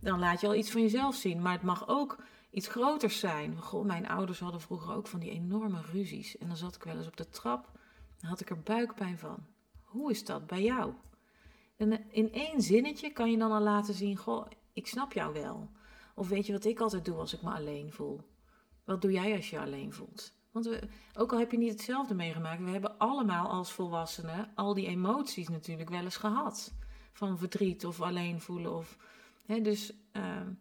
Dan 0.00 0.18
laat 0.18 0.40
je 0.40 0.46
al 0.46 0.54
iets 0.54 0.70
van 0.70 0.80
jezelf 0.80 1.14
zien. 1.14 1.42
Maar 1.42 1.52
het 1.52 1.62
mag 1.62 1.88
ook 1.88 2.18
iets 2.52 2.68
groters 2.68 3.18
zijn. 3.18 3.56
Goh, 3.60 3.84
mijn 3.84 4.08
ouders 4.08 4.40
hadden 4.40 4.60
vroeger 4.60 4.94
ook 4.94 5.06
van 5.06 5.20
die 5.20 5.30
enorme 5.30 5.80
ruzies. 5.92 6.38
En 6.38 6.46
dan 6.46 6.56
zat 6.56 6.74
ik 6.74 6.82
wel 6.82 6.96
eens 6.96 7.06
op 7.06 7.16
de 7.16 7.28
trap. 7.28 7.70
Dan 8.20 8.30
had 8.30 8.40
ik 8.40 8.50
er 8.50 8.62
buikpijn 8.62 9.18
van. 9.18 9.46
Hoe 9.82 10.10
is 10.10 10.24
dat 10.24 10.46
bij 10.46 10.62
jou? 10.62 10.92
En 11.76 11.92
eh, 11.92 11.98
in 12.10 12.32
één 12.32 12.62
zinnetje 12.62 13.12
kan 13.12 13.30
je 13.30 13.38
dan 13.38 13.52
al 13.52 13.60
laten 13.60 13.94
zien: 13.94 14.16
Goh, 14.16 14.46
ik 14.72 14.86
snap 14.86 15.12
jou 15.12 15.32
wel. 15.32 15.70
Of 16.14 16.28
weet 16.28 16.46
je 16.46 16.52
wat 16.52 16.64
ik 16.64 16.80
altijd 16.80 17.04
doe 17.04 17.16
als 17.16 17.34
ik 17.34 17.42
me 17.42 17.50
alleen 17.50 17.92
voel? 17.92 18.20
Wat 18.84 19.02
doe 19.02 19.12
jij 19.12 19.36
als 19.36 19.50
je 19.50 19.56
je 19.56 19.62
alleen 19.62 19.92
voelt? 19.92 20.34
Want 20.50 20.66
we, 20.66 20.88
ook 21.14 21.32
al 21.32 21.38
heb 21.38 21.50
je 21.50 21.58
niet 21.58 21.70
hetzelfde 21.70 22.14
meegemaakt, 22.14 22.62
we 22.62 22.70
hebben 22.70 22.98
allemaal 22.98 23.48
als 23.48 23.72
volwassenen 23.72 24.52
al 24.54 24.74
die 24.74 24.86
emoties 24.86 25.48
natuurlijk 25.48 25.90
wel 25.90 26.04
eens 26.04 26.16
gehad. 26.16 26.74
Van 27.12 27.38
verdriet 27.38 27.84
of 27.84 28.00
alleen 28.00 28.40
voelen. 28.40 28.76
Of, 28.76 28.96
hè, 29.46 29.60
dus 29.60 29.92
ehm, 30.12 30.52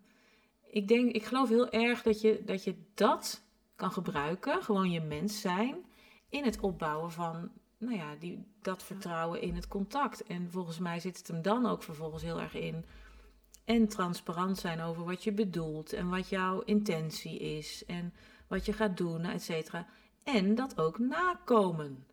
ik 0.71 0.87
denk, 0.87 1.11
ik 1.11 1.23
geloof 1.23 1.49
heel 1.49 1.69
erg 1.69 2.01
dat 2.01 2.21
je, 2.21 2.41
dat 2.45 2.63
je 2.63 2.75
dat 2.93 3.43
kan 3.75 3.91
gebruiken, 3.91 4.63
gewoon 4.63 4.91
je 4.91 5.01
mens 5.01 5.41
zijn, 5.41 5.85
in 6.29 6.43
het 6.43 6.59
opbouwen 6.59 7.11
van 7.11 7.51
nou 7.77 7.95
ja, 7.95 8.15
die, 8.15 8.45
dat 8.61 8.83
vertrouwen 8.83 9.41
in 9.41 9.55
het 9.55 9.67
contact. 9.67 10.23
En 10.23 10.51
volgens 10.51 10.79
mij 10.79 10.99
zit 10.99 11.17
het 11.17 11.27
hem 11.27 11.41
dan 11.41 11.65
ook 11.65 11.83
vervolgens 11.83 12.23
heel 12.23 12.41
erg 12.41 12.53
in. 12.53 12.85
En 13.65 13.87
transparant 13.87 14.57
zijn 14.57 14.81
over 14.81 15.05
wat 15.05 15.23
je 15.23 15.31
bedoelt 15.31 15.93
en 15.93 16.09
wat 16.09 16.29
jouw 16.29 16.61
intentie 16.61 17.39
is 17.39 17.85
en 17.85 18.13
wat 18.47 18.65
je 18.65 18.73
gaat 18.73 18.97
doen, 18.97 19.23
et 19.23 19.43
cetera. 19.43 19.87
En 20.23 20.55
dat 20.55 20.79
ook 20.79 20.99
nakomen. 20.99 22.05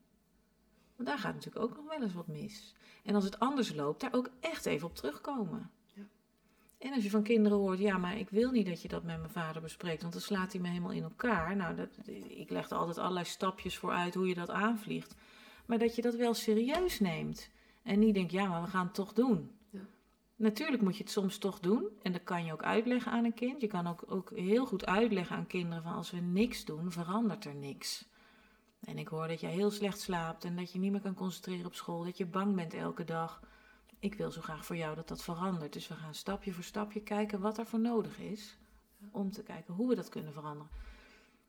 Want 0.97 1.09
daar 1.09 1.19
gaat 1.19 1.35
natuurlijk 1.35 1.65
ook 1.65 1.77
nog 1.77 1.89
wel 1.89 2.03
eens 2.03 2.15
wat 2.15 2.27
mis. 2.27 2.75
En 3.05 3.15
als 3.15 3.25
het 3.25 3.39
anders 3.39 3.75
loopt, 3.75 4.01
daar 4.01 4.15
ook 4.15 4.31
echt 4.41 4.67
even 4.67 4.89
op 4.89 4.95
terugkomen. 4.95 5.71
En 6.79 6.93
als 6.93 7.03
je 7.03 7.11
van 7.11 7.23
kinderen 7.23 7.59
hoort, 7.59 7.79
ja, 7.79 7.97
maar 7.97 8.19
ik 8.19 8.31
wil 8.31 8.51
niet 8.51 8.67
dat 8.67 8.83
je 8.83 8.89
dat 8.89 9.03
met 9.03 9.19
mijn 9.19 9.31
vader 9.31 9.63
bespreekt, 9.63 10.01
want 10.01 10.13
dan 10.13 10.23
slaat 10.23 10.53
hij 10.53 10.61
me 10.61 10.69
helemaal 10.69 10.93
in 10.93 11.03
elkaar. 11.03 11.57
Nou, 11.57 11.77
dat, 11.77 11.89
ik 12.29 12.51
leg 12.51 12.71
er 12.71 12.77
altijd 12.77 12.99
allerlei 12.99 13.25
stapjes 13.25 13.77
voor 13.77 13.93
uit 13.93 14.15
hoe 14.15 14.29
je 14.29 14.35
dat 14.35 14.51
aanvliegt. 14.51 15.15
Maar 15.67 15.79
dat 15.79 15.95
je 15.95 16.03
dat 16.03 16.15
wel 16.15 16.35
serieus 16.35 17.01
neemt. 17.01 17.51
En 17.83 17.99
niet 17.99 18.15
denkt, 18.15 18.33
ja, 18.33 18.47
maar 18.47 18.63
we 18.63 18.69
gaan 18.69 18.85
het 18.85 18.95
toch 18.95 19.13
doen. 19.13 19.51
Ja. 19.71 19.81
Natuurlijk 20.37 20.83
moet 20.83 20.97
je 20.97 21.03
het 21.03 21.13
soms 21.13 21.39
toch 21.39 21.61
doen. 21.61 21.89
En 22.03 22.13
dat 22.13 22.25
kan 22.25 22.45
je 22.45 22.53
ook 22.53 22.63
uitleggen 22.63 23.13
aan 23.13 23.25
een 23.25 23.35
kind. 23.35 23.61
Je 23.61 23.67
kan 23.67 23.87
ook, 23.87 24.05
ook 24.07 24.31
heel 24.35 24.67
goed 24.67 24.87
uitleggen 24.87 25.37
aan 25.37 25.47
kinderen 25.47 25.83
van 25.83 25.95
als 25.95 26.11
we 26.11 26.21
niks 26.21 26.65
doen, 26.65 26.93
verandert 26.93 27.45
er 27.45 27.55
niks. 27.55 28.09
En 28.81 28.99
ik 28.99 29.09
hoor 29.09 29.29
dat 29.29 29.41
jij 29.41 29.51
heel 29.51 29.71
slecht 29.71 30.01
slaapt 30.01 30.45
en 30.45 30.57
dat 30.57 30.73
je 30.73 30.79
niet 30.79 30.93
meer 30.93 31.01
kan 31.01 31.15
concentreren 31.15 31.67
op 31.67 31.75
school. 31.75 32.05
Dat 32.05 32.17
je 32.17 32.27
bang 32.27 32.55
bent 32.55 32.75
elke 32.75 33.05
dag. 33.05 33.41
Ik 33.99 34.15
wil 34.15 34.31
zo 34.31 34.41
graag 34.41 34.65
voor 34.65 34.77
jou 34.77 34.95
dat 34.95 35.09
dat 35.09 35.23
verandert. 35.23 35.73
Dus 35.73 35.89
we 35.89 35.95
gaan 35.95 36.15
stapje 36.15 36.53
voor 36.53 36.65
stapje 36.65 37.01
kijken 37.01 37.41
wat 37.41 37.59
er 37.59 37.67
voor 37.67 37.81
nodig 37.81 38.19
is. 38.19 38.57
Om 39.11 39.33
te 39.33 39.43
kijken 39.43 39.75
hoe 39.75 39.89
we 39.89 39.95
dat 39.95 40.09
kunnen 40.09 40.33
veranderen. 40.33 40.71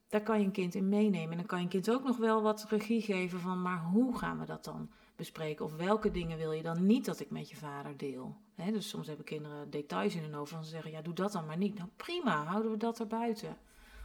Daar 0.08 0.22
kan 0.22 0.40
je 0.40 0.46
een 0.46 0.52
kind 0.52 0.76
in 0.76 0.90
meenemen. 0.90 1.32
En 1.32 1.38
dan 1.38 1.46
kan 1.46 1.58
je 1.58 1.64
een 1.64 1.70
kind 1.70 1.92
ook 1.92 2.04
nog 2.04 2.18
wel 2.18 2.42
wat 2.42 2.66
regie 2.70 3.02
geven 3.02 3.40
van, 3.40 3.62
maar 3.62 3.84
hoe 3.84 4.18
gaan 4.18 4.40
we 4.40 4.46
dat 4.46 4.64
dan 4.64 4.90
bespreken? 5.16 5.66
Of 5.66 5.76
welke 5.76 6.12
dingen 6.12 6.38
wil 6.38 6.52
je 6.52 6.64
dan 6.64 6.86
niet 6.86 7.06
dat 7.06 7.20
ik 7.20 7.30
met 7.30 7.50
je 7.50 7.56
vader 7.56 7.98
deel? 7.98 8.36
Dus 8.56 8.90
soms 8.90 9.08
hebben 9.08 9.26
kinderen 9.26 9.70
details 9.70 10.16
in 10.16 10.24
hun 10.24 10.34
hoofd 10.34 10.52
van 10.52 10.64
ze 10.64 10.70
zeggen, 10.70 10.92
ja, 10.92 11.02
doe 11.02 11.14
dat 11.14 11.32
dan 11.32 11.46
maar 11.46 11.58
niet. 11.58 11.76
Nou 11.76 11.90
prima, 11.96 12.44
houden 12.44 12.72
we 12.72 12.78
dat 12.78 13.00
erbuiten. 13.00 13.58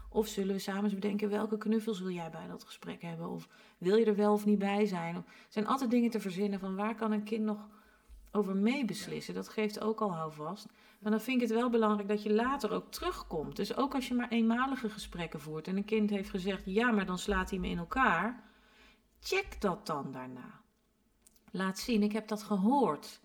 Of 0.08 0.26
zullen 0.26 0.54
we 0.54 0.60
samen 0.60 0.84
eens 0.84 0.94
bedenken 0.94 1.30
welke 1.30 1.58
knuffels 1.58 2.00
wil 2.00 2.10
jij 2.10 2.30
bij 2.30 2.46
dat 2.46 2.64
gesprek 2.64 3.02
hebben? 3.02 3.28
Of 3.28 3.48
wil 3.78 3.96
je 3.96 4.04
er 4.04 4.16
wel 4.16 4.32
of 4.32 4.44
niet 4.44 4.58
bij 4.58 4.86
zijn? 4.86 5.14
Er 5.14 5.24
zijn 5.48 5.66
altijd 5.66 5.90
dingen 5.90 6.10
te 6.10 6.20
verzinnen 6.20 6.60
van 6.60 6.76
waar 6.76 6.94
kan 6.94 7.12
een 7.12 7.24
kind 7.24 7.44
nog 7.44 7.68
over 8.34 8.56
meebeslissen. 8.56 9.34
Dat 9.34 9.48
geeft 9.48 9.80
ook 9.80 10.00
al 10.00 10.14
houvast. 10.14 10.66
Maar 10.98 11.10
dan 11.10 11.20
vind 11.20 11.42
ik 11.42 11.48
het 11.48 11.58
wel 11.58 11.70
belangrijk 11.70 12.08
dat 12.08 12.22
je 12.22 12.32
later 12.32 12.72
ook 12.72 12.90
terugkomt. 12.90 13.56
Dus 13.56 13.76
ook 13.76 13.94
als 13.94 14.08
je 14.08 14.14
maar 14.14 14.28
eenmalige 14.28 14.90
gesprekken 14.90 15.40
voert 15.40 15.68
en 15.68 15.76
een 15.76 15.84
kind 15.84 16.10
heeft 16.10 16.30
gezegd: 16.30 16.62
ja, 16.64 16.90
maar 16.90 17.06
dan 17.06 17.18
slaat 17.18 17.50
hij 17.50 17.58
me 17.58 17.68
in 17.68 17.78
elkaar. 17.78 18.42
Check 19.20 19.60
dat 19.60 19.86
dan 19.86 20.12
daarna. 20.12 20.60
Laat 21.50 21.78
zien, 21.78 22.02
ik 22.02 22.12
heb 22.12 22.28
dat 22.28 22.42
gehoord. 22.42 23.20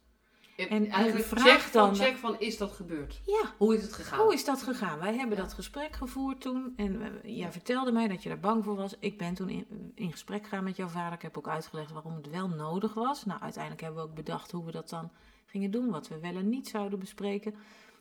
En, 0.59 0.69
en 0.69 0.87
eigenlijk 0.89 1.25
vraag 1.27 1.61
check 1.63 1.73
dan- 1.73 1.95
check 1.95 2.15
van, 2.17 2.39
is 2.39 2.57
dat 2.57 2.71
gebeurd? 2.71 3.21
Ja, 3.25 3.53
Hoe 3.57 3.75
is 3.75 3.81
het 3.81 3.93
gegaan? 3.93 4.19
hoe 4.19 4.33
is 4.33 4.45
dat 4.45 4.61
gegaan? 4.63 4.99
Wij 4.99 5.15
hebben 5.15 5.37
Ja. 5.37 5.43
dat 5.43 5.53
gesprek 5.53 5.95
gevoerd 5.95 6.41
toen. 6.41 6.73
En 6.75 6.99
we- 6.99 7.31
jij 7.35 7.51
vertelde 7.51 7.91
mij 7.91 8.07
dat 8.07 8.23
je 8.23 8.29
daar 8.29 8.39
bang 8.39 8.63
voor 8.63 8.75
was. 8.75 8.95
Ik 8.99 9.17
ben 9.17 9.33
toen 9.33 9.49
in, 9.49 9.91
in 9.95 10.11
gesprek 10.11 10.43
gegaan 10.43 10.63
met 10.63 10.75
jouw 10.75 10.87
vader. 10.87 11.13
Ik 11.13 11.21
heb 11.21 11.37
ook 11.37 11.47
uitgelegd 11.47 11.91
waarom 11.91 12.15
het 12.15 12.29
wel 12.29 12.47
nodig 12.47 12.93
was. 12.93 13.25
Nou, 13.25 13.41
uiteindelijk 13.41 13.81
hebben 13.83 14.03
we 14.03 14.09
ook 14.09 14.15
bedacht 14.15 14.51
hoe 14.51 14.65
we 14.65 14.71
dat 14.71 14.89
dan 14.89 15.11
gingen 15.45 15.71
doen, 15.71 15.89
wat 15.89 16.07
we 16.07 16.19
wel 16.19 16.35
en 16.35 16.49
niet 16.49 16.67
zouden 16.67 16.99
bespreken. 16.99 17.55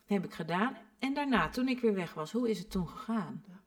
Heb 0.06 0.24
ik 0.24 0.32
gedaan. 0.34 0.76
En 0.98 1.14
daarna, 1.14 1.48
toen 1.48 1.68
ik 1.68 1.80
weer 1.80 1.94
weg 1.94 2.14
was, 2.14 2.32
hoe 2.32 2.50
is 2.50 2.58
het 2.58 2.70
toen 2.70 2.88
gegaan? 2.88 3.42
Ja. 3.48 3.60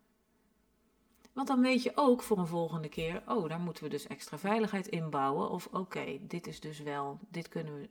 Want 1.34 1.48
dan 1.48 1.62
weet 1.62 1.84
je 1.84 1.92
ook 1.96 2.22
voor 2.24 2.38
een 2.38 2.48
volgende 2.48 2.90
keer, 2.90 3.24
oh, 3.28 3.50
daar 3.50 3.60
moeten 3.60 3.84
we 3.84 3.90
dus 3.90 4.08
extra 4.08 4.38
veiligheid 4.38 4.88
inbouwen. 4.88 5.50
Of 5.50 5.68
oké, 5.72 6.18
dit 6.22 6.48
is 6.48 6.60
dus 6.60 6.80
wel, 6.80 7.20
dit 7.30 7.48
kunnen 7.50 7.76
we, 7.80 7.90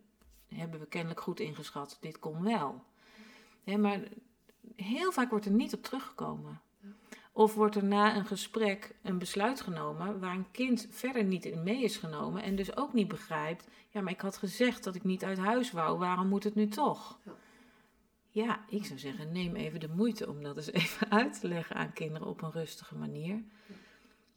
hebben 0.55 0.81
we 0.81 0.87
kennelijk 0.87 1.21
goed 1.21 1.41
ingeschat, 1.41 1.99
dit 2.01 2.19
kon 2.19 2.43
wel. 2.43 2.85
Maar 3.79 4.01
heel 4.77 5.13
vaak 5.13 5.31
wordt 5.31 5.45
er 5.45 5.53
niet 5.53 5.75
op 5.75 5.83
teruggekomen. 5.83 6.61
Of 7.33 7.55
wordt 7.55 7.77
er 7.77 7.85
na 7.85 8.17
een 8.17 8.27
gesprek 8.27 8.95
een 9.03 9.19
besluit 9.19 9.61
genomen 9.61 10.21
waar 10.21 10.35
een 10.35 10.51
kind 10.51 10.87
verder 10.91 11.25
niet 11.25 11.45
in 11.45 11.63
mee 11.63 11.83
is 11.83 11.97
genomen 11.97 12.43
en 12.43 12.57
dus 12.57 12.77
ook 12.77 12.93
niet 12.93 13.09
begrijpt, 13.09 13.69
ja, 13.89 14.01
maar 14.01 14.13
ik 14.13 14.21
had 14.21 14.37
gezegd 14.37 14.85
dat 14.85 14.95
ik 14.95 15.05
niet 15.05 15.25
uit 15.25 15.39
huis 15.39 15.71
wou, 15.73 15.99
waarom 15.99 16.29
moet 16.29 16.45
het 16.45 16.55
nu 16.55 16.69
toch? 16.69 17.19
Ja. 17.25 17.33
Ja, 18.33 18.65
ik 18.69 18.85
zou 18.85 18.99
zeggen, 18.99 19.33
neem 19.33 19.55
even 19.55 19.81
de 19.81 19.89
moeite 19.89 20.29
om 20.29 20.43
dat 20.43 20.57
eens 20.57 20.73
even 20.83 21.11
uit 21.11 21.41
te 21.41 21.49
leggen 21.49 21.77
aan 21.77 21.93
kinderen 21.93 22.29
op 22.29 22.43
een 22.43 22.53
rustige 22.53 22.95
manier, 22.95 23.45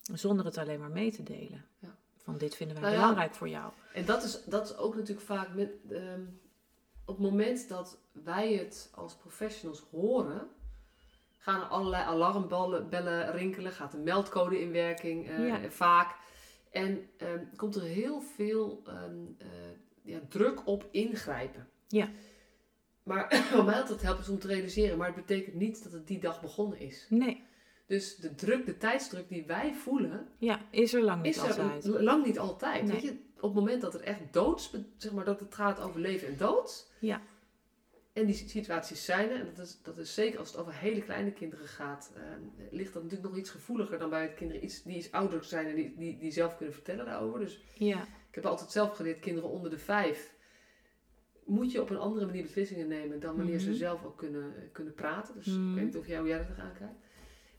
zonder 0.01 0.45
het 0.45 0.57
alleen 0.57 0.80
maar 0.80 0.91
mee 0.91 1.11
te 1.11 1.24
delen. 1.24 1.66
Ja. 1.80 1.97
Van 2.24 2.38
dit 2.38 2.55
vinden 2.55 2.76
wij 2.76 2.86
Nou 2.86 2.95
ja. 2.95 3.01
belangrijk 3.01 3.36
voor 3.36 3.49
jou. 3.49 3.71
En 3.93 4.05
dat 4.05 4.24
is, 4.24 4.43
dat 4.45 4.69
is 4.69 4.78
ook 4.78 4.95
natuurlijk 4.95 5.26
vaak 5.26 5.53
met, 5.53 5.69
ehm, 5.89 6.21
op 7.05 7.17
het 7.17 7.30
moment 7.30 7.69
dat 7.69 7.97
wij 8.11 8.53
het 8.53 8.89
als 8.95 9.15
professionals 9.15 9.84
horen, 9.91 10.47
gaan 11.38 11.61
er 11.61 11.67
allerlei 11.67 12.03
alarmbellen 12.03 12.89
bellen 12.89 13.32
rinkelen, 13.32 13.71
gaat 13.71 13.93
een 13.93 14.03
meldcode 14.03 14.61
in 14.61 14.71
werking 14.71 15.30
eh, 15.30 15.47
Ja. 15.47 15.69
vaak. 15.69 16.15
En 16.71 17.09
ehm, 17.17 17.43
komt 17.55 17.76
er 17.76 17.82
heel 17.82 18.21
veel 18.21 18.82
ehm, 18.86 19.15
eh, 19.38 19.47
ja, 20.01 20.19
druk 20.30 20.67
op 20.67 20.88
ingrijpen. 20.91 21.67
Ja. 21.88 22.09
Maar 23.03 23.36
voor 23.51 23.63
mij 23.63 23.80
altijd 23.80 24.01
helpt 24.01 24.19
is 24.21 24.30
om 24.30 24.39
te 24.39 24.47
realiseren, 24.47 24.97
maar 24.97 25.07
het 25.07 25.15
betekent 25.15 25.55
niet 25.55 25.84
dat 25.84 25.91
het 25.91 26.07
die 26.07 26.19
dag 26.19 26.41
begonnen 26.41 26.80
is. 26.80 27.05
Nee, 27.09 27.43
Dus 27.86 28.15
de 28.15 28.36
druk, 28.36 28.65
de 28.65 28.77
tijdsdruk 28.77 29.29
die 29.29 29.45
wij 29.45 29.73
voelen, 29.73 30.27
ja, 30.38 30.61
is 30.71 30.93
er 30.93 31.01
lang 31.03 31.21
niet 31.21 31.36
is 31.36 31.41
er 31.41 31.47
altijd. 31.61 31.86
lang 31.86 32.25
niet 32.25 32.39
altijd. 32.39 32.84
Nee. 32.84 32.91
Weet 32.91 33.01
je, 33.01 33.11
op 33.36 33.41
het 33.41 33.53
moment 33.53 33.81
dat 33.81 33.93
het 33.93 34.01
echt 34.01 34.19
doods, 34.31 34.75
zeg 34.97 35.11
maar 35.11 35.25
dat 35.25 35.39
het 35.39 35.55
gaat 35.55 35.79
over 35.79 35.99
leven 35.99 36.27
en 36.27 36.38
dood. 36.38 36.91
Ja. 36.99 37.21
En 38.13 38.25
die 38.25 38.36
situaties 38.36 39.05
zijn 39.05 39.29
er, 39.29 39.39
en 39.39 39.51
dat 39.55 39.65
is, 39.65 39.79
dat 39.84 39.97
is 39.97 40.13
zeker 40.13 40.39
als 40.39 40.51
het 40.51 40.59
over 40.61 40.73
hele 40.73 41.01
kleine 41.01 41.31
kinderen 41.31 41.67
gaat, 41.67 42.11
eh, 42.15 42.21
ligt 42.71 42.93
dat 42.93 43.03
natuurlijk 43.03 43.29
nog 43.29 43.39
iets 43.39 43.49
gevoeliger 43.49 43.97
dan 43.99 44.09
bij 44.09 44.21
het 44.21 44.34
kinderen 44.34 44.63
iets, 44.63 44.84
die 44.84 44.97
iets 44.97 45.11
ouder 45.11 45.43
zijn 45.43 45.67
en 45.67 45.75
die, 45.75 45.95
die, 45.97 46.17
die 46.17 46.31
zelf 46.31 46.55
kunnen 46.57 46.73
vertellen 46.73 47.05
daarover. 47.05 47.39
Dus 47.39 47.63
Ja, 47.73 48.01
ik 48.01 48.36
heb 48.36 48.45
altijd 48.45 48.71
zelf 48.71 48.95
geleerd, 48.95 49.19
kinderen 49.19 49.49
onder 49.49 49.69
de 49.69 49.77
vijf 49.79 50.34
moet 51.45 51.71
je 51.71 51.81
op 51.81 51.89
een 51.89 51.97
andere 51.97 52.25
manier 52.25 52.41
beslissingen 52.43 52.88
nemen 52.88 53.19
dan 53.19 53.36
wanneer 53.36 53.59
ze 53.59 53.69
Mhm. 53.69 53.77
zelf 53.77 54.05
ook 54.05 54.17
kunnen, 54.17 54.69
kunnen 54.71 54.93
praten. 54.93 55.36
Dus 55.36 55.45
Mhm. 55.47 55.69
ik 55.69 55.75
weet 55.75 55.86
niet 55.86 55.97
of 55.97 56.07
jij, 56.07 56.17
hoe 56.19 56.27
jij 56.27 56.39
er 56.39 56.45
tegenaan 56.45 56.73
kijkt. 56.77 57.02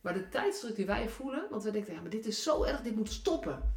Maar 0.04 0.14
de 0.14 0.28
tijdsdruk 0.28 0.76
die 0.76 0.86
wij 0.86 1.08
voelen, 1.08 1.46
want 1.50 1.62
wij 1.62 1.72
denken, 1.72 1.94
ja, 1.94 2.00
maar 2.00 2.10
dit 2.10 2.26
is 2.26 2.42
zo 2.42 2.62
erg, 2.64 2.80
dit 2.82 2.96
moet 2.96 3.10
stoppen. 3.12 3.74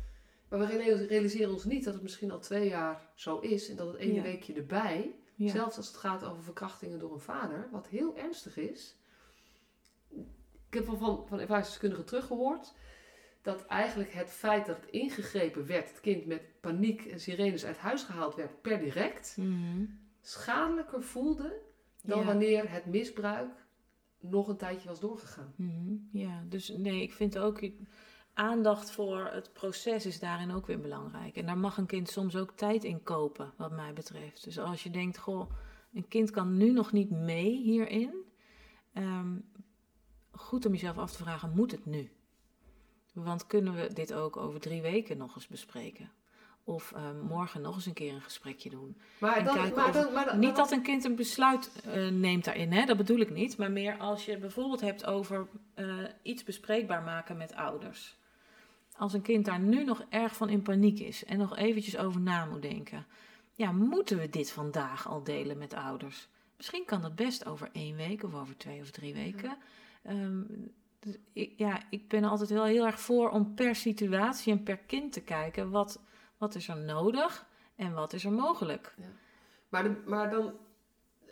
Maar 0.49 0.59
we 0.59 0.65
reali- 0.65 1.05
realiseren 1.05 1.51
ons 1.51 1.63
niet 1.65 1.83
dat 1.83 1.93
het 1.93 2.03
misschien 2.03 2.31
al 2.31 2.39
twee 2.39 2.67
jaar 2.69 3.01
zo 3.15 3.39
is 3.39 3.69
en 3.69 3.75
dat 3.75 3.87
het 3.87 3.95
ene 3.95 4.13
Ja. 4.13 4.21
weekje 4.21 4.53
erbij, 4.53 5.15
ja. 5.35 5.51
zelfs 5.51 5.77
als 5.77 5.87
het 5.87 5.97
gaat 5.97 6.23
over 6.23 6.43
verkrachtingen 6.43 6.99
door 6.99 7.13
een 7.13 7.19
vader, 7.19 7.67
wat 7.71 7.87
heel 7.87 8.17
ernstig 8.17 8.57
is. 8.57 8.95
Ik 10.69 10.73
heb 10.73 10.85
van, 10.85 11.27
van 11.27 11.39
ervaringsdeskundigen 11.39 12.05
teruggehoord 12.05 12.73
dat 13.41 13.65
eigenlijk 13.65 14.13
het 14.13 14.29
feit 14.29 14.65
dat 14.65 14.75
het 14.81 14.89
ingegrepen 14.89 15.65
werd, 15.65 15.89
het 15.89 15.99
kind 15.99 16.25
met 16.25 16.41
paniek 16.61 17.05
en 17.05 17.19
sirenes 17.19 17.65
uit 17.65 17.77
huis 17.77 18.03
gehaald 18.03 18.35
werd 18.35 18.61
per 18.61 18.79
direct, 18.79 19.35
Mhm. 19.37 19.85
schadelijker 20.21 21.03
voelde 21.03 21.59
dan 22.03 22.19
Ja. 22.19 22.25
wanneer 22.25 22.71
het 22.71 22.85
misbruik 22.85 23.49
nog 24.29 24.47
een 24.47 24.57
tijdje 24.57 24.87
was 24.87 24.99
doorgegaan. 24.99 25.53
Mhm, 25.55 25.95
Ja, 26.11 26.43
dus 26.49 26.69
nee, 26.77 27.01
ik 27.01 27.13
vind 27.13 27.37
ook 27.37 27.69
aandacht 28.33 28.91
voor 28.91 29.29
het 29.31 29.53
proces 29.53 30.05
is 30.05 30.19
daarin 30.19 30.51
ook 30.51 30.67
weer 30.67 30.79
belangrijk. 30.79 31.35
En 31.35 31.45
daar 31.45 31.57
mag 31.57 31.77
een 31.77 31.85
kind 31.85 32.09
soms 32.09 32.35
ook 32.35 32.51
tijd 32.51 32.83
in 32.83 33.03
kopen, 33.03 33.53
wat 33.57 33.71
mij 33.71 33.93
betreft. 33.93 34.43
Dus 34.43 34.59
als 34.59 34.83
je 34.83 34.89
denkt, 34.89 35.17
goh, 35.17 35.51
een 35.93 36.07
kind 36.07 36.31
kan 36.31 36.57
nu 36.57 36.71
nog 36.71 36.91
niet 36.91 37.09
mee 37.09 37.57
hierin. 37.61 38.25
ehm, 38.93 39.37
goed 40.31 40.65
om 40.65 40.71
jezelf 40.71 40.97
af 40.97 41.11
te 41.11 41.17
vragen, 41.17 41.51
moet 41.55 41.71
het 41.71 41.85
nu? 41.85 42.11
Want 43.13 43.47
kunnen 43.47 43.73
we 43.75 43.93
dit 43.93 44.13
ook 44.13 44.37
over 44.37 44.59
drie 44.59 44.81
weken 44.81 45.17
nog 45.17 45.35
eens 45.35 45.47
bespreken? 45.47 46.11
Of 46.67 46.91
ehm, 46.91 47.19
morgen 47.19 47.61
nog 47.61 47.75
eens 47.75 47.85
een 47.85 47.93
keer 47.93 48.13
een 48.13 48.21
gesprekje 48.21 48.69
doen? 48.69 48.97
Maar 49.17 49.37
En 49.37 49.45
dan, 49.45 49.55
kijken 49.55 49.75
maar 49.75 49.87
of- 49.87 49.93
dan, 49.93 50.13
maar 50.13 50.25
dan, 50.25 50.39
Niet 50.39 50.55
dat 50.55 50.71
een 50.71 50.81
kind 50.81 51.03
een 51.03 51.15
besluit 51.15 51.71
eh, 51.85 52.07
neemt 52.07 52.43
daarin, 52.43 52.71
hè? 52.71 52.85
dat 52.85 52.97
bedoel 52.97 53.19
ik 53.19 53.29
niet. 53.29 53.57
Maar 53.57 53.71
meer 53.71 53.97
als 53.97 54.25
je 54.25 54.37
bijvoorbeeld 54.37 54.81
hebt 54.81 55.05
over 55.05 55.47
eh, 55.73 55.85
iets 56.21 56.43
bespreekbaar 56.43 57.03
maken 57.03 57.37
met 57.37 57.53
ouders. 57.55 58.17
Als 58.97 59.13
een 59.13 59.21
kind 59.21 59.45
daar 59.45 59.59
nu 59.59 59.83
nog 59.83 60.03
erg 60.09 60.35
van 60.35 60.49
in 60.49 60.61
paniek 60.61 60.99
is 60.99 61.25
en 61.25 61.37
nog 61.37 61.57
eventjes 61.57 61.97
over 61.97 62.21
na 62.21 62.45
moet 62.45 62.61
denken. 62.61 63.05
Ja, 63.53 63.71
moeten 63.71 64.17
we 64.17 64.29
dit 64.29 64.51
vandaag 64.51 65.07
al 65.07 65.23
delen 65.23 65.57
met 65.57 65.73
ouders? 65.73 66.27
Misschien 66.57 66.85
kan 66.85 67.01
dat 67.01 67.15
best 67.15 67.45
over 67.45 67.69
één 67.71 67.95
week 67.95 68.23
of 68.23 68.33
over 68.35 68.57
twee 68.57 68.81
of 68.81 68.89
drie 68.91 69.13
weken. 69.13 69.57
Ehm, 70.03 70.41
dus 70.99 71.15
ik, 71.33 71.53
ja, 71.57 71.79
ik 71.89 72.07
ben 72.07 72.23
altijd 72.23 72.49
wel 72.49 72.65
heel 72.65 72.85
erg 72.85 72.99
voor 72.99 73.29
om 73.29 73.53
per 73.53 73.75
situatie 73.75 74.51
en 74.51 74.63
per 74.63 74.77
kind 74.77 75.13
te 75.13 75.21
kijken. 75.21 75.69
Wat, 75.69 75.99
wat 76.37 76.55
is 76.55 76.67
er 76.67 76.77
nodig 76.77 77.45
en 77.75 77.93
wat 77.93 78.13
is 78.13 78.23
er 78.25 78.31
mogelijk? 78.31 78.95
Maar, 79.69 79.83
de- 79.83 80.01
maar 80.05 80.29
dan, 80.29 80.53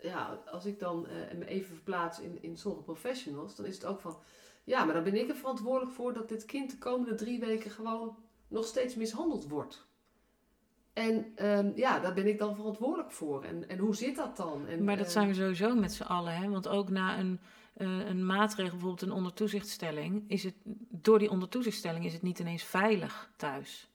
ja, 0.02 0.40
als 0.52 0.66
ik 0.66 0.80
dan 0.80 1.08
eh, 1.08 1.38
me 1.38 1.46
even 1.46 1.74
verplaats 1.76 2.20
in, 2.20 2.38
in 2.42 2.58
sommige 2.58 2.84
professionals, 2.84 3.56
dan 3.56 3.66
is 3.66 3.74
het 3.76 3.86
ook 3.86 4.00
van, 4.02 4.18
ja, 4.64 4.84
maar 4.86 4.94
dan 4.94 5.04
ben 5.04 5.16
ik 5.16 5.30
er 5.30 5.36
verantwoordelijk 5.36 5.92
voor 5.96 6.14
dat 6.14 6.30
dit 6.30 6.46
kind 6.46 6.72
de 6.72 6.78
komende 6.78 7.16
drie 7.16 7.40
weken 7.40 7.72
gewoon 7.72 8.16
nog 8.48 8.66
steeds 8.66 8.96
mishandeld 8.96 9.48
wordt. 9.48 9.86
En 10.94 11.32
ehm, 11.36 11.72
ja, 11.76 12.00
daar 12.00 12.14
ben 12.14 12.28
ik 12.28 12.38
dan 12.40 12.56
verantwoordelijk 12.56 13.12
voor. 13.12 13.44
En, 13.44 13.70
en 13.70 13.78
hoe 13.78 13.96
zit 13.96 14.16
dat 14.16 14.38
dan? 14.38 14.68
En, 14.68 14.84
Maar 14.84 14.98
dat 14.98 15.06
eh, 15.06 15.12
zijn 15.12 15.28
we 15.28 15.34
sowieso 15.34 15.76
met 15.76 15.94
z'n 15.94 16.04
allen. 16.04 16.36
Hè? 16.36 16.50
Want 16.50 16.68
ook 16.68 16.90
na 16.90 17.20
een, 17.20 17.40
eh, 17.74 18.08
een 18.08 18.26
maatregel, 18.26 18.72
bijvoorbeeld 18.72 19.02
een 19.02 19.12
ondertoezichtstelling, 19.12 20.24
is 20.28 20.44
het 20.44 20.54
door 20.90 21.20
die 21.20 21.30
ondertoezichtstelling 21.30 22.06
is 22.06 22.14
het 22.14 22.22
niet 22.22 22.40
ineens 22.40 22.64
veilig 22.64 23.32
thuis. 23.36 23.90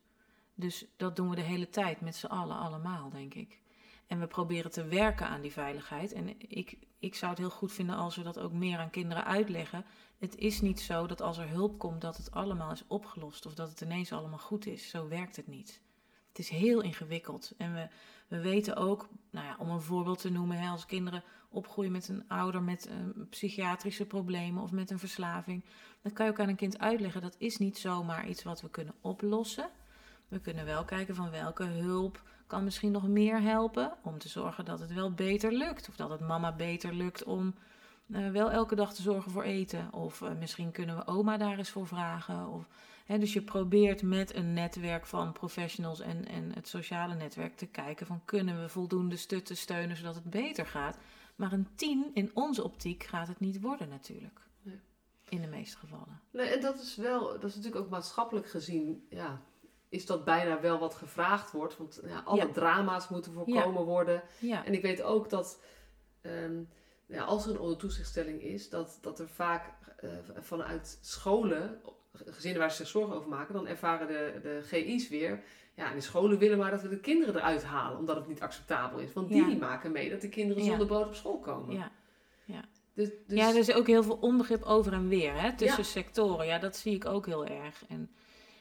Dus 0.60 0.84
dat 0.96 1.16
doen 1.16 1.28
we 1.28 1.34
de 1.34 1.40
hele 1.40 1.68
tijd 1.68 2.00
met 2.00 2.16
z'n 2.16 2.26
allen, 2.26 2.56
allemaal, 2.56 3.10
denk 3.10 3.34
ik. 3.34 3.58
En 4.06 4.20
we 4.20 4.26
proberen 4.26 4.70
te 4.70 4.84
werken 4.84 5.26
aan 5.26 5.40
die 5.40 5.52
veiligheid. 5.52 6.12
En 6.12 6.40
ik, 6.50 6.78
ik 6.98 7.14
zou 7.14 7.30
het 7.30 7.40
heel 7.40 7.50
goed 7.50 7.72
vinden 7.72 7.96
als 7.96 8.16
we 8.16 8.22
dat 8.22 8.38
ook 8.38 8.52
meer 8.52 8.78
aan 8.78 8.90
kinderen 8.90 9.24
uitleggen. 9.24 9.84
Het 10.18 10.36
is 10.36 10.60
niet 10.60 10.80
zo 10.80 11.06
dat 11.06 11.20
als 11.20 11.38
er 11.38 11.48
hulp 11.48 11.78
komt 11.78 12.00
dat 12.00 12.16
het 12.16 12.30
allemaal 12.30 12.72
is 12.72 12.84
opgelost 12.86 13.46
of 13.46 13.54
dat 13.54 13.68
het 13.68 13.80
ineens 13.80 14.12
allemaal 14.12 14.38
goed 14.38 14.66
is. 14.66 14.90
Zo 14.90 15.08
werkt 15.08 15.36
het 15.36 15.46
niet. 15.46 15.80
Het 16.28 16.38
is 16.38 16.48
heel 16.48 16.80
ingewikkeld. 16.80 17.52
En 17.56 17.74
we, 17.74 17.88
we 18.28 18.40
weten 18.40 18.76
ook, 18.76 19.08
nou 19.30 19.46
ja, 19.46 19.56
om 19.58 19.70
een 19.70 19.80
voorbeeld 19.80 20.20
te 20.20 20.30
noemen, 20.30 20.58
hè, 20.58 20.68
als 20.68 20.86
kinderen 20.86 21.22
opgroeien 21.48 21.92
met 21.92 22.08
een 22.08 22.28
ouder 22.28 22.62
met 22.62 22.86
eh, 22.86 22.94
psychiatrische 23.30 24.06
problemen 24.06 24.62
of 24.62 24.70
met 24.70 24.90
een 24.90 24.98
verslaving, 24.98 25.64
dan 26.02 26.12
kan 26.12 26.26
je 26.26 26.32
ook 26.32 26.40
aan 26.40 26.48
een 26.48 26.56
kind 26.56 26.78
uitleggen 26.78 27.20
dat 27.20 27.36
is 27.38 27.58
niet 27.58 27.78
zomaar 27.78 28.28
iets 28.28 28.42
wat 28.42 28.60
we 28.60 28.70
kunnen 28.70 28.94
oplossen. 29.00 29.70
We 30.30 30.40
kunnen 30.40 30.64
wel 30.64 30.84
kijken 30.84 31.14
van 31.14 31.30
welke 31.30 31.64
hulp 31.64 32.22
kan 32.46 32.64
misschien 32.64 32.92
nog 32.92 33.08
meer 33.08 33.40
helpen 33.40 33.92
om 34.02 34.18
te 34.18 34.28
zorgen 34.28 34.64
dat 34.64 34.80
het 34.80 34.92
wel 34.92 35.12
beter 35.12 35.52
lukt. 35.52 35.88
Of 35.88 35.96
dat 35.96 36.10
het 36.10 36.20
mama 36.20 36.52
beter 36.52 36.94
lukt 36.94 37.24
om 37.24 37.54
eh, 38.12 38.30
wel 38.30 38.50
elke 38.50 38.74
dag 38.74 38.94
te 38.94 39.02
zorgen 39.02 39.30
voor 39.30 39.42
eten. 39.42 39.92
Of 39.92 40.22
eh, 40.22 40.32
misschien 40.38 40.70
kunnen 40.70 40.96
we 40.96 41.06
oma 41.06 41.36
daar 41.36 41.58
eens 41.58 41.70
voor 41.70 41.86
vragen. 41.86 42.48
Of, 42.48 42.68
hè, 43.04 43.18
dus 43.18 43.32
je 43.32 43.42
probeert 43.42 44.02
met 44.02 44.34
een 44.34 44.52
netwerk 44.52 45.06
van 45.06 45.32
professionals 45.32 46.00
en, 46.00 46.26
en 46.26 46.54
het 46.54 46.68
sociale 46.68 47.14
netwerk 47.14 47.56
te 47.56 47.66
kijken 47.66 48.06
van 48.06 48.24
kunnen 48.24 48.60
we 48.60 48.68
voldoende 48.68 49.16
stutten 49.16 49.56
steunen 49.56 49.96
zodat 49.96 50.14
het 50.14 50.30
beter 50.30 50.66
gaat. 50.66 50.98
Maar 51.36 51.52
een 51.52 51.68
tien 51.74 52.10
in 52.14 52.30
onze 52.34 52.64
optiek 52.64 53.02
gaat 53.04 53.28
het 53.28 53.40
niet 53.40 53.60
worden 53.60 53.88
natuurlijk. 53.88 54.40
Nee. 54.62 54.80
In 55.28 55.40
de 55.40 55.46
meeste 55.46 55.76
gevallen. 55.76 56.20
Nee, 56.30 56.48
en 56.48 56.60
dat 56.60 56.80
is 56.80 56.96
wel, 56.96 57.28
dat 57.28 57.44
is 57.44 57.54
natuurlijk 57.56 57.84
ook 57.84 57.90
maatschappelijk 57.90 58.50
gezien, 58.50 59.06
ja, 59.08 59.40
is 59.90 60.06
dat 60.06 60.24
bijna 60.24 60.60
wel 60.60 60.78
wat 60.78 60.94
gevraagd 60.94 61.52
wordt. 61.52 61.76
Want 61.76 62.00
ja, 62.06 62.20
alle 62.24 62.36
Ja. 62.40 62.46
drama's 62.52 63.08
moeten 63.08 63.32
voorkomen 63.32 63.84
worden. 63.84 64.22
Ja, 64.38 64.64
En 64.64 64.72
ik 64.74 64.82
weet 64.82 65.02
ook 65.02 65.30
dat 65.30 65.60
ehm, 66.20 66.62
ja, 67.06 67.22
als 67.22 67.44
er 67.44 67.50
een 67.50 67.58
ondertoezichtstelling 67.60 68.42
is, 68.42 68.68
dat, 68.68 68.98
dat 69.00 69.18
er 69.18 69.28
vaak 69.28 69.72
eh, 69.96 70.10
vanuit 70.38 70.98
scholen, 71.00 71.80
gezinnen 72.12 72.60
waar 72.60 72.70
ze 72.70 72.76
zich 72.76 72.86
zorgen 72.86 73.14
over 73.16 73.28
maken, 73.28 73.54
dan 73.54 73.66
ervaren 73.66 74.06
de, 74.06 74.38
de 74.42 74.60
GI's 74.62 75.08
weer. 75.08 75.42
Ja, 75.74 75.88
en 75.90 75.94
de 75.96 76.00
scholen 76.02 76.38
willen 76.38 76.58
maar 76.58 76.70
dat 76.70 76.82
we 76.82 76.88
de 76.88 77.00
kinderen 77.00 77.34
eruit 77.36 77.64
halen, 77.64 77.98
omdat 77.98 78.16
het 78.16 78.26
niet 78.28 78.40
acceptabel 78.40 78.98
is. 78.98 79.12
Want 79.12 79.28
die 79.28 79.48
Ja. 79.48 79.56
maken 79.56 79.92
mee 79.92 80.10
dat 80.10 80.20
de 80.20 80.28
kinderen 80.28 80.62
Ja. 80.62 80.68
zonder 80.68 80.86
brood 80.86 81.06
op 81.06 81.14
school 81.14 81.38
komen. 81.38 81.74
ja. 81.76 81.90
Dus, 82.94 83.08
dus, 83.26 83.38
ja, 83.38 83.48
er 83.48 83.56
is 83.56 83.72
ook 83.72 83.86
heel 83.86 84.02
veel 84.02 84.16
onbegrip 84.20 84.62
over 84.62 84.92
en 84.92 85.08
weer 85.08 85.32
hè, 85.40 85.56
tussen 85.56 85.82
Ja. 85.82 85.88
sectoren. 85.88 86.46
Ja, 86.46 86.58
dat 86.58 86.76
zie 86.76 86.94
ik 86.94 87.04
ook 87.06 87.26
heel 87.26 87.46
erg. 87.46 87.84
En, 87.88 88.10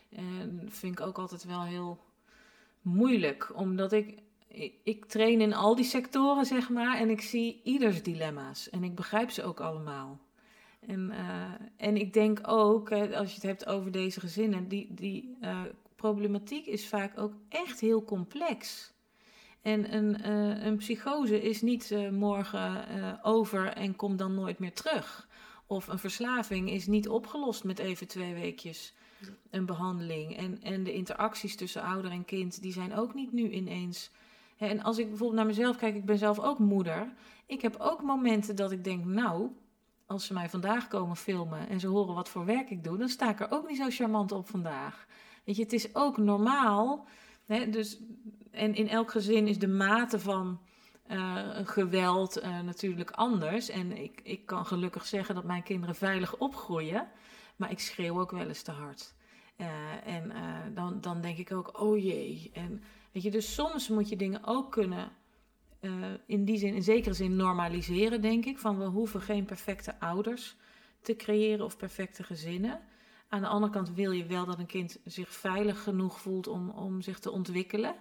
en 0.10 0.68
vind 0.68 1.00
ik 1.00 1.06
ook 1.06 1.18
altijd 1.18 1.44
wel 1.44 1.64
heel 1.64 2.00
moeilijk, 2.82 3.52
omdat 3.56 3.92
ik 3.92 4.18
ik, 4.84 5.06
train 5.06 5.42
in 5.42 5.54
al 5.54 5.76
die 5.76 5.86
sectoren, 5.86 6.46
zeg 6.46 6.70
maar, 6.70 6.98
en 6.98 7.10
ik 7.10 7.22
zie 7.22 7.62
ieders 7.64 8.04
dilemma's. 8.04 8.70
En 8.70 8.84
ik 8.84 8.96
begrijp 8.96 9.30
ze 9.30 9.44
ook 9.44 9.60
allemaal. 9.60 10.20
En, 10.80 11.12
eh, 11.12 11.52
en 11.78 11.98
ik 11.98 12.14
denk 12.14 12.40
ook, 12.48 12.92
als 12.92 13.30
je 13.30 13.36
het 13.36 13.44
hebt 13.44 13.66
over 13.66 13.92
deze 13.92 14.20
gezinnen, 14.20 14.68
die, 14.68 14.94
die 14.94 15.38
eh, 15.42 15.62
problematiek 15.96 16.66
is 16.66 16.88
vaak 16.88 17.18
ook 17.20 17.34
echt 17.50 17.80
heel 17.80 18.04
complex. 18.04 18.92
En 19.62 19.96
een, 19.96 20.22
eh, 20.22 20.66
een 20.66 20.78
psychose 20.78 21.42
is 21.42 21.62
niet 21.62 21.96
morgen 22.12 22.88
over 23.24 23.68
en 23.68 23.96
komt 23.96 24.18
dan 24.18 24.34
nooit 24.34 24.60
meer 24.60 24.74
terug. 24.74 25.28
Of 25.66 25.88
een 25.88 26.00
verslaving 26.00 26.70
is 26.70 26.88
niet 26.88 27.10
opgelost 27.10 27.64
met 27.64 27.80
even 27.80 28.08
twee 28.08 28.34
weekjes 28.34 28.94
een 29.50 29.66
behandeling. 29.66 30.38
En, 30.38 30.62
en 30.62 30.84
de 30.84 30.94
interacties 30.94 31.56
tussen 31.56 31.82
ouder 31.82 32.12
en 32.12 32.26
kind, 32.26 32.62
die 32.62 32.72
zijn 32.72 32.96
ook 32.96 33.14
niet 33.14 33.32
nu 33.32 33.50
ineens. 33.50 34.12
En 34.58 34.84
als 34.84 34.98
ik 34.98 35.08
bijvoorbeeld 35.08 35.38
naar 35.38 35.48
mezelf 35.48 35.78
kijk, 35.78 35.96
ik 35.96 36.06
ben 36.06 36.18
zelf 36.18 36.40
ook 36.40 36.60
moeder. 36.60 37.14
Ik 37.46 37.62
heb 37.62 37.76
ook 37.80 38.04
momenten 38.04 38.56
dat 38.56 38.72
ik 38.72 38.84
denk, 38.84 39.06
nou, 39.06 39.50
als 40.06 40.26
ze 40.26 40.34
mij 40.34 40.50
vandaag 40.50 40.88
komen 40.88 41.16
filmen 41.16 41.70
en 41.70 41.80
ze 41.80 41.88
horen 41.88 42.16
wat 42.16 42.30
voor 42.30 42.46
werk 42.46 42.70
ik 42.70 42.84
doe, 42.84 42.98
dan 42.98 43.10
sta 43.10 43.30
ik 43.30 43.40
er 43.40 43.52
ook 43.52 43.68
niet 43.68 43.78
zo 43.78 43.90
charmant 43.90 44.32
op 44.32 44.50
vandaag. 44.50 45.08
Weet 45.44 45.56
je, 45.56 45.64
het 45.64 45.74
is 45.74 45.96
ook 45.96 46.18
normaal. 46.18 47.08
Hè, 47.46 47.70
dus, 47.70 48.00
en 48.52 48.76
in 48.76 48.90
elk 48.90 49.12
gezin 49.12 49.48
is 49.48 49.60
de 49.60 49.68
mate 49.68 50.20
van 50.20 50.60
eh, 51.08 51.50
geweld 51.64 52.38
eh, 52.38 52.60
natuurlijk 52.60 53.12
anders. 53.12 53.70
En 53.70 53.98
ik, 53.98 54.20
ik 54.24 54.46
kan 54.46 54.66
gelukkig 54.66 55.06
zeggen 55.06 55.36
dat 55.36 55.44
mijn 55.44 55.64
kinderen 55.64 55.96
veilig 55.96 56.38
opgroeien. 56.38 57.08
Maar 57.60 57.72
ik 57.72 57.80
schreeuw 57.80 58.20
ook 58.20 58.32
wel 58.32 58.48
eens 58.48 58.62
te 58.62 58.72
hard. 58.72 59.14
Eh, 59.56 59.68
en 60.08 60.32
eh, 60.32 60.60
dan, 60.74 61.02
dan 61.02 61.22
denk 61.22 61.38
ik 61.38 61.52
ook, 61.52 61.82
oh 61.82 62.04
jee. 62.04 62.50
En 62.54 62.84
weet 63.12 63.24
je, 63.24 63.32
dus 63.32 63.54
soms 63.54 63.88
moet 63.88 64.10
je 64.10 64.16
dingen 64.16 64.46
ook 64.46 64.72
kunnen, 64.72 65.12
eh, 65.80 65.92
in 66.26 66.46
die 66.46 66.58
zin, 66.58 66.74
in 66.74 66.84
zekere 66.84 67.14
zin 67.14 67.36
normaliseren, 67.36 68.22
denk 68.22 68.46
ik. 68.46 68.60
Van 68.60 68.78
we 68.78 68.86
hoeven 68.86 69.22
geen 69.22 69.46
perfecte 69.46 70.00
ouders 70.00 70.56
te 71.02 71.16
creëren 71.16 71.66
of 71.66 71.78
perfecte 71.78 72.24
gezinnen. 72.24 72.80
Aan 73.28 73.42
de 73.42 73.48
andere 73.48 73.72
kant 73.72 73.94
wil 73.94 74.12
je 74.12 74.26
wel 74.26 74.46
dat 74.46 74.60
een 74.60 74.66
kind 74.66 75.00
zich 75.06 75.30
veilig 75.30 75.84
genoeg 75.84 76.22
voelt 76.22 76.48
om, 76.48 76.70
om 76.70 77.02
zich 77.02 77.20
te 77.20 77.32
ontwikkelen. 77.32 77.96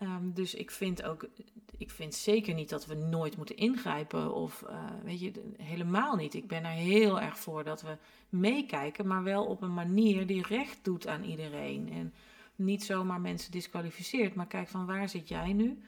Ehm, 0.00 0.32
dus 0.32 0.54
ik 0.54 0.70
vind 0.70 1.02
ook, 1.02 1.28
ik 1.76 1.90
vind 1.90 2.14
zeker 2.14 2.54
niet 2.54 2.68
dat 2.68 2.86
we 2.86 2.94
nooit 2.94 3.36
moeten 3.36 3.56
ingrijpen 3.56 4.34
of 4.34 4.62
eh, 4.62 4.84
weet 5.04 5.20
je, 5.20 5.52
helemaal 5.56 6.16
niet. 6.16 6.34
Ik 6.34 6.46
ben 6.46 6.64
er 6.64 6.70
heel 6.70 7.20
erg 7.20 7.38
voor 7.38 7.64
dat 7.64 7.82
we 7.82 7.96
meekijken, 8.28 9.06
maar 9.06 9.22
wel 9.22 9.44
op 9.44 9.62
een 9.62 9.74
manier 9.74 10.26
die 10.26 10.46
recht 10.46 10.78
doet 10.82 11.06
aan 11.06 11.22
iedereen. 11.22 11.92
En 11.92 12.14
niet 12.56 12.84
zomaar 12.84 13.20
mensen 13.20 13.50
disqualificeert, 13.50 14.34
maar 14.34 14.46
kijk 14.46 14.68
van 14.68 14.86
waar 14.86 15.08
zit 15.08 15.28
jij 15.28 15.52
nu? 15.52 15.80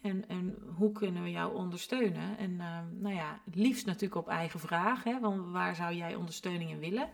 En, 0.00 0.28
en 0.28 0.58
hoe 0.76 0.92
kunnen 0.92 1.22
we 1.22 1.30
jou 1.30 1.54
ondersteunen? 1.54 2.38
En 2.38 2.60
ehm, 2.60 2.84
nou 3.00 3.14
ja, 3.14 3.40
liefst 3.52 3.86
natuurlijk 3.86 4.20
op 4.20 4.28
eigen 4.28 4.60
vraag, 4.60 5.04
hè, 5.04 5.20
want 5.20 5.52
waar 5.52 5.74
zou 5.74 5.94
jij 5.94 6.14
ondersteuning 6.14 6.70
in 6.70 6.78
willen? 6.78 7.10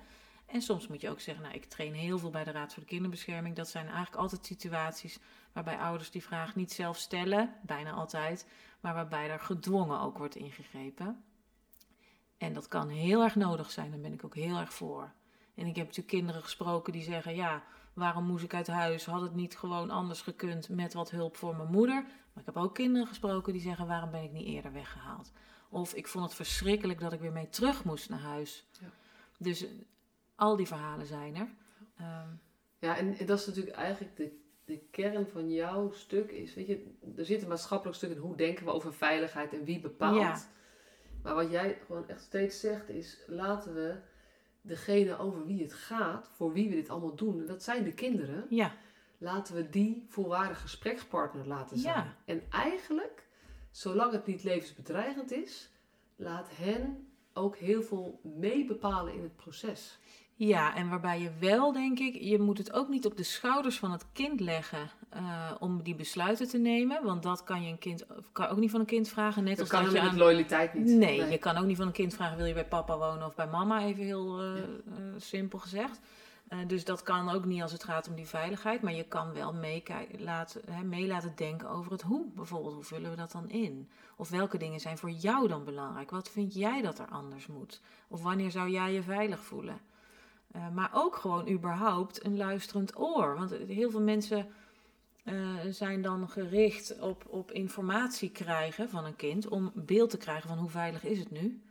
En 0.53 0.63
soms 0.63 0.87
moet 0.87 1.01
je 1.01 1.11
ook 1.11 1.21
zeggen, 1.21 1.45
nou 1.45 1.57
ik 1.57 1.65
train 1.65 1.95
heel 1.95 2.19
veel 2.19 2.31
bij 2.31 2.45
de 2.45 2.51
Raad 2.51 2.73
voor 2.73 2.83
de 2.83 2.89
Kinderbescherming. 2.89 3.57
Dat 3.57 3.69
zijn 3.69 3.87
eigenlijk 3.87 4.17
altijd 4.17 4.47
situaties 4.47 5.19
waarbij 5.53 5.79
ouders 5.79 6.11
die 6.11 6.23
vraag 6.23 6.55
niet 6.55 6.73
zelf 6.73 6.97
stellen, 6.97 7.55
bijna 7.63 7.91
altijd, 7.91 8.49
maar 8.81 8.95
waarbij 8.95 9.31
er 9.31 9.41
gedwongen 9.41 10.01
ook 10.01 10.19
wordt 10.19 10.37
ingegrepen. 10.37 11.25
En 12.39 12.53
dat 12.53 12.69
kan 12.69 12.89
heel 12.89 13.23
erg 13.23 13.35
nodig 13.35 13.71
zijn, 13.71 13.91
daar 13.91 14.01
ben 14.01 14.13
ik 14.13 14.25
ook 14.25 14.35
heel 14.35 14.57
erg 14.57 14.73
voor. 14.73 15.13
En 15.55 15.67
ik 15.67 15.77
heb 15.77 15.87
natuurlijk 15.87 16.15
kinderen 16.15 16.43
gesproken 16.43 16.93
die 16.93 17.03
zeggen, 17.03 17.35
ja, 17.35 17.63
waarom 17.93 18.25
moest 18.25 18.45
ik 18.45 18.55
uit 18.55 18.67
huis? 18.67 19.05
Had 19.05 19.21
het 19.21 19.35
niet 19.35 19.57
gewoon 19.57 19.91
anders 19.91 20.21
gekund 20.21 20.69
met 20.69 20.95
wat 20.95 21.11
hulp 21.11 21.37
voor 21.37 21.57
mijn 21.57 21.71
moeder? 21.71 22.03
Maar 22.03 22.43
ik 22.43 22.55
heb 22.55 22.57
ook 22.57 22.75
kinderen 22.75 23.09
gesproken 23.09 23.53
die 23.53 23.63
zeggen, 23.63 23.87
waarom 23.87 24.11
ben 24.11 24.23
ik 24.23 24.33
niet 24.33 24.47
eerder 24.47 24.73
weggehaald? 24.73 25.33
Of 25.69 25.95
ik 25.95 26.09
vond 26.09 26.25
het 26.25 26.35
verschrikkelijk 26.35 27.01
dat 27.01 27.13
ik 27.13 27.21
weer 27.21 27.33
mee 27.33 27.49
terug 27.49 27.85
moest 27.85 28.09
naar 28.09 28.21
huis. 28.21 28.67
Ja. 28.81 28.91
Dus 29.39 29.67
al 30.43 30.57
die 30.57 30.67
verhalen 30.67 31.07
zijn 31.07 31.37
er. 31.37 31.49
Ehm, 31.97 32.29
Ja, 32.79 32.97
en 32.97 33.27
dat 33.27 33.39
is 33.39 33.47
natuurlijk 33.47 33.77
eigenlijk 33.77 34.17
de, 34.17 34.39
de 34.65 34.79
kern 34.91 35.27
van 35.27 35.53
jouw 35.53 35.93
stuk. 35.93 36.31
Is, 36.31 36.55
weet 36.55 36.67
je, 36.67 36.95
er 37.17 37.25
zit 37.25 37.43
een 37.43 37.49
maatschappelijk 37.49 37.97
stuk 37.97 38.11
in 38.11 38.17
hoe 38.17 38.37
denken 38.37 38.65
we 38.65 38.71
over 38.71 38.95
veiligheid 38.95 39.53
en 39.53 39.65
wie 39.65 39.81
bepaalt. 39.81 40.21
Ja. 40.21 40.39
Maar 41.23 41.35
wat 41.35 41.51
jij 41.51 41.79
gewoon 41.87 42.09
echt 42.09 42.21
steeds 42.21 42.61
zegt 42.61 42.89
is, 42.89 43.19
laten 43.27 43.75
we 43.75 43.97
degene 44.61 45.19
over 45.19 45.47
wie 45.47 45.63
het 45.63 45.75
gaat, 45.75 46.31
voor 46.35 46.53
wie 46.53 46.69
we 46.69 46.75
dit 46.75 46.89
allemaal 46.89 47.15
doen, 47.15 47.41
en 47.41 47.47
dat 47.47 47.63
zijn 47.63 47.85
de 47.85 47.93
kinderen, 47.95 48.47
ja, 48.49 48.75
laten 49.19 49.55
we 49.55 49.71
die 49.71 50.05
volwaardig 50.09 50.61
gesprekspartner 50.61 51.47
laten 51.47 51.79
zijn. 51.79 51.95
Ja. 51.95 52.17
En 52.25 52.43
eigenlijk, 52.51 53.27
zolang 53.71 54.13
het 54.13 54.27
niet 54.27 54.43
levensbedreigend 54.43 55.31
is, 55.31 55.71
laat 56.17 56.49
hen 56.57 57.13
ook 57.33 57.57
heel 57.57 57.83
veel 57.83 58.21
meebepalen 58.23 59.15
in 59.15 59.23
het 59.23 59.37
proces. 59.37 59.99
Ja, 60.47 60.75
en 60.75 60.89
waarbij 60.89 61.21
je 61.21 61.31
wel, 61.41 61.73
denk 61.73 61.99
ik, 61.99 62.15
je 62.23 62.39
moet 62.39 62.59
het 62.59 62.73
ook 62.73 62.89
niet 62.89 63.07
op 63.07 63.17
de 63.17 63.23
schouders 63.23 63.79
van 63.79 63.93
het 63.93 64.05
kind 64.13 64.41
leggen 64.41 64.91
eh, 65.09 65.51
om 65.59 65.83
die 65.83 65.95
besluiten 65.95 66.49
te 66.49 66.59
nemen. 66.59 67.05
Want 67.05 67.23
dat 67.23 67.45
kan 67.45 67.63
je 67.63 67.71
een 67.71 67.79
kind, 67.79 68.07
kan 68.33 68.47
ook 68.47 68.57
niet 68.59 68.71
van 68.71 68.81
een 68.81 68.87
kind 68.87 69.09
vragen. 69.09 69.45
Net 69.45 69.57
Dat 69.57 69.61
als 69.61 69.69
kan 69.71 69.85
dat 69.85 69.93
je 69.93 70.01
met 70.03 70.11
aan... 70.11 70.19
loyaliteit 70.19 70.75
niet. 70.75 70.87
Nee, 70.97 71.31
je 71.31 71.39
kan 71.39 71.57
ook 71.57 71.65
niet 71.65 71.77
van 71.77 71.87
een 71.87 71.93
kind 71.93 72.15
vragen, 72.15 72.37
wil 72.37 72.47
je 72.47 72.55
bij 72.55 72.67
papa 72.67 72.99
wonen 72.99 73.27
of 73.27 73.35
bij 73.35 73.47
mama, 73.47 73.83
even 73.83 74.05
heel 74.05 74.41
eh, 74.41 74.57
Ja. 74.57 74.63
eh, 74.97 75.03
simpel 75.17 75.59
gezegd. 75.59 76.01
Dus 76.67 76.85
dat 76.85 77.03
kan 77.03 77.31
ook 77.31 77.45
niet 77.45 77.63
als 77.63 77.73
het 77.73 77.85
gaat 77.85 78.09
om 78.09 78.15
die 78.15 78.27
veiligheid. 78.27 78.83
Maar 78.83 78.93
je 78.95 79.03
kan 79.05 79.33
wel 79.33 79.53
meekij- 79.53 80.09
laten, 80.19 80.61
hè, 80.71 80.83
mee 80.83 81.07
laten 81.07 81.33
denken 81.37 81.69
over 81.71 81.93
het 81.93 82.03
hoe. 82.03 82.27
Bijvoorbeeld, 82.35 82.75
hoe 82.75 82.85
vullen 82.85 83.11
we 83.11 83.17
dat 83.17 83.33
dan 83.33 83.49
in? 83.49 83.89
Of 84.17 84.29
welke 84.31 84.59
dingen 84.59 84.81
zijn 84.81 84.99
voor 84.99 85.11
jou 85.11 85.49
dan 85.49 85.65
belangrijk? 85.65 86.11
Wat 86.11 86.29
vind 86.31 86.55
jij 86.55 86.83
dat 86.83 86.99
er 86.99 87.07
anders 87.11 87.47
moet? 87.47 87.81
Of 88.09 88.23
wanneer 88.23 88.51
zou 88.51 88.69
jij 88.71 88.93
je 88.93 89.03
veilig 89.03 89.41
voelen? 89.41 89.81
Eh, 90.53 90.69
maar 90.71 90.91
ook 90.93 91.17
gewoon 91.17 91.49
überhaupt 91.49 92.25
een 92.25 92.37
luisterend 92.37 92.99
oor. 92.99 93.37
Want 93.37 93.51
heel 93.51 93.91
veel 93.91 94.01
mensen 94.01 94.47
eh, 95.25 95.35
zijn 95.71 96.03
dan 96.03 96.29
gericht 96.29 97.01
op, 97.01 97.25
op 97.29 97.53
informatie 97.53 98.31
krijgen 98.31 98.89
van 98.89 99.05
een 99.05 99.17
kind. 99.17 99.49
Om 99.49 99.73
beeld 99.75 100.11
te 100.11 100.17
krijgen 100.17 100.49
van 100.49 100.59
hoe 100.59 100.71
veilig 100.71 101.05
is 101.05 101.19
het 101.19 101.31
nu. 101.31 101.63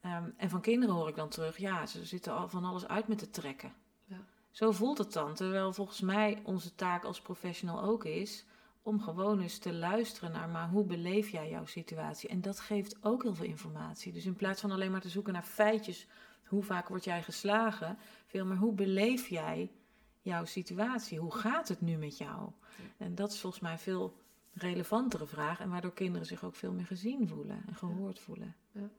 Ehm, 0.00 0.30
en 0.36 0.50
van 0.50 0.60
kinderen 0.60 0.94
hoor 0.94 1.08
ik 1.08 1.16
dan 1.16 1.28
terug, 1.28 1.58
ja, 1.58 1.86
ze 1.86 2.04
zitten 2.04 2.32
al 2.32 2.48
van 2.48 2.64
alles 2.64 2.88
uit 2.88 3.08
met 3.08 3.18
te 3.18 3.30
trekken. 3.30 3.72
Ja. 4.04 4.18
Zo 4.50 4.72
voelt 4.72 4.98
het 4.98 5.12
dan. 5.12 5.34
Terwijl 5.34 5.72
volgens 5.72 6.00
mij 6.00 6.40
onze 6.42 6.74
taak 6.74 7.04
als 7.04 7.20
professional 7.20 7.82
ook 7.82 8.04
is 8.04 8.44
om 8.82 9.00
gewoon 9.00 9.40
eens 9.40 9.58
te 9.58 9.74
luisteren 9.74 10.32
naar, 10.32 10.48
maar 10.48 10.68
hoe 10.68 10.84
beleef 10.84 11.28
jij 11.28 11.50
jouw 11.50 11.66
situatie? 11.66 12.28
En 12.28 12.40
dat 12.40 12.60
geeft 12.60 12.96
ook 13.00 13.22
heel 13.22 13.34
veel 13.34 13.44
informatie. 13.44 14.12
Dus 14.12 14.24
in 14.24 14.36
plaats 14.36 14.60
van 14.60 14.70
alleen 14.70 14.90
maar 14.90 15.00
te 15.00 15.08
zoeken 15.08 15.32
naar 15.32 15.42
feitjes, 15.42 16.06
hoe 16.46 16.62
vaak 16.62 16.88
word 16.88 17.04
jij 17.04 17.22
geslagen, 17.22 17.98
veel 18.26 18.44
meer 18.44 18.56
hoe 18.56 18.72
beleef 18.72 19.28
jij 19.28 19.72
jouw 20.20 20.44
situatie? 20.44 21.18
Hoe 21.18 21.34
gaat 21.34 21.68
het 21.68 21.80
nu 21.80 21.96
met 21.96 22.18
jou? 22.18 22.50
En 22.96 23.14
dat 23.14 23.32
is 23.32 23.40
volgens 23.40 23.62
mij 23.62 23.72
een 23.72 23.78
veel 23.78 24.16
relevantere 24.52 25.26
vraag 25.26 25.60
en 25.60 25.70
waardoor 25.70 25.92
kinderen 25.92 26.26
zich 26.26 26.44
ook 26.44 26.54
veel 26.54 26.72
meer 26.72 26.86
gezien 26.86 27.28
voelen 27.28 27.62
en 27.66 27.74
gehoord 27.74 28.20
voelen. 28.20 28.54
Ja, 28.72 28.90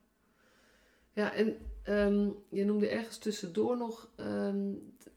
en 1.25 1.57
ehm, 1.83 2.29
je 2.49 2.65
noemde 2.65 2.87
ergens 2.87 3.17
tussendoor 3.17 3.77
nog, 3.77 4.09
ehm, 4.15 4.71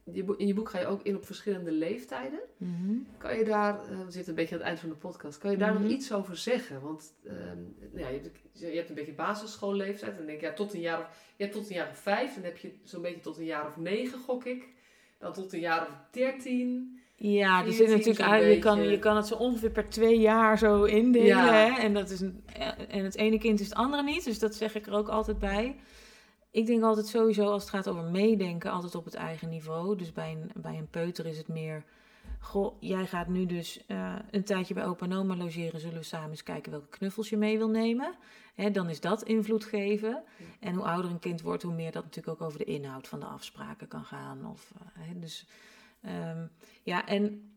je 0.04 0.34
in 0.36 0.46
je 0.46 0.54
boek 0.54 0.68
ga 0.68 0.78
je 0.80 0.86
ook 0.86 1.02
in 1.02 1.16
op 1.16 1.26
verschillende 1.26 1.70
leeftijden. 1.72 2.40
Mhm. 2.56 2.94
Kan 3.18 3.38
je 3.38 3.44
daar, 3.44 3.74
eh, 3.84 4.04
we 4.04 4.10
zitten 4.10 4.28
een 4.28 4.34
beetje 4.34 4.52
aan 4.54 4.60
het 4.60 4.68
eind 4.68 4.80
van 4.80 4.88
de 4.88 4.94
podcast, 4.94 5.38
kan 5.38 5.50
je 5.50 5.56
daar 5.56 5.72
Mhm. 5.72 5.82
nog 5.82 5.90
iets 5.90 6.12
over 6.12 6.36
zeggen? 6.36 6.80
Want 6.80 7.14
ehm, 7.24 7.58
nou 7.78 7.98
ja, 7.98 8.08
je, 8.08 8.20
hebt, 8.22 8.38
je 8.52 8.66
hebt 8.66 8.88
een 8.88 8.94
beetje 8.94 9.12
basisschoolleeftijd. 9.12 10.10
En 10.10 10.16
dan 10.16 10.26
denk 10.26 10.38
ik, 10.40 10.44
ja, 10.44 10.52
tot 10.52 10.74
een 10.74 10.80
jaar 10.80 11.00
of, 11.00 11.32
je 11.36 11.42
hebt 11.44 11.56
tot 11.56 11.68
een 11.68 11.74
jaar 11.74 11.90
of 11.90 11.98
vijf. 11.98 12.34
Dan 12.34 12.44
heb 12.44 12.56
je 12.56 12.72
zo'n 12.84 13.02
beetje 13.02 13.20
tot 13.20 13.38
een 13.38 13.44
jaar 13.44 13.66
of 13.66 13.76
negen, 13.76 14.18
gok 14.18 14.44
ik. 14.44 14.68
Dan 15.18 15.32
tot 15.32 15.52
een 15.52 15.60
jaar 15.60 15.86
of 15.86 15.98
dertien. 16.10 16.99
Ja, 17.22 17.60
er 17.60 17.66
Je 17.66 17.72
zit 17.72 17.88
natuurlijk 17.88 18.20
uit, 18.20 18.54
je 18.54 18.58
kan, 18.58 18.88
je 18.88 18.98
kan 18.98 19.16
het 19.16 19.26
zo 19.26 19.34
ongeveer 19.34 19.70
per 19.70 19.88
twee 19.88 20.18
jaar 20.18 20.58
zo 20.58 20.84
indelen. 20.84 21.26
Ja. 21.26 21.52
Hè? 21.52 21.80
En, 21.80 21.94
dat 21.94 22.10
is 22.10 22.20
een, 22.20 22.44
en 22.88 23.04
het 23.04 23.16
ene 23.16 23.38
kind 23.38 23.60
is 23.60 23.68
het 23.68 23.76
andere 23.76 24.02
niet, 24.02 24.24
dus 24.24 24.38
dat 24.38 24.54
zeg 24.54 24.74
ik 24.74 24.86
er 24.86 24.92
ook 24.92 25.08
altijd 25.08 25.38
bij. 25.38 25.76
Ik 26.50 26.66
denk 26.66 26.82
altijd 26.82 27.06
sowieso 27.06 27.44
als 27.44 27.62
het 27.62 27.70
gaat 27.70 27.88
over 27.88 28.02
meedenken, 28.02 28.70
altijd 28.70 28.94
op 28.94 29.04
het 29.04 29.14
eigen 29.14 29.48
niveau. 29.48 29.96
Dus 29.96 30.12
bij 30.12 30.30
een, 30.30 30.62
bij 30.62 30.76
een 30.76 30.88
peuter 30.90 31.26
is 31.26 31.38
het 31.38 31.48
meer, 31.48 31.84
goh, 32.38 32.76
jij 32.80 33.06
gaat 33.06 33.28
nu 33.28 33.46
dus 33.46 33.84
eh, 33.86 34.14
een 34.30 34.44
tijdje 34.44 34.74
bij 34.74 34.86
opa 34.86 35.04
en 35.04 35.12
oma 35.12 35.36
logeren. 35.36 35.80
Zullen 35.80 35.98
we 35.98 36.04
samen 36.04 36.30
eens 36.30 36.42
kijken 36.42 36.72
welke 36.72 36.88
knuffels 36.88 37.28
je 37.28 37.36
mee 37.36 37.58
wil 37.58 37.68
nemen? 37.68 38.14
Hè, 38.54 38.70
dan 38.70 38.88
is 38.88 39.00
dat 39.00 39.22
invloed 39.22 39.64
geven. 39.64 40.22
En 40.60 40.74
hoe 40.74 40.84
ouder 40.84 41.10
een 41.10 41.18
kind 41.18 41.40
wordt, 41.40 41.62
hoe 41.62 41.74
meer 41.74 41.92
dat 41.92 42.04
natuurlijk 42.04 42.40
ook 42.40 42.46
over 42.46 42.58
de 42.58 42.64
inhoud 42.64 43.08
van 43.08 43.20
de 43.20 43.26
afspraken 43.26 43.88
kan 43.88 44.04
gaan. 44.04 44.46
Of, 44.46 44.72
eh, 44.78 44.86
hè, 45.06 45.18
dus 45.18 45.46
Ehm, 46.00 46.46
ja, 46.82 47.06
en 47.06 47.50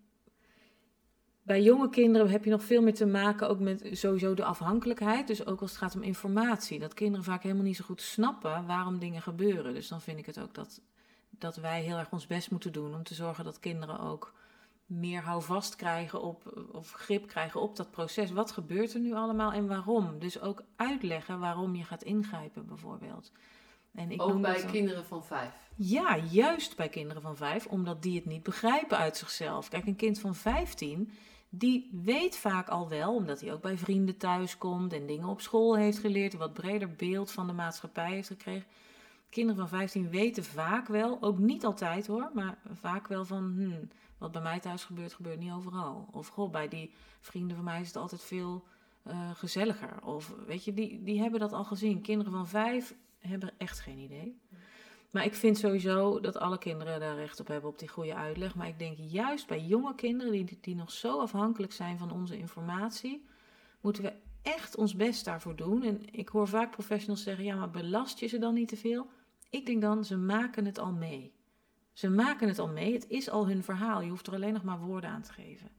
bij 1.44 1.62
jonge 1.62 1.89
kinderen 1.89 2.30
heb 2.30 2.44
je 2.44 2.50
nog 2.50 2.64
veel 2.64 2.82
meer 2.82 2.94
te 2.94 3.06
maken 3.06 3.50
ook 3.50 3.60
met 3.60 3.89
sowieso 3.91 4.34
de 4.34 4.44
afhankelijkheid. 4.44 5.28
Dus 5.28 5.46
ook 5.46 5.62
als 5.62 5.70
het 5.70 5.80
gaat 5.80 5.96
om 5.96 6.02
informatie. 6.02 6.80
Dat 6.80 6.94
kinderen 6.94 7.24
vaak 7.24 7.44
helemaal 7.44 7.64
niet 7.64 7.76
zo 7.76 7.86
goed 7.86 8.02
snappen 8.02 8.66
waarom 8.66 9.00
dingen 9.00 9.22
gebeuren. 9.22 9.74
Dus 9.74 9.88
dan 9.88 10.02
vind 10.02 10.20
ik 10.20 10.26
het 10.26 10.39
ook 10.39 10.54
dat, 10.54 10.82
dat 11.30 11.56
wij 11.56 11.82
heel 11.82 11.98
erg 11.98 12.12
ons 12.12 12.28
best 12.28 12.52
moeten 12.52 12.72
doen 12.72 12.96
om 12.96 13.04
te 13.04 13.14
zorgen 13.14 13.44
dat 13.44 13.60
kinderen 13.60 14.00
ook 14.00 14.34
meer 14.86 15.22
houvast 15.22 15.76
krijgen 15.76 16.22
op, 16.22 16.68
of 16.72 16.91
grip 16.91 17.28
krijgen 17.28 17.62
op 17.62 17.76
dat 17.76 17.91
proces. 17.91 18.32
Wat 18.32 18.52
gebeurt 18.52 18.94
er 18.94 19.00
nu 19.00 19.14
allemaal 19.14 19.52
en 19.52 19.68
waarom? 19.68 20.20
Dus 20.20 20.41
ook 20.41 20.64
uitleggen 20.76 21.39
waarom 21.39 21.76
je 21.76 21.84
gaat 21.84 22.04
ingrijpen, 22.04 22.66
bijvoorbeeld. 22.66 23.32
En 23.96 24.12
ik 24.12 24.22
ook 24.22 24.41
bij 24.41 24.66
kinderen 24.72 25.06
van 25.06 25.26
vijf? 25.26 25.52
Ja, 25.76 26.18
juist 26.18 26.76
bij 26.76 26.89
kinderen 26.89 27.22
van 27.22 27.38
vijf, 27.38 27.66
omdat 27.66 28.02
die 28.02 28.16
het 28.16 28.26
niet 28.26 28.44
begrijpen 28.44 28.98
uit 28.98 29.18
zichzelf. 29.18 29.70
Kijk, 29.70 29.86
een 29.86 29.96
kind 29.96 30.20
van 30.20 30.36
15, 30.36 31.12
die 31.50 31.89
weet 32.04 32.38
vaak 32.38 32.68
al 32.68 32.89
wel, 32.89 33.16
omdat 33.16 33.41
hij 33.41 33.54
ook 33.54 33.62
bij 33.62 33.78
vrienden 33.78 34.18
thuis 34.18 34.58
komt 34.58 34.94
en 34.94 35.06
dingen 35.06 35.28
op 35.28 35.41
school 35.41 35.76
heeft 35.78 35.98
geleerd, 35.98 36.34
een 36.34 36.39
wat 36.39 36.54
breder 36.54 36.96
beeld 36.96 37.32
van 37.32 37.48
de 37.48 37.54
maatschappij 37.54 38.12
heeft 38.12 38.28
gekregen. 38.28 38.68
Kinderen 39.30 39.60
van 39.60 39.78
15 39.80 40.10
weten 40.10 40.44
vaak 40.44 40.88
wel, 40.88 41.18
ook 41.22 41.38
niet 41.38 41.66
altijd 41.66 42.08
hoor, 42.08 42.30
maar 42.34 42.58
vaak 42.74 43.08
wel 43.08 43.26
van, 43.26 43.54
hmm, 43.56 43.89
wat 44.18 44.32
bij 44.32 44.41
mij 44.41 44.60
thuis 44.60 44.84
gebeurt, 44.84 45.14
gebeurt 45.14 45.39
niet 45.39 45.52
overal. 45.52 46.08
Of 46.12 46.28
goh, 46.28 46.52
bij 46.52 46.68
die 46.68 46.94
vrienden 47.20 47.56
van 47.56 47.66
mij 47.66 47.82
is 47.82 47.88
het 47.88 47.96
altijd 47.96 48.24
veel 48.24 48.64
uh, 49.08 49.32
gezelliger. 49.34 50.06
Of 50.06 50.34
weet 50.48 50.64
je, 50.64 50.74
die, 50.74 51.04
die 51.04 51.22
hebben 51.22 51.39
dat 51.39 51.54
al 51.54 51.64
gezien. 51.64 52.02
Kinderen 52.02 52.32
van 52.32 52.48
vijf 52.48 52.96
hebben 53.28 53.53
echt 53.57 53.80
geen 53.80 53.97
idee. 53.97 54.41
Maar 55.09 55.26
ik 55.26 55.36
vind 55.36 55.57
sowieso 55.57 56.19
dat 56.19 56.38
alle 56.38 56.57
kinderen 56.57 56.99
daar 56.99 57.15
recht 57.15 57.39
op 57.39 57.47
hebben 57.47 57.69
op 57.69 57.80
die 57.80 57.88
goede 57.88 58.15
uitleg. 58.15 58.55
Maar 58.55 58.67
ik 58.67 58.80
denk 58.80 58.97
juist 58.97 59.47
bij 59.47 59.61
jonge 59.61 59.95
kinderen 59.95 60.32
die, 60.32 60.57
die 60.61 60.76
nog 60.76 60.91
zo 60.91 61.19
afhankelijk 61.19 61.74
zijn 61.74 61.97
van 61.97 62.11
onze 62.11 62.38
informatie, 62.38 63.26
moeten 63.82 64.03
we 64.03 64.13
echt 64.41 64.76
ons 64.76 64.95
best 64.95 65.26
daarvoor 65.26 65.55
doen. 65.55 65.84
En 65.84 66.01
ik 66.11 66.30
hoor 66.30 66.47
vaak 66.47 66.71
professionals 66.71 67.24
zeggen: 67.24 67.45
ja, 67.45 67.55
maar 67.55 67.71
belast 67.71 68.19
je 68.19 68.28
ze 68.28 68.38
dan 68.38 68.53
niet 68.53 68.67
te 68.67 68.78
veel? 68.78 69.07
Ik 69.49 69.65
denk 69.65 69.82
dan, 69.82 70.05
ze 70.05 70.17
maken 70.17 70.65
het 70.65 70.80
al 70.80 70.91
mee. 70.91 71.34
Ze 71.93 72.09
maken 72.09 72.47
het 72.47 72.59
al 72.59 72.67
mee. 72.67 72.93
Het 72.93 73.09
is 73.09 73.30
al 73.30 73.47
hun 73.47 73.63
verhaal. 73.63 74.01
Je 74.01 74.09
hoeft 74.09 74.28
er 74.28 74.34
alleen 74.34 74.53
nog 74.53 74.63
maar 74.63 74.80
woorden 74.80 75.09
aan 75.09 75.21
te 75.21 75.34
geven 75.34 75.69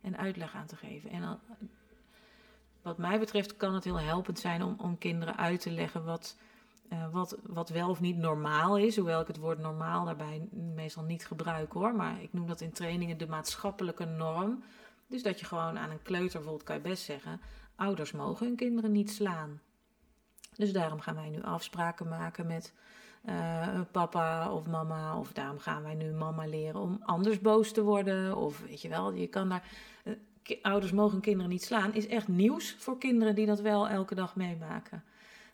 en 0.00 0.16
uitleg 0.16 0.54
aan 0.54 0.66
te 0.66 0.76
geven. 0.76 1.10
En 1.10 1.40
wat 2.82 2.98
mij 2.98 3.18
betreft 3.18 3.56
kan 3.56 3.74
het 3.74 3.84
heel 3.84 4.00
helpend 4.00 4.38
zijn 4.38 4.62
om, 4.62 4.74
om 4.78 4.98
kinderen 4.98 5.36
uit 5.36 5.60
te 5.60 5.70
leggen 5.70 6.04
wat 6.04 6.36
uh, 6.92 7.12
wat, 7.12 7.38
wat 7.42 7.68
wel 7.68 7.88
of 7.88 8.00
niet 8.00 8.16
normaal 8.16 8.78
is, 8.78 8.96
hoewel 8.96 9.20
ik 9.20 9.26
het 9.26 9.36
woord 9.36 9.58
normaal 9.58 10.04
daarbij 10.04 10.48
meestal 10.74 11.02
niet 11.02 11.26
gebruik 11.26 11.72
hoor. 11.72 11.94
Maar 11.94 12.22
ik 12.22 12.32
noem 12.32 12.46
dat 12.46 12.60
in 12.60 12.72
trainingen 12.72 13.18
de 13.18 13.28
maatschappelijke 13.28 14.04
norm. 14.04 14.62
Dus 15.06 15.22
dat 15.22 15.40
je 15.40 15.46
gewoon 15.46 15.78
aan 15.78 15.90
een 15.90 16.02
kleuter 16.02 16.32
bijvoorbeeld 16.38 16.62
kan 16.62 16.76
je 16.76 16.82
best 16.82 17.04
zeggen: 17.04 17.40
ouders 17.76 18.12
mogen 18.12 18.46
hun 18.46 18.56
kinderen 18.56 18.92
niet 18.92 19.10
slaan. 19.10 19.60
Dus 20.56 20.72
daarom 20.72 21.00
gaan 21.00 21.14
wij 21.14 21.28
nu 21.28 21.42
afspraken 21.42 22.08
maken 22.08 22.46
met 22.46 22.72
uh, 23.24 23.80
papa 23.90 24.52
of 24.52 24.66
mama. 24.66 25.18
Of 25.18 25.32
daarom 25.32 25.58
gaan 25.58 25.82
wij 25.82 25.94
nu 25.94 26.12
mama 26.12 26.46
leren 26.46 26.80
om 26.80 26.98
anders 27.04 27.40
boos 27.40 27.72
te 27.72 27.82
worden. 27.82 28.36
Of 28.36 28.60
weet 28.60 28.82
je 28.82 28.88
wel, 28.88 29.12
je 29.12 29.26
kan 29.26 29.48
daar. 29.48 29.64
Uh, 30.04 30.14
ouders 30.62 30.92
mogen 30.92 31.20
kinderen 31.20 31.50
niet 31.50 31.64
slaan, 31.64 31.94
is 31.94 32.06
echt 32.06 32.28
nieuws 32.28 32.76
voor 32.78 32.98
kinderen 32.98 33.34
die 33.34 33.46
dat 33.46 33.60
wel 33.60 33.88
elke 33.88 34.14
dag 34.14 34.36
meemaken 34.36 35.02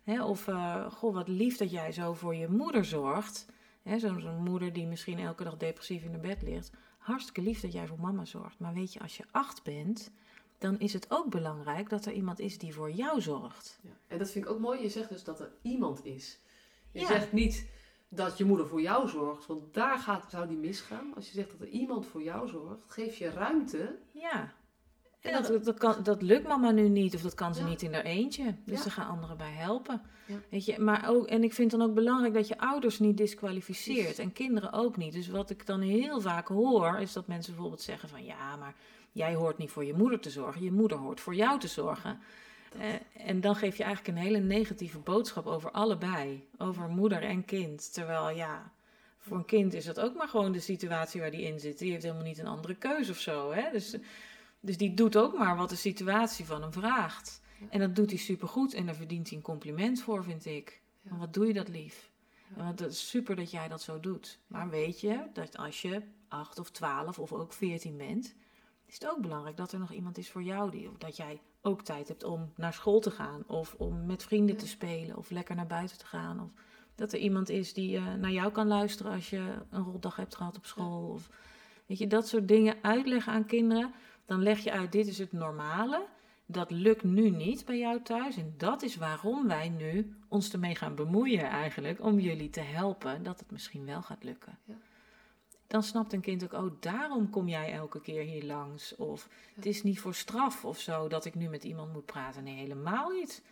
of, 0.07 0.47
uh, 0.47 0.91
goh, 0.93 1.15
wat 1.15 1.29
lief 1.29 1.57
dat 1.57 1.71
jij 1.71 1.93
zo 1.93 2.15
voor 2.15 2.35
je 2.35 2.49
moeder 2.49 2.85
zorgt. 2.85 3.47
Zo'n 3.97 4.43
moeder 4.43 4.73
die 4.73 4.87
misschien 4.87 5.19
elke 5.19 5.45
dag 5.45 5.57
depressief 5.57 6.03
in 6.05 6.13
de 6.13 6.19
bed 6.19 6.43
ligt. 6.43 6.71
Hartstikke 6.99 7.41
lief 7.41 7.61
dat 7.61 7.73
jij 7.73 7.87
voor 7.87 8.01
mama 8.01 8.25
zorgt. 8.25 8.59
Maar 8.59 8.75
weet 8.75 8.93
je, 8.93 9.01
als 9.01 9.17
je 9.17 9.25
acht 9.31 9.63
bent, 9.63 10.11
dan 10.59 10.79
is 10.79 10.93
het 10.93 11.07
ook 11.09 11.31
belangrijk 11.31 11.89
dat 11.89 12.07
er 12.07 12.13
iemand 12.13 12.41
is 12.41 12.59
die 12.59 12.75
voor 12.75 12.91
jou 12.91 13.21
zorgt. 13.21 13.79
Ja. 13.83 13.91
En 14.09 14.19
dat 14.19 14.31
vind 14.31 14.45
ik 14.45 14.51
ook 14.51 14.59
mooi. 14.59 14.83
Je 14.83 14.89
zegt 14.89 15.09
dus 15.09 15.25
dat 15.25 15.41
er 15.41 15.53
iemand 15.63 16.05
is. 16.05 16.39
Je 16.91 17.07
zegt 17.07 17.33
niet 17.33 17.69
dat 18.09 18.39
je 18.39 18.45
moeder 18.45 18.67
voor 18.67 18.81
jou 18.81 19.09
zorgt, 19.09 19.47
want 19.47 19.75
daar 19.75 19.99
gaat, 19.99 20.31
zou 20.31 20.49
die 20.49 20.57
misgaan. 20.57 21.15
Als 21.15 21.27
je 21.27 21.33
zegt 21.33 21.51
dat 21.51 21.61
er 21.61 21.69
iemand 21.69 22.07
voor 22.07 22.23
jou 22.23 22.49
zorgt, 22.49 22.91
geef 22.91 23.17
je 23.17 23.31
ruimte 23.31 23.99
ja. 24.13 24.55
En 25.25 25.43
dat, 25.43 25.65
dat, 25.65 25.79
kan, 25.79 25.97
dat 26.03 26.23
lukt 26.23 26.49
mama 26.49 26.71
nu 26.71 26.89
niet, 26.89 27.15
of 27.15 27.21
dat 27.21 27.35
kan 27.35 27.55
ze 27.55 27.65
niet 27.65 27.83
in 27.83 27.95
haar 27.95 28.05
eentje. 28.05 28.55
Dus 28.65 28.79
ja. 28.79 28.85
er 28.85 28.91
gaan 28.91 29.09
anderen 29.09 29.37
bij 29.37 29.53
helpen. 29.53 30.03
Weet 30.51 30.65
je, 30.65 30.79
maar 30.79 31.09
ook, 31.09 31.27
en 31.27 31.45
ik 31.45 31.53
vind 31.53 31.71
dan 31.71 31.83
ook 31.83 31.95
belangrijk 31.95 32.35
dat 32.35 32.49
je 32.49 32.59
ouders 32.59 32.99
niet 32.99 33.17
disqualificeert 33.17 34.19
en 34.19 34.33
kinderen 34.33 34.73
ook 34.73 34.97
niet. 34.97 35.13
Dus 35.13 35.29
wat 35.29 35.51
ik 35.51 35.67
dan 35.67 35.81
heel 35.81 36.21
vaak 36.21 36.49
hoor, 36.49 36.99
is 36.99 37.13
dat 37.13 37.27
mensen 37.27 37.53
bijvoorbeeld 37.53 37.83
zeggen 37.83 38.09
van 38.09 38.25
ja, 38.25 38.57
maar 38.57 38.75
jij 39.13 39.35
hoort 39.35 39.59
niet 39.59 39.71
voor 39.71 39.85
je 39.85 39.95
moeder 39.95 40.21
te 40.21 40.31
zorgen, 40.31 40.63
je 40.63 40.73
moeder 40.73 40.99
hoort 40.99 41.21
voor 41.21 41.35
jou 41.35 41.59
te 41.59 41.69
zorgen. 41.69 42.19
Eh, 42.79 43.27
en 43.27 43.41
dan 43.41 43.57
geef 43.57 43.77
je 43.77 43.83
eigenlijk 43.83 44.17
een 44.17 44.25
hele 44.25 44.39
negatieve 44.39 44.99
boodschap 44.99 45.47
over 45.47 45.71
allebei, 45.71 46.49
over 46.59 46.89
moeder 46.89 47.23
en 47.23 47.45
kind. 47.45 47.93
Terwijl 47.93 48.31
ja, 48.31 48.73
voor 49.19 49.37
een 49.37 49.45
kind 49.45 49.75
is 49.75 49.85
dat 49.85 50.01
ook 50.01 50.15
maar 50.15 50.29
gewoon 50.29 50.53
de 50.53 50.61
situatie 50.61 51.21
waar 51.21 51.31
die 51.31 51.43
in 51.43 51.61
zit. 51.61 51.79
Die 51.79 51.91
heeft 51.91 52.03
helemaal 52.03 52.25
niet 52.25 52.39
een 52.39 52.47
andere 52.47 52.75
keuze 52.75 53.11
of 53.11 53.19
zo. 53.19 53.53
Hè? 53.53 53.71
Dus 53.73 53.97
dus 54.65 54.77
die 54.77 54.95
doet 54.95 55.17
ook 55.17 55.39
maar 55.39 55.57
wat 55.57 55.69
de 55.69 55.77
situatie 55.77 56.45
van 56.45 56.63
hem 56.63 56.73
vraagt. 56.73 57.43
En 57.71 57.81
dat 57.81 57.97
doet 57.97 58.11
hij 58.11 58.19
supergoed 58.19 58.75
en 58.75 58.87
daar 58.87 58.95
verdient 58.95 59.29
hij 59.29 59.37
een 59.37 59.45
compliment 59.45 60.03
voor, 60.03 60.25
vind 60.25 60.47
ik. 60.47 60.83
Ja. 61.01 61.17
wat 61.17 61.35
doe 61.35 61.47
je 61.47 61.53
dat 61.53 61.69
lief? 61.69 62.11
Want 62.57 62.81
het 62.81 62.91
is 62.91 63.09
super 63.09 63.37
dat 63.37 63.51
jij 63.51 63.69
dat 63.69 63.83
zo 63.83 64.01
doet. 64.01 64.39
Maar 64.47 64.71
weet 64.71 65.01
je 65.01 65.27
dat 65.33 65.57
als 65.57 65.83
je 65.83 66.03
acht 66.29 66.59
of 66.59 66.71
twaalf 66.71 67.19
of 67.19 67.33
ook 67.33 67.53
veertien 67.53 67.97
bent, 67.97 68.35
is 68.87 68.95
het 68.95 69.09
ook 69.09 69.21
belangrijk 69.21 69.57
dat 69.57 69.73
er 69.73 69.79
nog 69.79 69.93
iemand 69.93 70.19
is 70.19 70.31
voor 70.31 70.43
jou. 70.43 70.71
Die, 70.71 70.89
of 70.89 70.97
dat 70.99 71.17
jij 71.17 71.41
ook 71.63 71.83
tijd 71.83 72.09
hebt 72.09 72.25
om 72.25 72.53
naar 72.57 72.73
school 72.73 73.01
te 73.01 73.11
gaan. 73.11 73.45
Of 73.47 73.75
om 73.79 74.07
met 74.07 74.23
vrienden 74.23 74.57
te 74.57 74.69
spelen. 74.69 75.17
Of 75.17 75.31
lekker 75.31 75.55
naar 75.55 75.67
buiten 75.67 75.99
te 75.99 76.07
gaan. 76.07 76.41
Of 76.41 76.51
dat 76.95 77.13
er 77.13 77.19
iemand 77.19 77.49
is 77.49 77.73
die 77.73 77.97
uh, 77.97 78.15
naar 78.15 78.33
jou 78.33 78.53
kan 78.53 78.67
luisteren 78.67 79.13
als 79.13 79.31
je 79.31 79.55
een 79.71 79.83
rotdag 79.83 80.17
hebt 80.17 80.35
gehad 80.35 80.57
op 80.57 80.67
school. 80.67 81.09
Of 81.09 81.31
weet 81.87 81.99
je, 81.99 82.07
dat 82.07 82.29
soort 82.29 82.49
dingen 82.49 82.77
uitleggen 82.83 83.33
aan 83.33 83.47
kinderen 83.47 83.93
dan 84.27 84.43
leg 84.43 84.59
je 84.59 84.73
uit, 84.73 84.93
dit 84.93 85.07
is 85.07 85.19
het 85.19 85.33
normale. 85.33 86.07
Dat 86.47 86.71
lukt 86.71 87.03
nu 87.03 87.31
niet 87.31 87.65
bij 87.65 87.79
jou 87.79 88.03
thuis. 88.03 88.37
En 88.37 88.55
dat 88.57 88.83
is 88.83 88.97
waarom 88.97 89.47
wij 89.47 89.69
nu 89.69 90.17
ons 90.29 90.53
ermee 90.53 90.75
gaan 90.75 90.95
bemoeien 90.95 91.45
eigenlijk. 91.45 92.03
Om 92.03 92.19
jullie 92.19 92.51
te 92.51 92.61
helpen 92.61 93.23
dat 93.23 93.39
het 93.39 93.51
misschien 93.51 93.87
wel 93.87 94.03
gaat 94.03 94.25
lukken. 94.25 94.59
Ja. 94.65 94.75
Dan 95.67 95.83
snapt 95.83 96.13
een 96.13 96.21
kind 96.21 96.45
ook, 96.45 96.53
oh 96.53 96.73
daarom 96.81 97.31
kom 97.31 97.49
jij 97.49 97.73
elke 97.73 98.01
keer 98.01 98.23
hier 98.23 98.45
langs. 98.45 98.97
Of 98.97 99.29
het 99.55 99.67
is 99.67 99.83
niet 99.83 100.01
voor 100.01 100.15
straf 100.15 100.65
of 100.65 100.81
zo 100.81 101.09
dat 101.09 101.25
ik 101.25 101.35
nu 101.35 101.49
met 101.49 101.65
iemand 101.65 101.93
moet 101.93 102.07
praten. 102.07 102.45
Nee, 102.45 102.55
helemaal 102.55 103.11
niet. 103.11 103.43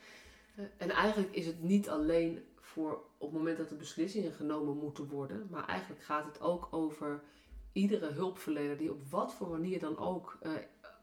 En 0.77 0.91
eigenlijk 0.91 1.35
is 1.35 1.47
het 1.47 1.63
niet 1.63 1.89
alleen 1.89 2.45
voor 2.61 2.93
op 3.19 3.29
het 3.29 3.39
moment 3.39 3.57
dat 3.57 3.71
er 3.71 3.77
beslissingen 3.77 4.33
genomen 4.33 4.77
moeten 4.77 5.09
worden. 5.09 5.47
Maar 5.51 5.67
eigenlijk 5.67 6.03
gaat 6.03 6.25
het 6.25 6.41
ook 6.41 6.69
over 6.71 7.23
iedere 7.73 8.13
hulpverlener 8.13 8.77
die 8.77 8.91
op 8.91 9.11
wat 9.11 9.35
voor 9.35 9.49
manier 9.49 9.79
dan 9.79 9.99
ook, 9.99 10.39
uh, 10.43 10.53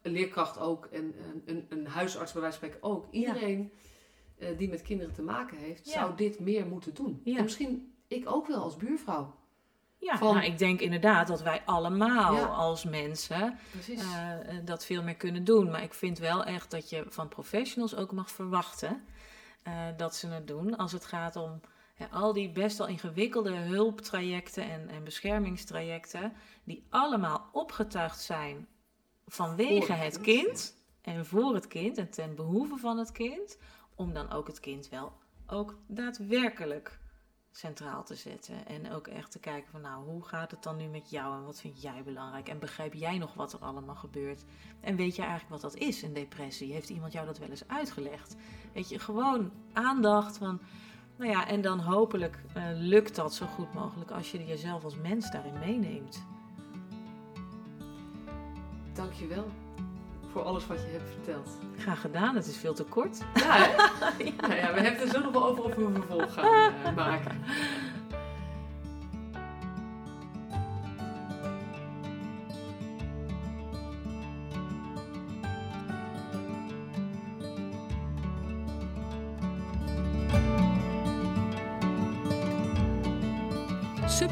een 0.02 0.12
leerkracht 0.12 0.58
ook 0.58 0.86
en 0.86 1.14
een, 1.44 1.66
een, 1.68 1.86
huisarts 1.86 2.32
bij 2.32 2.42
wijze 2.42 2.58
van 2.58 2.68
spreken 2.68 2.88
ook, 2.90 3.06
iedereen 3.10 3.72
uh, 4.38 4.58
die 4.58 4.68
met 4.68 4.82
kinderen 4.82 5.14
te 5.14 5.22
maken 5.22 5.56
heeft, 5.56 5.88
zou 5.88 6.16
dit 6.16 6.40
meer 6.40 6.66
moeten 6.66 6.94
doen. 6.94 7.20
En 7.24 7.42
misschien 7.42 7.94
ik 8.08 8.30
ook 8.30 8.46
wel 8.46 8.62
als 8.62 8.76
buurvrouw. 8.76 9.38
Ja, 9.96 10.18
van, 10.18 10.34
nou, 10.34 10.46
ik 10.46 10.58
denk 10.58 10.80
inderdaad 10.80 11.26
dat 11.26 11.42
wij 11.42 11.62
allemaal 11.64 12.44
als 12.44 12.84
mensen 12.84 13.58
uh, 13.88 14.34
dat 14.64 14.84
veel 14.84 15.02
meer 15.02 15.16
kunnen 15.16 15.44
doen. 15.44 15.70
Maar 15.70 15.82
ik 15.82 15.94
vind 15.94 16.18
wel 16.18 16.44
echt 16.44 16.70
dat 16.70 16.90
je 16.90 17.04
van 17.08 17.28
professionals 17.28 17.96
ook 17.96 18.12
mag 18.12 18.30
verwachten 18.30 19.02
dat 19.96 20.14
ze 20.14 20.28
het 20.28 20.46
doen 20.46 20.76
als 20.76 20.92
het 20.92 21.04
gaat 21.04 21.36
om 21.36 21.60
al 22.08 22.32
die 22.32 22.50
best 22.52 22.78
wel 22.78 22.86
ingewikkelde 22.86 23.54
hulptrajecten 23.54 24.70
en, 24.70 24.88
en 24.88 25.04
beschermingstrajecten, 25.04 26.32
die 26.64 26.86
allemaal 26.88 27.48
opgetuigd 27.52 28.20
zijn 28.20 28.68
vanwege 29.26 29.92
het 29.92 30.20
kind 30.20 30.74
en 31.00 31.26
voor 31.26 31.54
het 31.54 31.66
kind 31.66 31.98
en 31.98 32.10
ten 32.10 32.34
behoeve 32.34 32.76
van 32.76 32.98
het 32.98 33.12
kind, 33.12 33.58
om 33.94 34.12
dan 34.12 34.30
ook 34.30 34.46
het 34.46 34.60
kind 34.60 34.88
wel 34.88 35.12
ook 35.46 35.78
daadwerkelijk 35.86 36.98
centraal 37.52 38.04
te 38.04 38.14
zetten. 38.14 38.66
En 38.66 38.92
ook 38.92 39.06
echt 39.06 39.30
te 39.30 39.38
kijken 39.38 39.70
van 39.70 39.80
nou, 39.80 40.04
hoe 40.04 40.24
gaat 40.24 40.50
het 40.50 40.62
dan 40.62 40.76
nu 40.76 40.86
met 40.86 41.10
jou 41.10 41.36
en 41.36 41.44
wat 41.44 41.60
vind 41.60 41.82
jij 41.82 42.02
belangrijk? 42.02 42.48
En 42.48 42.58
begrijp 42.58 42.94
jij 42.94 43.18
nog 43.18 43.34
wat 43.34 43.52
er 43.52 43.58
allemaal 43.58 43.94
gebeurt? 43.94 44.44
En 44.80 44.96
weet 44.96 45.16
je 45.16 45.22
eigenlijk 45.22 45.50
wat 45.50 45.72
dat 45.72 45.80
is, 45.80 46.02
een 46.02 46.12
depressie? 46.12 46.72
Heeft 46.72 46.88
iemand 46.88 47.12
jou 47.12 47.26
dat 47.26 47.38
wel 47.38 47.48
eens 47.48 47.68
uitgelegd? 47.68 48.36
Weet 48.72 48.88
je, 48.88 48.98
gewoon 48.98 49.52
aandacht 49.72 50.38
van 50.38 50.60
nou 51.20 51.32
ja, 51.32 51.48
en 51.48 51.60
dan 51.60 51.80
hopelijk 51.80 52.38
uh, 52.56 52.62
lukt 52.74 53.16
dat 53.16 53.34
zo 53.34 53.46
goed 53.46 53.74
mogelijk 53.74 54.10
als 54.10 54.30
je 54.30 54.46
jezelf 54.46 54.84
als 54.84 54.96
mens 54.96 55.30
daarin 55.30 55.58
meeneemt. 55.58 56.22
Dankjewel 58.92 59.46
voor 60.32 60.42
alles 60.42 60.66
wat 60.66 60.80
je 60.80 60.90
hebt 60.90 61.10
verteld. 61.10 61.48
Graag 61.78 62.00
gedaan, 62.00 62.34
het 62.34 62.46
is 62.46 62.56
veel 62.56 62.74
te 62.74 62.84
kort. 62.84 63.18
Ja. 63.34 63.68
Nou 64.40 64.54
ja, 64.54 64.74
we 64.74 64.80
hebben 64.80 64.84
het 64.84 65.00
er 65.00 65.08
zo 65.08 65.20
nog 65.20 65.32
wel 65.32 65.44
over 65.44 65.64
of 65.64 65.74
we 65.74 65.82
een 65.82 65.94
vervolg 65.94 66.34
gaan 66.34 66.72
uh, 66.84 66.96
maken. 66.96 67.40